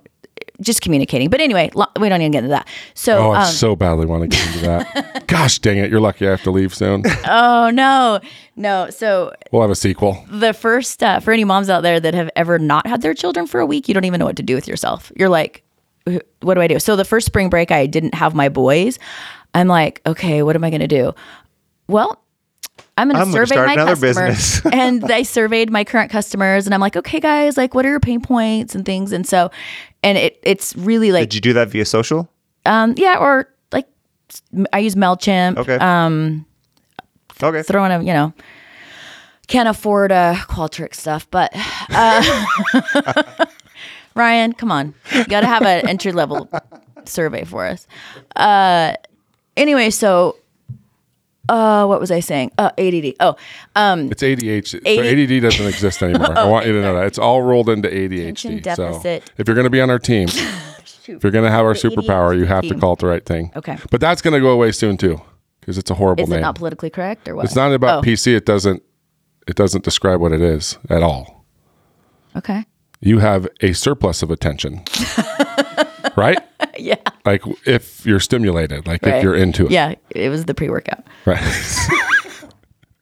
just 0.61 0.81
communicating. 0.81 1.29
But 1.29 1.39
anyway, 1.41 1.69
lo- 1.75 1.85
we 1.99 2.09
don't 2.09 2.21
even 2.21 2.31
get 2.31 2.39
into 2.39 2.49
that. 2.49 2.67
So, 2.95 3.27
oh, 3.27 3.31
I 3.31 3.43
um, 3.43 3.51
so 3.51 3.75
badly 3.75 4.05
want 4.05 4.23
to 4.23 4.27
get 4.27 4.47
into 4.47 4.59
that. 4.61 5.27
Gosh 5.27 5.59
dang 5.59 5.77
it! 5.77 5.91
You're 5.91 5.99
lucky 5.99 6.25
I 6.27 6.31
have 6.31 6.41
to 6.43 6.51
leave 6.51 6.73
soon. 6.73 7.03
oh 7.27 7.69
no, 7.71 8.19
no. 8.55 8.89
So 8.89 9.33
We'll 9.51 9.61
have 9.61 9.69
a 9.69 9.75
sequel. 9.75 10.25
the 10.29 10.53
first 10.53 11.03
uh, 11.03 11.19
for 11.19 11.31
any 11.31 11.43
moms 11.43 11.69
out 11.69 11.83
there 11.83 11.99
that 11.99 12.15
have 12.15 12.29
ever 12.35 12.57
not 12.57 12.87
had 12.87 13.01
their 13.01 13.13
children 13.13 13.45
for 13.45 13.59
a 13.59 13.65
week, 13.65 13.87
you 13.87 13.93
don't 13.93 14.05
even 14.05 14.19
know 14.19 14.25
what 14.25 14.37
to 14.37 14.43
do 14.43 14.55
with 14.55 14.67
yourself. 14.67 15.11
You're 15.15 15.29
like, 15.29 15.63
what 16.41 16.55
do 16.55 16.61
I 16.61 16.67
do? 16.67 16.79
So 16.79 16.95
the 16.95 17.05
first 17.05 17.25
spring 17.27 17.49
break, 17.49 17.71
I 17.71 17.85
didn't 17.85 18.15
have 18.15 18.33
my 18.33 18.49
boys. 18.49 18.97
I'm 19.57 19.67
like, 19.67 20.01
okay, 20.05 20.43
what 20.43 20.55
am 20.55 20.63
I 20.63 20.69
going 20.69 20.81
to 20.81 20.87
do? 20.87 21.13
Well, 21.87 22.21
I'm 22.97 23.09
going 23.09 23.17
to 23.19 23.25
gonna 23.25 23.31
survey 23.31 23.55
start 23.55 23.67
my 23.67 23.73
another 23.73 23.91
customers, 23.91 24.15
business. 24.15 24.65
and 24.71 25.11
I 25.11 25.23
surveyed 25.23 25.69
my 25.69 25.83
current 25.83 26.11
customers, 26.11 26.65
and 26.65 26.73
I'm 26.73 26.81
like, 26.81 26.95
okay, 26.95 27.19
guys, 27.19 27.57
like, 27.57 27.73
what 27.73 27.85
are 27.85 27.89
your 27.89 27.99
pain 27.99 28.21
points 28.21 28.75
and 28.75 28.85
things? 28.85 29.11
And 29.11 29.25
so, 29.27 29.51
and 30.03 30.17
it 30.17 30.39
it's 30.43 30.75
really 30.75 31.11
like, 31.11 31.29
Did 31.29 31.35
you 31.35 31.41
do 31.41 31.53
that 31.53 31.69
via 31.69 31.85
social? 31.85 32.29
um, 32.65 32.95
yeah, 32.97 33.17
or 33.17 33.47
like, 33.71 33.87
I 34.73 34.79
use 34.79 34.95
Mailchimp. 34.95 35.57
Okay. 35.57 35.75
Um. 35.75 36.45
Okay. 37.41 37.61
throw 37.61 37.85
in 37.85 37.91
a 37.91 37.99
you 37.99 38.13
know 38.13 38.33
can't 39.47 39.69
afford 39.69 40.11
uh 40.11 40.35
Qualtrics 40.35 40.95
stuff, 40.95 41.29
but 41.31 41.51
uh, 41.89 42.45
Ryan, 44.15 44.53
come 44.53 44.71
on, 44.71 44.93
you 45.13 45.25
got 45.25 45.41
to 45.41 45.47
have 45.47 45.63
an 45.63 45.87
entry 45.87 46.11
level 46.11 46.49
survey 47.05 47.43
for 47.45 47.65
us. 47.65 47.87
Uh, 48.35 48.93
anyway, 49.57 49.89
so 49.89 50.37
uh, 51.49 51.85
what 51.85 51.99
was 51.99 52.11
I 52.11 52.19
saying? 52.19 52.51
Uh, 52.57 52.71
ADD. 52.77 53.13
Oh, 53.19 53.35
um, 53.75 54.11
It's 54.11 54.23
ADHD. 54.23 54.69
So 54.69 54.77
AD 55.01 55.31
ADD 55.31 55.41
doesn't 55.41 55.65
exist 55.67 56.01
anymore. 56.03 56.37
I 56.37 56.45
want 56.45 56.65
you 56.65 56.73
to 56.73 56.81
know 56.81 56.95
that 56.95 57.05
it's 57.07 57.17
all 57.19 57.41
rolled 57.41 57.69
into 57.69 57.89
ADHD. 57.89 58.63
So 58.75 58.91
deficit. 58.91 59.31
if 59.37 59.47
you're 59.47 59.55
going 59.55 59.65
to 59.65 59.69
be 59.71 59.81
on 59.81 59.89
our 59.89 59.99
team, 59.99 60.27
if 61.07 61.07
you're 61.23 61.31
going 61.31 61.45
to 61.45 61.51
have 61.51 61.65
our 61.65 61.73
superpower, 61.73 62.37
you 62.37 62.45
have 62.45 62.67
to 62.67 62.75
call 62.75 62.93
it 62.93 62.99
the 62.99 63.07
right 63.07 63.25
thing. 63.25 63.51
Okay. 63.55 63.77
But 63.91 64.01
that's 64.01 64.21
going 64.21 64.33
to 64.33 64.39
go 64.41 64.49
away 64.49 64.71
soon 64.71 64.97
too, 64.97 65.21
because 65.61 65.77
it's 65.77 65.89
a 65.89 65.95
horrible 65.95 66.23
is 66.25 66.29
name. 66.29 66.39
it 66.39 66.41
not 66.41 66.55
politically 66.55 66.89
correct 66.89 67.27
or 67.27 67.35
what? 67.35 67.45
it's 67.45 67.55
not 67.55 67.71
about 67.73 67.99
Oh, 67.99 68.07
PC. 68.07 68.35
It 68.35 68.45
doesn't. 68.45 68.83
It 69.47 69.55
doesn't 69.55 69.85
describe 69.85 70.19
what 70.19 70.33
it 70.33 70.41
is 70.41 70.77
at 70.89 71.01
all. 71.03 71.45
Okay. 72.35 72.65
You 72.99 73.19
have 73.19 73.47
a 73.61 73.71
surplus 73.71 74.21
of 74.21 74.29
attention, 74.31 74.81
right? 76.17 76.39
Yeah. 76.79 76.97
Like 77.25 77.41
if 77.65 78.05
you're 78.05 78.19
stimulated, 78.19 78.85
like 78.85 79.01
if 79.01 79.23
you're 79.23 79.35
into 79.35 79.65
it, 79.65 79.71
Yeah, 79.71 79.95
it 80.11 80.29
was 80.29 80.45
the 80.45 80.53
pre 80.53 80.69
workout. 80.69 81.03
right? 81.25 81.39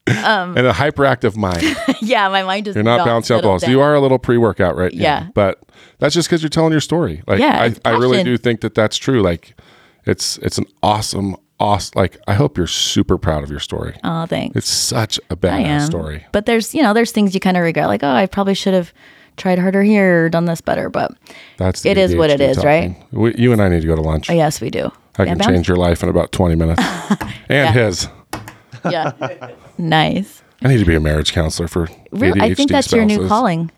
Um, 0.08 0.56
and 0.56 0.68
a 0.68 0.72
hyperactive 0.72 1.36
mind. 1.36 1.64
yeah, 2.02 2.30
my 2.30 2.44
mind 2.44 2.68
is 2.68 2.76
You're 2.76 2.84
not 2.84 3.04
bouncing 3.06 3.36
off 3.36 3.42
the 3.42 3.48
walls. 3.48 3.68
You 3.68 3.82
are 3.82 3.96
a 3.96 4.00
little 4.00 4.20
pre-workout 4.20 4.76
right 4.76 4.94
now, 4.94 5.02
Yeah. 5.02 5.28
but 5.34 5.64
that's 5.98 6.14
just 6.14 6.28
because 6.30 6.44
you're 6.44 6.50
telling 6.52 6.72
your 6.72 6.80
story. 6.82 7.24
Like, 7.28 7.40
Yeah, 7.40 7.72
I, 7.86 7.90
I 7.90 7.98
really 7.98 8.24
do 8.24 8.38
think 8.38 8.62
that 8.62 8.76
that's 8.76 8.98
true. 8.98 9.24
Like, 9.24 9.60
it's 10.06 10.38
it's 10.40 10.60
an 10.60 10.66
awesome, 10.84 11.36
awesome. 11.60 11.94
Like, 11.96 12.18
I 12.28 12.36
hope 12.36 12.56
you're 12.56 12.68
super 12.68 13.18
proud 13.18 13.44
of 13.44 13.50
your 13.50 13.60
story. 13.60 13.98
Oh, 14.04 14.28
thanks. 14.28 14.56
It's 14.56 14.70
such 14.70 15.20
a 15.32 15.36
badass 15.36 15.88
story. 15.88 16.24
But 16.32 16.46
there's, 16.46 16.76
you 16.76 16.84
know, 16.84 16.94
there's 16.94 17.12
things 17.12 17.34
you 17.34 17.40
kind 17.40 17.58
of 17.58 17.64
regret, 17.64 17.88
like, 17.88 18.04
oh, 18.04 18.08
I 18.14 18.28
probably 18.28 18.54
should 18.54 18.76
have 18.76 18.94
tried 19.38 19.60
harder 19.60 19.84
here, 19.84 20.30
done 20.30 20.46
this 20.46 20.62
better. 20.62 20.90
But 20.90 21.12
That's 21.58 21.86
It 21.86 21.98
is 21.98 22.16
what 22.16 22.30
it 22.30 22.40
ADHD 22.40 22.50
is, 22.50 22.58
talking. 22.58 22.96
We, 23.12 23.36
you 23.36 23.52
and 23.54 23.62
I 23.62 23.70
need 23.70 23.82
to 23.82 23.88
go 23.88 23.96
to 23.96 24.02
lunch. 24.02 24.30
oh, 24.30 24.34
yes, 24.34 24.62
we 24.62 24.70
do. 24.70 24.92
I 25.18 25.24
Yeah, 25.24 25.26
can 25.30 25.38
bounce- 25.38 25.48
change 25.48 25.68
your 25.68 25.78
life 25.78 26.04
in 26.04 26.10
about 26.10 26.32
20 26.32 26.56
minutes, 26.56 26.82
and 27.50 27.74
his. 27.76 28.08
Yeah. 28.90 29.12
nice. 29.78 30.42
I 30.64 30.68
need 30.68 30.78
to 30.80 30.86
be 30.86 30.96
a 30.96 31.00
marriage 31.00 31.34
counselor 31.34 31.68
for 31.68 31.88
Really, 32.12 32.40
I 32.42 32.54
think 32.54 32.70
ADHD 32.70 32.74
that's 32.74 32.92
your 32.92 33.06
new 33.06 33.28
calling. 33.28 33.72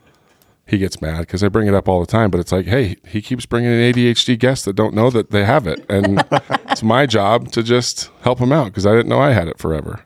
He 0.65 0.77
gets 0.77 1.01
mad 1.01 1.19
because 1.21 1.43
I 1.43 1.47
bring 1.47 1.67
it 1.67 1.73
up 1.73 1.87
all 1.87 2.01
the 2.01 2.05
time, 2.05 2.29
but 2.29 2.39
it's 2.41 2.51
like, 2.51 2.65
hey, 2.65 2.97
he 3.07 3.21
keeps 3.21 3.45
bringing 3.45 3.71
in 3.71 3.93
ADHD 3.93 4.37
guests 4.37 4.65
that 4.65 4.73
don't 4.73 4.93
know 4.93 5.09
that 5.09 5.31
they 5.31 5.45
have 5.45 5.65
it, 5.65 5.85
and 5.89 6.23
it's 6.69 6.83
my 6.83 7.05
job 7.05 7.51
to 7.53 7.63
just 7.63 8.09
help 8.21 8.39
him 8.39 8.51
out 8.51 8.65
because 8.65 8.85
I 8.85 8.91
didn't 8.91 9.07
know 9.07 9.19
I 9.19 9.31
had 9.31 9.47
it 9.47 9.59
forever. 9.59 10.01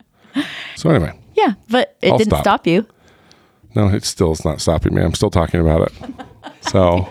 So 0.76 0.89
anyway, 0.91 1.18
Yeah, 1.34 1.54
but 1.70 1.97
it 2.02 2.12
I'll 2.12 2.18
didn't 2.20 2.32
stop. 2.32 2.43
stop 2.43 2.68
you. 2.68 2.86
No, 3.76 3.88
it 3.90 4.04
still 4.06 4.32
is 4.32 4.44
not 4.46 4.62
stopping 4.62 4.94
me. 4.96 5.02
I'm 5.02 5.14
still 5.14 5.30
talking 5.30 5.60
about 5.62 5.92
it. 5.92 5.94
So 6.70 7.08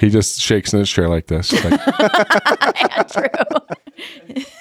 he 0.00 0.08
just 0.10 0.40
shakes 0.40 0.72
in 0.72 0.78
his 0.80 0.90
chair 0.90 1.08
like 1.08 1.26
this. 1.26 1.52
Like, 1.64 1.80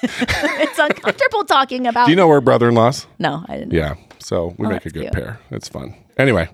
It's 0.03 0.79
uncomfortable 0.79 1.43
talking 1.45 1.87
about. 1.87 2.05
Do 2.05 2.11
you 2.11 2.15
know 2.15 2.27
we're 2.27 2.41
brother-in-laws? 2.41 3.07
No, 3.19 3.43
I 3.47 3.57
didn't. 3.57 3.73
Yeah. 3.73 3.95
So 4.19 4.53
we 4.57 4.67
Oh, 4.67 4.69
make 4.69 4.85
a 4.85 4.89
good 4.89 5.01
cute. 5.03 5.13
pair. 5.13 5.39
It's 5.49 5.67
fun. 5.67 5.95
Anyway, 6.17 6.49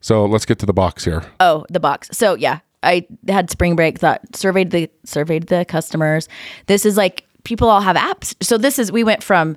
so 0.00 0.26
let's 0.26 0.44
get 0.44 0.58
to 0.60 0.66
the 0.66 0.72
box 0.74 1.04
here. 1.04 1.22
Oh, 1.40 1.64
the 1.70 1.80
box. 1.80 2.08
So 2.12 2.34
yeah, 2.34 2.60
I 2.82 3.06
had 3.28 3.50
spring 3.50 3.76
break. 3.76 3.98
Thought 3.98 4.20
surveyed 4.36 4.70
the 4.70 4.90
surveyed 5.04 5.46
the 5.48 5.64
customers. 5.64 6.28
This 6.66 6.84
is 6.84 6.96
like 6.96 7.24
people 7.44 7.68
all 7.68 7.80
have 7.80 7.96
apps. 7.96 8.34
So 8.42 8.58
this 8.58 8.78
is 8.78 8.92
we 8.92 9.02
went 9.04 9.22
from 9.22 9.56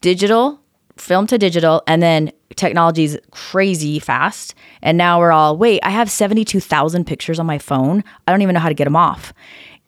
digital 0.00 0.60
film 0.96 1.26
to 1.28 1.38
digital, 1.38 1.82
and 1.86 2.02
then 2.02 2.32
technology's 2.56 3.16
crazy 3.30 3.98
fast. 3.98 4.54
And 4.82 4.96
now 4.98 5.18
we're 5.18 5.32
all 5.32 5.56
wait. 5.56 5.80
I 5.82 5.90
have 5.90 6.10
seventy 6.10 6.44
two 6.44 6.60
thousand 6.60 7.06
pictures 7.06 7.38
on 7.38 7.46
my 7.46 7.58
phone. 7.58 8.02
I 8.26 8.32
don't 8.32 8.42
even 8.42 8.54
know 8.54 8.60
how 8.60 8.68
to 8.68 8.74
get 8.74 8.84
them 8.84 8.96
off, 8.96 9.32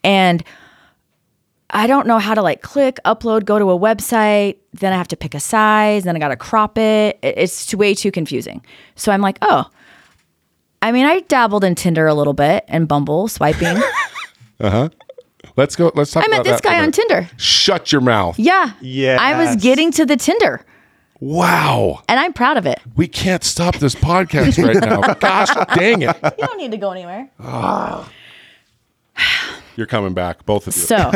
and 0.05 0.43
I 1.71 1.87
don't 1.87 2.07
know 2.07 2.19
how 2.19 2.35
to 2.35 2.43
like 2.43 2.63
click, 2.63 2.99
upload, 3.05 3.45
go 3.45 3.59
to 3.59 3.71
a 3.71 3.79
website. 3.79 4.57
Then 4.73 4.93
I 4.93 4.97
have 4.97 5.09
to 5.09 5.17
pick 5.17 5.35
a 5.35 5.41
size. 5.41 6.05
Then 6.05 6.17
I 6.17 6.19
got 6.19 6.29
to 6.29 6.37
crop 6.37 6.77
it. 6.79 7.19
It- 7.23 7.39
It's 7.39 7.67
too, 7.67 7.77
way 7.77 7.95
too 7.95 8.11
confusing. 8.11 8.65
So 8.97 9.13
I'm 9.13 9.21
like, 9.21 9.39
oh, 9.43 9.67
I 10.83 10.91
mean, 10.93 11.07
I 11.07 11.21
dabbled 11.21 11.63
in 11.63 11.75
Tinder 11.75 12.07
a 12.07 12.15
little 12.15 12.33
bit 12.33 12.65
and 12.69 12.89
Bumble 12.89 13.29
swiping. 13.29 13.81
Uh 14.63 14.69
huh. 14.71 14.89
Let's 15.57 15.75
go. 15.75 15.91
Let's 15.95 16.11
talk 16.13 16.23
I 16.23 16.27
about 16.27 16.45
met 16.45 16.45
this 16.45 16.61
that 16.61 16.69
guy 16.69 16.83
on. 16.83 16.93
Tinder. 16.93 17.31
Shut 17.39 17.91
your 17.93 18.03
mouth. 18.03 18.39
Yeah. 18.39 18.73
Yeah. 18.83 19.17
I 19.19 19.43
was 19.43 19.57
getting 19.57 19.91
to 19.93 20.05
the 20.05 20.17
Tinder 20.19 20.67
Wow. 21.21 22.03
and 22.09 22.19
I'm 22.19 22.33
proud 22.33 22.57
of 22.57 22.67
it. 22.67 22.81
We 22.97 23.07
can't 23.07 23.45
stop 23.45 23.77
this 23.77 23.95
podcast 23.95 24.63
right 24.65 24.77
now. 24.77 25.01
Gosh 25.21 25.51
dang 25.77 26.03
it. 26.03 26.17
You 26.23 26.47
don't 26.47 26.59
need 26.59 26.71
to 26.71 26.79
go 26.79 26.91
anywhere. 26.93 27.31
You're 29.77 29.87
coming 29.87 30.15
back, 30.15 30.45
both 30.47 30.67
of 30.67 30.75
you. 30.77 30.83
So, 30.83 31.11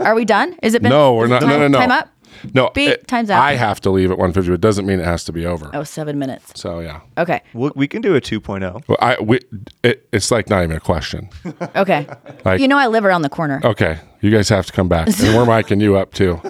are 0.00 0.14
we 0.14 0.24
done? 0.24 0.56
Is 0.62 0.74
it 0.74 0.82
been? 0.82 0.90
no, 0.90 1.14
we're 1.14 1.28
not. 1.28 1.42
it 1.42 1.46
No, 1.46 1.52
time, 1.52 1.60
no, 1.60 1.68
no. 1.68 1.78
Time 1.78 1.92
up? 1.92 2.08
No. 2.52 2.70
Beep, 2.74 2.90
it- 2.90 3.06
time's 3.06 3.30
out. 3.30 3.42
I 3.42 3.54
have 3.54 3.80
to 3.82 3.90
leave 3.90 4.10
at 4.10 4.18
150. 4.18 4.52
It 4.52 4.60
doesn't 4.60 4.86
mean 4.86 5.00
it 5.00 5.04
has 5.04 5.24
to 5.24 5.32
be 5.32 5.46
over. 5.46 5.70
Oh, 5.72 5.82
seven 5.84 6.18
minutes. 6.18 6.52
So 6.60 6.80
yeah. 6.80 7.00
Okay. 7.16 7.42
We, 7.54 7.70
we 7.74 7.88
can 7.88 8.02
do 8.02 8.12
a 8.12 8.16
oh. 8.16 8.20
2.0. 8.20 8.82
Well, 8.88 8.98
I 9.00 9.16
we, 9.20 9.40
it, 9.82 10.06
it's 10.12 10.30
like 10.30 10.50
not 10.50 10.62
even 10.62 10.76
a 10.76 10.80
question. 10.80 11.30
Okay. 11.74 12.06
Like- 12.44 12.60
you 12.60 12.68
know, 12.68 12.76
I 12.76 12.86
live 12.86 13.04
around 13.04 13.22
the 13.22 13.28
corner. 13.30 13.60
Okay, 13.64 13.98
you 14.20 14.30
guys 14.30 14.50
have 14.50 14.66
to 14.66 14.72
come 14.72 14.88
back, 14.88 15.06
and 15.20 15.34
we're 15.34 15.44
miking 15.44 15.80
you 15.80 15.96
up 15.96 16.12
too. 16.12 16.40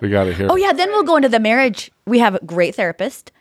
We 0.00 0.08
got 0.08 0.24
to 0.24 0.34
hear. 0.34 0.48
Oh 0.50 0.56
yeah, 0.56 0.72
then 0.72 0.88
we'll 0.90 1.04
go 1.04 1.16
into 1.16 1.28
the 1.28 1.38
marriage. 1.38 1.91
We 2.06 2.18
have 2.18 2.34
a 2.34 2.44
great 2.44 2.74
therapist. 2.74 3.32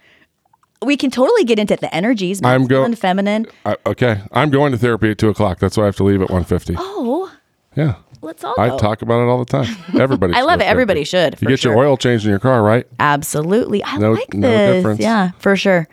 We 0.84 0.98
can 0.98 1.12
totally 1.12 1.44
get 1.44 1.60
into 1.60 1.76
the 1.76 1.94
energies, 1.94 2.42
I'm 2.44 2.66
go- 2.66 2.88
masculine, 2.88 2.96
feminine. 2.96 3.46
I, 3.66 3.72
uh, 3.74 3.76
okay, 3.88 4.22
I'm 4.32 4.50
going 4.50 4.72
to 4.72 4.78
therapy 4.80 5.12
at 5.12 5.18
two 5.20 5.30
o'clock. 5.30 5.60
That's 5.60 5.78
why 5.78 5.84
I 5.84 5.86
have 5.88 5.96
to 5.98 6.04
leave 6.04 6.22
at 6.22 6.30
150. 6.30 6.76
Oh, 6.78 7.32
Yeah. 7.76 7.96
let's 8.22 8.44
all 8.44 8.56
I 8.60 8.70
go. 8.70 8.78
talk 8.80 9.04
about 9.04 9.22
it 9.22 9.30
all 9.30 9.38
the 9.44 9.46
time. 9.46 9.76
Everybody. 10.00 10.34
I 10.36 10.42
love 10.42 10.60
it. 10.60 10.64
to 10.64 10.68
Everybody 10.68 11.04
should. 11.04 11.40
You 11.40 11.48
get 11.48 11.64
your 11.64 11.78
oil 11.78 11.98
changed 11.98 12.26
in 12.26 12.32
your 12.32 12.40
car, 12.40 12.64
right? 12.64 12.88
Absolutely. 13.00 13.84
I 13.84 13.98
No- 13.98 14.14
like 14.14 14.34
no 14.34 14.50
this. 14.50 14.76
difference. 14.78 15.00
Yeah, 15.02 15.32
for 15.38 15.56
sure. 15.56 15.88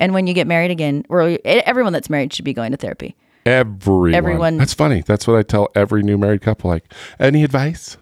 And 0.00 0.14
when 0.14 0.26
you 0.26 0.32
get 0.34 0.46
married 0.46 0.70
again, 0.70 1.04
or 1.10 1.38
everyone 1.44 1.92
that's 1.92 2.08
married 2.10 2.32
should 2.32 2.44
be 2.46 2.54
going 2.54 2.70
to 2.72 2.78
therapy. 2.78 3.14
Everyone. 3.44 4.14
Everyone- 4.14 4.56
That's 4.56 4.72
funny. 4.74 5.02
That's 5.02 5.26
what 5.26 5.36
I 5.36 5.42
tell 5.42 5.68
every 5.74 6.02
new 6.02 6.16
married 6.16 6.40
couple. 6.42 6.70
Like, 6.70 6.90
any 7.20 7.44
advice? 7.44 7.96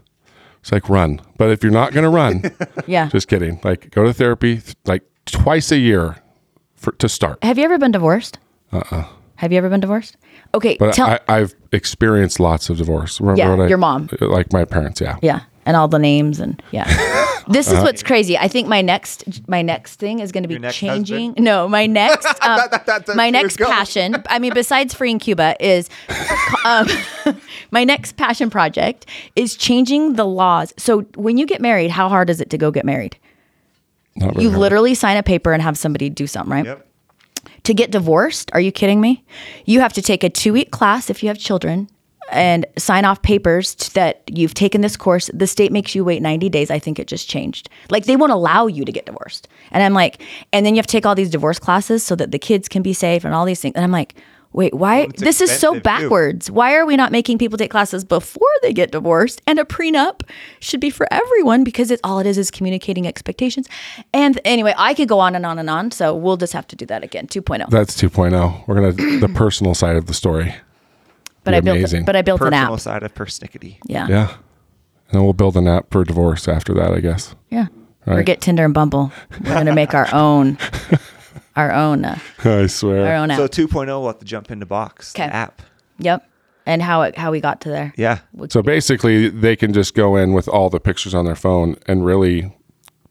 It's 0.60 0.72
like 0.72 0.88
run. 0.88 1.20
But 1.38 1.50
if 1.50 1.62
you're 1.62 1.72
not 1.72 1.92
going 1.92 2.04
to 2.04 2.10
run, 2.10 2.42
Yeah. 2.86 3.08
just 3.08 3.28
kidding. 3.28 3.60
Like, 3.64 3.90
go 3.90 4.04
to 4.04 4.12
therapy 4.12 4.60
like 4.84 5.02
twice 5.26 5.72
a 5.72 5.78
year 5.78 6.16
for 6.76 6.92
to 6.92 7.08
start. 7.08 7.42
Have 7.42 7.58
you 7.58 7.64
ever 7.64 7.78
been 7.78 7.92
divorced? 7.92 8.38
Uh-uh. 8.72 9.04
Have 9.36 9.52
you 9.52 9.58
ever 9.58 9.70
been 9.70 9.80
divorced? 9.80 10.16
Okay, 10.54 10.76
But 10.78 10.92
tell 10.94 11.06
I, 11.08 11.18
I've 11.28 11.54
experienced 11.72 12.40
lots 12.40 12.68
of 12.68 12.76
divorce. 12.76 13.20
Remember 13.20 13.38
Yeah, 13.38 13.50
what 13.56 13.60
I, 13.64 13.68
your 13.68 13.78
mom. 13.78 14.08
like 14.20 14.52
my 14.52 14.64
parents. 14.66 15.00
Yeah. 15.00 15.16
yeah, 15.22 15.40
and 15.66 15.76
all 15.76 15.88
the 15.88 15.98
names 15.98 16.40
and 16.40 16.62
yeah. 16.70 16.86
This 17.48 17.66
Uh-huh. 17.68 17.78
is 17.78 17.82
what's 17.84 18.02
crazy. 18.04 18.38
I 18.38 18.46
think 18.46 18.68
my 18.68 18.80
next 18.80 19.24
my 19.48 19.60
next 19.62 19.96
thing 19.96 20.20
is 20.20 20.30
going 20.30 20.44
to 20.44 20.48
be 20.48 20.68
changing. 20.70 21.34
No, 21.36 21.66
my 21.68 21.86
next 21.86 22.26
um, 22.42 22.60
that- 22.70 22.86
that's 22.86 23.08
where 23.08 23.16
my 23.16 23.28
next 23.30 23.56
passion. 23.58 24.14
I 24.28 24.38
mean, 24.38 24.52
besides 24.54 24.94
freeing 24.94 25.18
Cuba, 25.18 25.56
is 25.58 25.88
um, 26.64 26.86
my 27.72 27.82
next 27.82 28.16
passion 28.16 28.50
project 28.50 29.06
is 29.34 29.56
changing 29.56 30.14
the 30.14 30.24
laws. 30.26 30.72
So 30.76 31.00
when 31.16 31.38
you 31.38 31.46
get 31.46 31.60
married, 31.60 31.90
how 31.90 32.08
hard 32.08 32.30
is 32.30 32.40
it 32.40 32.50
to 32.50 32.58
go 32.58 32.70
get 32.70 32.84
married? 32.84 33.16
Not 34.16 34.34
very 34.34 34.44
You 34.44 34.50
hard. 34.50 34.60
literally 34.60 34.94
sign 34.94 35.16
a 35.16 35.22
paper 35.22 35.52
and 35.52 35.62
have 35.62 35.76
somebody 35.76 36.08
do 36.08 36.26
something, 36.28 36.52
right? 36.52 36.64
Yep. 36.66 36.86
To 37.64 37.74
get 37.74 37.90
divorced, 37.90 38.50
are 38.54 38.60
you 38.60 38.70
kidding 38.70 39.00
me? 39.00 39.24
You 39.64 39.80
have 39.80 39.92
to 39.94 40.02
take 40.02 40.22
a 40.22 40.30
two 40.30 40.52
week 40.52 40.70
class 40.70 41.10
if 41.10 41.22
you 41.22 41.28
have 41.28 41.38
children 41.38 41.88
and 42.30 42.66
sign 42.76 43.04
off 43.04 43.22
papers 43.22 43.74
t- 43.74 43.90
that 43.94 44.22
you've 44.26 44.54
taken 44.54 44.80
this 44.80 44.96
course. 44.96 45.30
The 45.34 45.46
state 45.46 45.72
makes 45.72 45.94
you 45.94 46.04
wait 46.04 46.22
90 46.22 46.48
days. 46.48 46.70
I 46.70 46.78
think 46.78 46.98
it 46.98 47.06
just 47.06 47.28
changed. 47.28 47.68
Like 47.90 48.04
they 48.04 48.16
won't 48.16 48.32
allow 48.32 48.66
you 48.66 48.84
to 48.84 48.92
get 48.92 49.06
divorced. 49.06 49.48
And 49.70 49.82
I'm 49.82 49.94
like, 49.94 50.22
and 50.52 50.64
then 50.64 50.74
you 50.74 50.78
have 50.78 50.86
to 50.86 50.92
take 50.92 51.06
all 51.06 51.14
these 51.14 51.30
divorce 51.30 51.58
classes 51.58 52.02
so 52.02 52.14
that 52.16 52.30
the 52.30 52.38
kids 52.38 52.68
can 52.68 52.82
be 52.82 52.92
safe 52.92 53.24
and 53.24 53.34
all 53.34 53.44
these 53.44 53.60
things. 53.60 53.74
And 53.74 53.84
I'm 53.84 53.92
like, 53.92 54.14
wait, 54.52 54.74
why? 54.74 55.00
it's 55.02 55.20
this 55.20 55.40
is 55.40 55.50
so 55.50 55.74
expensive, 55.74 55.82
too. 55.82 55.82
backwards. 55.82 56.50
Why 56.50 56.74
are 56.74 56.84
we 56.86 56.96
not 56.96 57.12
making 57.12 57.38
people 57.38 57.56
take 57.56 57.70
classes 57.70 58.04
before 58.04 58.48
they 58.62 58.72
get 58.72 58.90
divorced? 58.90 59.40
And 59.46 59.58
a 59.58 59.64
prenup 59.64 60.22
should 60.60 60.80
be 60.80 60.90
for 60.90 61.06
everyone 61.12 61.64
because 61.64 61.90
it's 61.90 62.00
all 62.04 62.18
it 62.18 62.26
is 62.26 62.38
is 62.38 62.50
communicating 62.50 63.06
expectations. 63.06 63.68
And 64.12 64.40
anyway, 64.44 64.74
I 64.76 64.94
could 64.94 65.08
go 65.08 65.18
on 65.18 65.34
and 65.34 65.46
on 65.46 65.58
and 65.58 65.70
on. 65.70 65.90
So 65.90 66.14
we'll 66.14 66.36
just 66.36 66.52
have 66.52 66.66
to 66.68 66.76
do 66.76 66.86
that 66.86 67.02
again, 67.04 67.26
2.0. 67.26 67.70
That's 67.70 68.00
2.0. 68.00 68.66
We're 68.66 68.74
gonna 68.74 69.20
the 69.20 69.28
personal 69.28 69.74
side 69.74 69.96
of 69.96 70.06
the 70.06 70.14
story. 70.14 70.54
But 71.44 71.50
be 71.52 71.56
I 71.56 71.60
built, 71.60 71.76
amazing. 71.78 72.04
but 72.04 72.16
I 72.16 72.22
built 72.22 72.40
an 72.42 72.52
app. 72.54 72.78
side 72.80 73.02
of 73.02 73.14
persnickety. 73.14 73.78
Yeah. 73.86 74.06
Yeah. 74.08 74.30
And 74.30 75.18
then 75.18 75.24
we'll 75.24 75.32
build 75.32 75.56
an 75.56 75.66
app 75.66 75.90
for 75.90 76.04
divorce 76.04 76.46
after 76.48 76.72
that, 76.74 76.92
I 76.92 77.00
guess. 77.00 77.34
Yeah. 77.50 77.66
Or 78.06 78.22
get 78.22 78.40
Tinder 78.40 78.64
and 78.64 78.72
Bumble. 78.74 79.12
We're 79.44 79.54
going 79.54 79.66
to 79.66 79.74
make 79.74 79.94
our 79.94 80.12
own, 80.14 80.56
our 81.56 81.70
own, 81.72 82.04
uh, 82.04 82.18
I 82.44 82.66
swear. 82.66 83.06
our 83.06 83.14
own 83.16 83.30
app. 83.30 83.38
So 83.38 83.46
2.0, 83.48 83.86
we'll 83.86 84.06
have 84.06 84.18
to 84.18 84.24
jump 84.24 84.50
into 84.50 84.66
box 84.66 85.12
the 85.12 85.18
'Kay. 85.18 85.24
app. 85.24 85.62
yep. 85.98 86.26
And 86.66 86.82
how 86.82 87.02
it, 87.02 87.16
how 87.16 87.30
we 87.32 87.40
got 87.40 87.60
to 87.62 87.68
there. 87.70 87.92
Yeah. 87.96 88.18
So 88.48 88.62
basically, 88.62 89.28
they 89.28 89.56
can 89.56 89.72
just 89.72 89.94
go 89.94 90.14
in 90.16 90.32
with 90.34 90.46
all 90.48 90.70
the 90.70 90.78
pictures 90.78 91.14
on 91.14 91.24
their 91.24 91.34
phone 91.34 91.76
and 91.86 92.04
really 92.04 92.54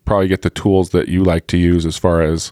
probably 0.05 0.27
get 0.27 0.43
the 0.43 0.49
tools 0.49 0.91
that 0.91 1.07
you 1.09 1.23
like 1.23 1.47
to 1.47 1.57
use 1.57 1.85
as 1.85 1.97
far 1.97 2.21
as 2.21 2.51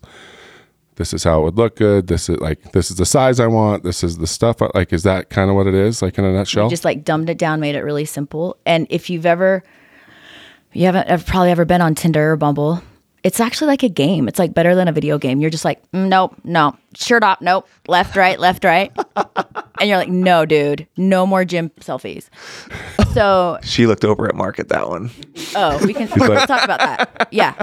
this 0.97 1.13
is 1.13 1.23
how 1.23 1.39
it 1.39 1.43
would 1.43 1.57
look 1.57 1.75
good. 1.77 2.07
This 2.07 2.27
is 2.27 2.39
like 2.39 2.71
this 2.73 2.91
is 2.91 2.97
the 2.97 3.05
size 3.05 3.39
I 3.39 3.47
want. 3.47 3.83
This 3.83 4.03
is 4.03 4.17
the 4.17 4.27
stuff. 4.27 4.61
I, 4.61 4.69
like, 4.73 4.91
is 4.91 5.03
that 5.03 5.29
kind 5.29 5.49
of 5.49 5.55
what 5.55 5.67
it 5.67 5.73
is? 5.73 6.01
Like 6.01 6.17
in 6.17 6.25
a 6.25 6.33
nutshell? 6.33 6.69
just 6.69 6.85
like 6.85 7.03
dumbed 7.03 7.29
it 7.29 7.37
down, 7.37 7.59
made 7.59 7.75
it 7.75 7.83
really 7.83 8.05
simple. 8.05 8.57
And 8.65 8.87
if 8.89 9.09
you've 9.09 9.25
ever, 9.25 9.63
you 10.73 10.85
haven't 10.85 11.07
ever, 11.07 11.23
probably 11.23 11.51
ever 11.51 11.65
been 11.65 11.81
on 11.81 11.95
Tinder 11.95 12.33
or 12.33 12.35
Bumble, 12.35 12.81
it's 13.23 13.39
actually 13.39 13.67
like 13.67 13.83
a 13.83 13.89
game. 13.89 14.27
It's 14.27 14.39
like 14.39 14.53
better 14.53 14.73
than 14.73 14.87
a 14.87 14.91
video 14.91 15.17
game. 15.17 15.39
You're 15.39 15.49
just 15.49 15.65
like, 15.65 15.81
mm, 15.91 16.07
nope, 16.07 16.35
no, 16.43 16.75
shirt 16.95 17.23
off, 17.23 17.41
nope, 17.41 17.67
left, 17.87 18.15
right, 18.15 18.39
left, 18.39 18.63
right. 18.63 18.91
and 19.15 19.89
you're 19.89 19.97
like, 19.97 20.09
no, 20.09 20.45
dude, 20.45 20.87
no 20.97 21.25
more 21.25 21.45
gym 21.45 21.69
selfies. 21.79 22.29
So, 23.13 23.59
She 23.63 23.85
looked 23.85 24.05
over 24.05 24.27
at 24.27 24.35
Mark 24.35 24.59
at 24.59 24.69
that 24.69 24.87
one. 24.87 25.11
oh, 25.55 25.85
we 25.85 25.93
can 25.93 26.09
we'll 26.15 26.45
talk 26.47 26.63
about 26.63 26.79
that. 26.79 27.27
Yeah. 27.31 27.61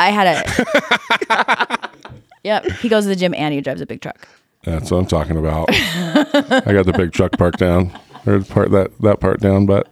I 0.00 0.10
had 0.10 0.26
a, 0.26 1.90
yep, 2.42 2.64
he 2.64 2.88
goes 2.88 3.04
to 3.04 3.08
the 3.08 3.16
gym 3.16 3.34
and 3.34 3.52
he 3.54 3.60
drives 3.60 3.80
a 3.80 3.86
big 3.86 4.00
truck. 4.00 4.26
That's 4.64 4.90
what 4.90 4.98
I'm 4.98 5.06
talking 5.06 5.36
about. 5.36 5.68
I 5.70 6.72
got 6.72 6.86
the 6.86 6.94
big 6.96 7.12
truck 7.12 7.32
part 7.32 7.56
down, 7.58 7.98
or 8.26 8.40
part 8.40 8.70
that 8.72 8.90
that 9.00 9.20
part 9.20 9.40
down, 9.40 9.66
but 9.66 9.90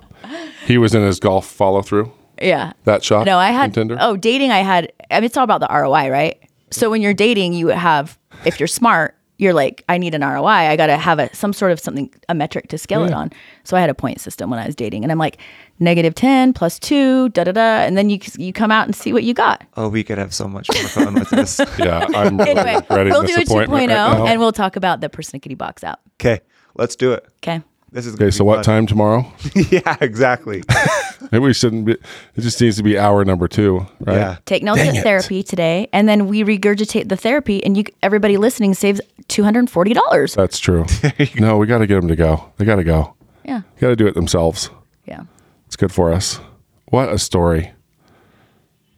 he 0.66 0.78
was 0.78 0.94
in 0.94 1.02
his 1.02 1.20
golf 1.20 1.46
follow 1.46 1.82
through. 1.82 2.12
Yeah. 2.40 2.72
That 2.84 3.02
shot. 3.04 3.26
No, 3.26 3.38
I 3.38 3.50
had 3.50 3.74
Tinder. 3.74 3.96
oh 4.00 4.16
dating. 4.16 4.50
I 4.50 4.58
had. 4.58 4.92
I 5.10 5.16
mean, 5.20 5.24
it's 5.24 5.36
all 5.36 5.44
about 5.44 5.60
the 5.60 5.68
ROI, 5.70 6.10
right? 6.10 6.38
So 6.70 6.90
when 6.90 7.00
you're 7.02 7.14
dating, 7.14 7.54
you 7.54 7.68
have 7.68 8.18
if 8.44 8.60
you're 8.60 8.66
smart, 8.66 9.16
you're 9.38 9.54
like, 9.54 9.84
I 9.88 9.98
need 9.98 10.14
an 10.14 10.22
ROI. 10.22 10.46
I 10.46 10.76
got 10.76 10.88
to 10.88 10.96
have 10.96 11.18
a 11.18 11.34
some 11.34 11.52
sort 11.52 11.72
of 11.72 11.80
something 11.80 12.12
a 12.28 12.34
metric 12.34 12.68
to 12.68 12.78
scale 12.78 13.04
it 13.04 13.12
on. 13.12 13.30
So 13.64 13.76
I 13.76 13.80
had 13.80 13.88
a 13.88 13.94
point 13.94 14.20
system 14.20 14.50
when 14.50 14.58
I 14.58 14.66
was 14.66 14.74
dating, 14.74 15.04
and 15.04 15.12
I'm 15.12 15.18
like 15.18 15.38
negative 15.78 16.14
ten 16.14 16.52
plus 16.52 16.78
two, 16.78 17.28
da 17.30 17.44
da 17.44 17.52
da, 17.52 17.78
and 17.86 17.96
then 17.96 18.10
you 18.10 18.18
you 18.36 18.52
come 18.52 18.70
out 18.70 18.86
and 18.86 18.94
see 18.94 19.12
what 19.12 19.22
you 19.22 19.34
got. 19.34 19.64
Oh, 19.76 19.88
we 19.88 20.02
could 20.04 20.18
have 20.18 20.34
so 20.34 20.48
much 20.48 20.68
more 20.74 20.88
fun 20.88 21.14
with 21.14 21.30
this. 21.30 21.60
Yeah, 21.78 22.06
I'm 22.14 22.36
really 22.38 22.50
Anyway, 22.50 22.74
regretting 22.74 23.12
we'll 23.12 23.22
do 23.22 23.34
a 23.34 23.38
2.0, 23.38 23.42
appointment 23.44 23.90
right 23.90 24.18
oh, 24.18 24.26
and 24.26 24.40
we'll 24.40 24.52
talk 24.52 24.74
about 24.74 25.00
the 25.00 25.08
persnickety 25.08 25.56
box 25.56 25.84
app. 25.84 26.00
Okay, 26.20 26.40
let's 26.74 26.96
do 26.96 27.12
it. 27.12 27.24
Okay. 27.36 27.62
This 27.90 28.04
is 28.06 28.14
Okay, 28.14 28.26
be 28.26 28.30
so 28.30 28.44
what 28.44 28.56
fun. 28.56 28.64
time 28.64 28.86
tomorrow? 28.86 29.30
yeah, 29.70 29.96
exactly. 30.00 30.62
Maybe 31.32 31.38
we 31.44 31.54
shouldn't 31.54 31.86
be. 31.86 31.92
It 31.92 32.40
just 32.40 32.60
needs 32.60 32.76
to 32.76 32.82
be 32.82 32.98
hour 32.98 33.24
number 33.24 33.48
two, 33.48 33.86
right? 34.00 34.14
Yeah. 34.16 34.36
Take 34.44 34.62
notes 34.62 34.78
Dang 34.78 34.88
at 34.90 34.96
it. 34.96 35.02
therapy 35.02 35.42
today, 35.42 35.88
and 35.92 36.08
then 36.08 36.26
we 36.28 36.42
regurgitate 36.44 37.08
the 37.08 37.16
therapy, 37.16 37.64
and 37.64 37.76
you 37.76 37.84
everybody 38.02 38.36
listening 38.36 38.74
saves 38.74 39.00
two 39.28 39.42
hundred 39.42 39.60
and 39.60 39.70
forty 39.70 39.94
dollars. 39.94 40.34
That's 40.34 40.58
true. 40.58 40.84
no, 41.38 41.56
we 41.56 41.66
got 41.66 41.78
to 41.78 41.86
get 41.86 41.94
them 41.96 42.08
to 42.08 42.16
go. 42.16 42.52
They 42.58 42.64
got 42.66 42.76
to 42.76 42.84
go. 42.84 43.14
Yeah, 43.44 43.62
Got 43.80 43.88
to 43.88 43.96
do 43.96 44.06
it 44.06 44.14
themselves. 44.14 44.68
yeah. 45.06 45.22
It's 45.66 45.76
good 45.76 45.90
for 45.92 46.12
us. 46.12 46.38
What 46.86 47.10
a 47.10 47.18
story. 47.18 47.72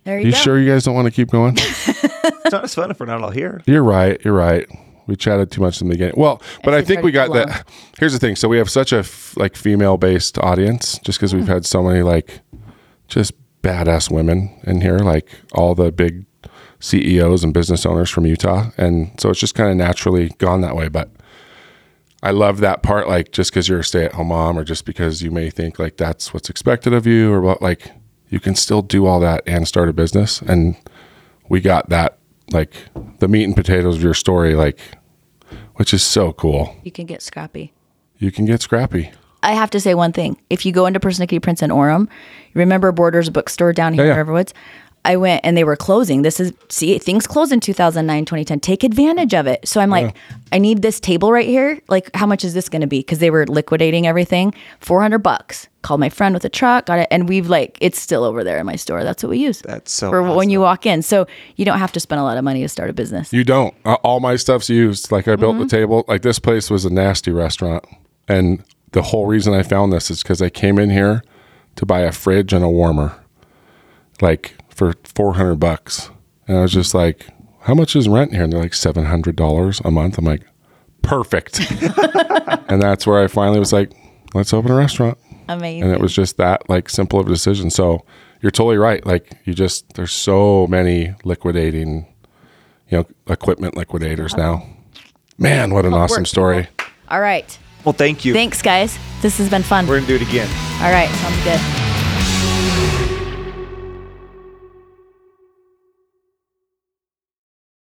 There 0.04 0.18
you, 0.18 0.26
You 0.26 0.32
go. 0.32 0.38
sure 0.38 0.58
you 0.58 0.68
guys 0.70 0.84
don't 0.84 0.94
want 0.94 1.06
to 1.06 1.12
keep 1.12 1.30
going? 1.30 1.54
it's 1.58 2.52
not 2.52 2.64
as 2.64 2.74
fun 2.74 2.90
if 2.90 2.98
we're 2.98 3.06
not 3.06 3.22
all 3.22 3.30
here. 3.30 3.62
You're 3.66 3.82
right. 3.84 4.20
You're 4.24 4.34
right. 4.34 4.66
We 5.10 5.16
chatted 5.16 5.50
too 5.50 5.60
much 5.60 5.80
in 5.80 5.88
the 5.88 5.94
beginning. 5.94 6.14
Well, 6.16 6.40
but 6.62 6.72
I 6.72 6.82
think 6.82 7.02
we 7.02 7.10
got 7.10 7.32
that. 7.32 7.68
Here's 7.98 8.12
the 8.12 8.20
thing. 8.20 8.36
So 8.36 8.48
we 8.48 8.58
have 8.58 8.70
such 8.70 8.92
a 8.92 9.00
f- 9.00 9.36
like 9.36 9.56
female 9.56 9.96
based 9.96 10.38
audience 10.38 11.00
just 11.00 11.18
because 11.18 11.34
we've 11.34 11.48
had 11.48 11.66
so 11.66 11.82
many 11.82 12.02
like 12.02 12.40
just 13.08 13.32
badass 13.62 14.08
women 14.08 14.56
in 14.62 14.80
here, 14.80 14.98
like 14.98 15.28
all 15.52 15.74
the 15.74 15.90
big 15.90 16.26
CEOs 16.78 17.42
and 17.42 17.52
business 17.52 17.84
owners 17.84 18.08
from 18.08 18.24
Utah, 18.24 18.70
and 18.78 19.10
so 19.20 19.30
it's 19.30 19.40
just 19.40 19.56
kind 19.56 19.68
of 19.68 19.76
naturally 19.76 20.28
gone 20.38 20.60
that 20.60 20.76
way. 20.76 20.86
But 20.86 21.10
I 22.22 22.30
love 22.30 22.60
that 22.60 22.82
part, 22.84 23.08
like 23.08 23.32
just 23.32 23.50
because 23.50 23.68
you're 23.68 23.80
a 23.80 23.84
stay 23.84 24.04
at 24.04 24.12
home 24.12 24.28
mom, 24.28 24.56
or 24.56 24.62
just 24.62 24.84
because 24.84 25.22
you 25.22 25.32
may 25.32 25.50
think 25.50 25.80
like 25.80 25.96
that's 25.96 26.32
what's 26.32 26.48
expected 26.48 26.92
of 26.92 27.04
you, 27.04 27.32
or 27.32 27.40
what 27.40 27.60
like 27.60 27.90
you 28.28 28.38
can 28.38 28.54
still 28.54 28.80
do 28.80 29.06
all 29.06 29.18
that 29.20 29.42
and 29.44 29.66
start 29.66 29.88
a 29.88 29.92
business, 29.92 30.40
and 30.40 30.76
we 31.48 31.60
got 31.60 31.88
that 31.88 32.18
like 32.52 32.72
the 33.18 33.28
meat 33.28 33.44
and 33.44 33.56
potatoes 33.56 33.96
of 33.96 34.02
your 34.02 34.14
story, 34.14 34.54
like 34.54 34.78
which 35.80 35.94
is 35.94 36.02
so 36.02 36.30
cool. 36.34 36.76
You 36.84 36.92
can 36.92 37.06
get 37.06 37.22
scrappy. 37.22 37.72
You 38.18 38.30
can 38.30 38.44
get 38.44 38.60
scrappy. 38.60 39.10
I 39.42 39.52
have 39.52 39.70
to 39.70 39.80
say 39.80 39.94
one 39.94 40.12
thing. 40.12 40.36
If 40.50 40.66
you 40.66 40.72
go 40.72 40.84
into 40.84 41.00
Persnickety 41.00 41.40
Prints 41.40 41.62
in 41.62 41.70
Orem, 41.70 42.06
remember 42.52 42.92
Borders 42.92 43.30
bookstore 43.30 43.72
down 43.72 43.94
here 43.94 44.04
Yeah, 44.04 44.20
in. 44.20 44.26
Riverwoods? 44.26 44.52
I 45.04 45.16
went 45.16 45.40
and 45.44 45.56
they 45.56 45.64
were 45.64 45.76
closing. 45.76 46.22
This 46.22 46.40
is 46.40 46.52
see 46.68 46.98
things 46.98 47.26
close 47.26 47.52
in 47.52 47.60
2009, 47.60 48.24
2010. 48.26 48.60
Take 48.60 48.84
advantage 48.84 49.32
of 49.32 49.46
it. 49.46 49.66
So 49.66 49.80
I'm 49.80 49.88
like, 49.88 50.14
I 50.52 50.58
need 50.58 50.82
this 50.82 51.00
table 51.00 51.32
right 51.32 51.46
here. 51.46 51.80
Like, 51.88 52.14
how 52.14 52.26
much 52.26 52.44
is 52.44 52.52
this 52.52 52.68
going 52.68 52.82
to 52.82 52.86
be? 52.86 53.00
Because 53.00 53.18
they 53.18 53.30
were 53.30 53.46
liquidating 53.46 54.06
everything. 54.06 54.54
400 54.80 55.18
bucks. 55.18 55.68
Called 55.82 56.00
my 56.00 56.10
friend 56.10 56.34
with 56.34 56.44
a 56.44 56.50
truck, 56.50 56.84
got 56.84 56.98
it, 56.98 57.08
and 57.10 57.26
we've 57.26 57.48
like 57.48 57.78
it's 57.80 57.98
still 57.98 58.22
over 58.24 58.44
there 58.44 58.58
in 58.58 58.66
my 58.66 58.76
store. 58.76 59.02
That's 59.02 59.22
what 59.22 59.30
we 59.30 59.38
use. 59.38 59.62
That's 59.62 59.90
so 59.90 60.10
for 60.10 60.22
when 60.22 60.50
you 60.50 60.60
walk 60.60 60.84
in. 60.84 61.00
So 61.00 61.26
you 61.56 61.64
don't 61.64 61.78
have 61.78 61.92
to 61.92 62.00
spend 62.00 62.20
a 62.20 62.22
lot 62.22 62.36
of 62.36 62.44
money 62.44 62.60
to 62.60 62.68
start 62.68 62.90
a 62.90 62.92
business. 62.92 63.32
You 63.32 63.44
don't. 63.44 63.74
Uh, 63.86 63.94
all 64.02 64.20
my 64.20 64.36
stuff's 64.36 64.68
used. 64.68 65.10
Like 65.10 65.26
I 65.26 65.36
built 65.36 65.56
the 65.56 65.66
table. 65.66 66.04
Like 66.06 66.20
this 66.20 66.38
place 66.38 66.68
was 66.68 66.84
a 66.84 66.90
nasty 66.90 67.30
restaurant, 67.30 67.86
and 68.28 68.62
the 68.92 69.00
whole 69.00 69.24
reason 69.24 69.54
I 69.54 69.62
found 69.62 69.90
this 69.90 70.10
is 70.10 70.22
because 70.22 70.42
I 70.42 70.50
came 70.50 70.78
in 70.78 70.90
here 70.90 71.22
to 71.76 71.86
buy 71.86 72.00
a 72.00 72.12
fridge 72.12 72.52
and 72.52 72.62
a 72.62 72.68
warmer, 72.68 73.18
like 74.20 74.59
for 74.80 74.94
four 75.04 75.34
hundred 75.34 75.56
bucks, 75.56 76.08
and 76.48 76.56
I 76.56 76.62
was 76.62 76.72
just 76.72 76.94
like, 76.94 77.26
"How 77.60 77.74
much 77.74 77.94
is 77.94 78.08
rent 78.08 78.32
here?" 78.32 78.44
And 78.44 78.50
they're 78.52 78.62
like 78.62 78.72
seven 78.72 79.04
hundred 79.04 79.36
dollars 79.36 79.78
a 79.84 79.90
month. 79.90 80.16
I'm 80.16 80.24
like, 80.24 80.42
"Perfect," 81.02 81.60
and 82.68 82.80
that's 82.80 83.06
where 83.06 83.22
I 83.22 83.26
finally 83.26 83.58
was 83.58 83.74
like, 83.74 83.92
"Let's 84.32 84.54
open 84.54 84.70
a 84.70 84.74
restaurant." 84.74 85.18
Amazing. 85.48 85.82
and 85.82 85.92
it 85.92 86.00
was 86.00 86.14
just 86.14 86.36
that 86.38 86.70
like 86.70 86.88
simple 86.88 87.18
of 87.18 87.26
a 87.26 87.28
decision 87.28 87.70
so 87.70 88.04
you're 88.40 88.52
totally 88.52 88.76
right 88.78 89.04
like 89.04 89.32
you 89.44 89.52
just 89.52 89.94
there's 89.94 90.12
so 90.12 90.68
many 90.68 91.12
liquidating 91.24 92.06
you 92.88 92.98
know 92.98 93.06
equipment 93.26 93.76
liquidators 93.76 94.36
now 94.36 94.64
man 95.38 95.74
what 95.74 95.84
an 95.84 95.92
awesome 95.92 96.20
work, 96.20 96.28
story 96.28 96.68
All 97.08 97.20
right. 97.20 97.58
Well, 97.84 97.94
thank 97.94 98.24
you. 98.24 98.32
Thanks, 98.32 98.62
guys. 98.62 98.96
This 99.22 99.38
has 99.38 99.48
been 99.50 99.64
fun. 99.64 99.88
We're 99.88 99.96
gonna 99.96 100.06
do 100.06 100.14
it 100.14 100.22
again. 100.22 100.48
All 100.84 100.92
right. 100.92 101.08
Sounds 101.08 101.42
good. 101.42 101.89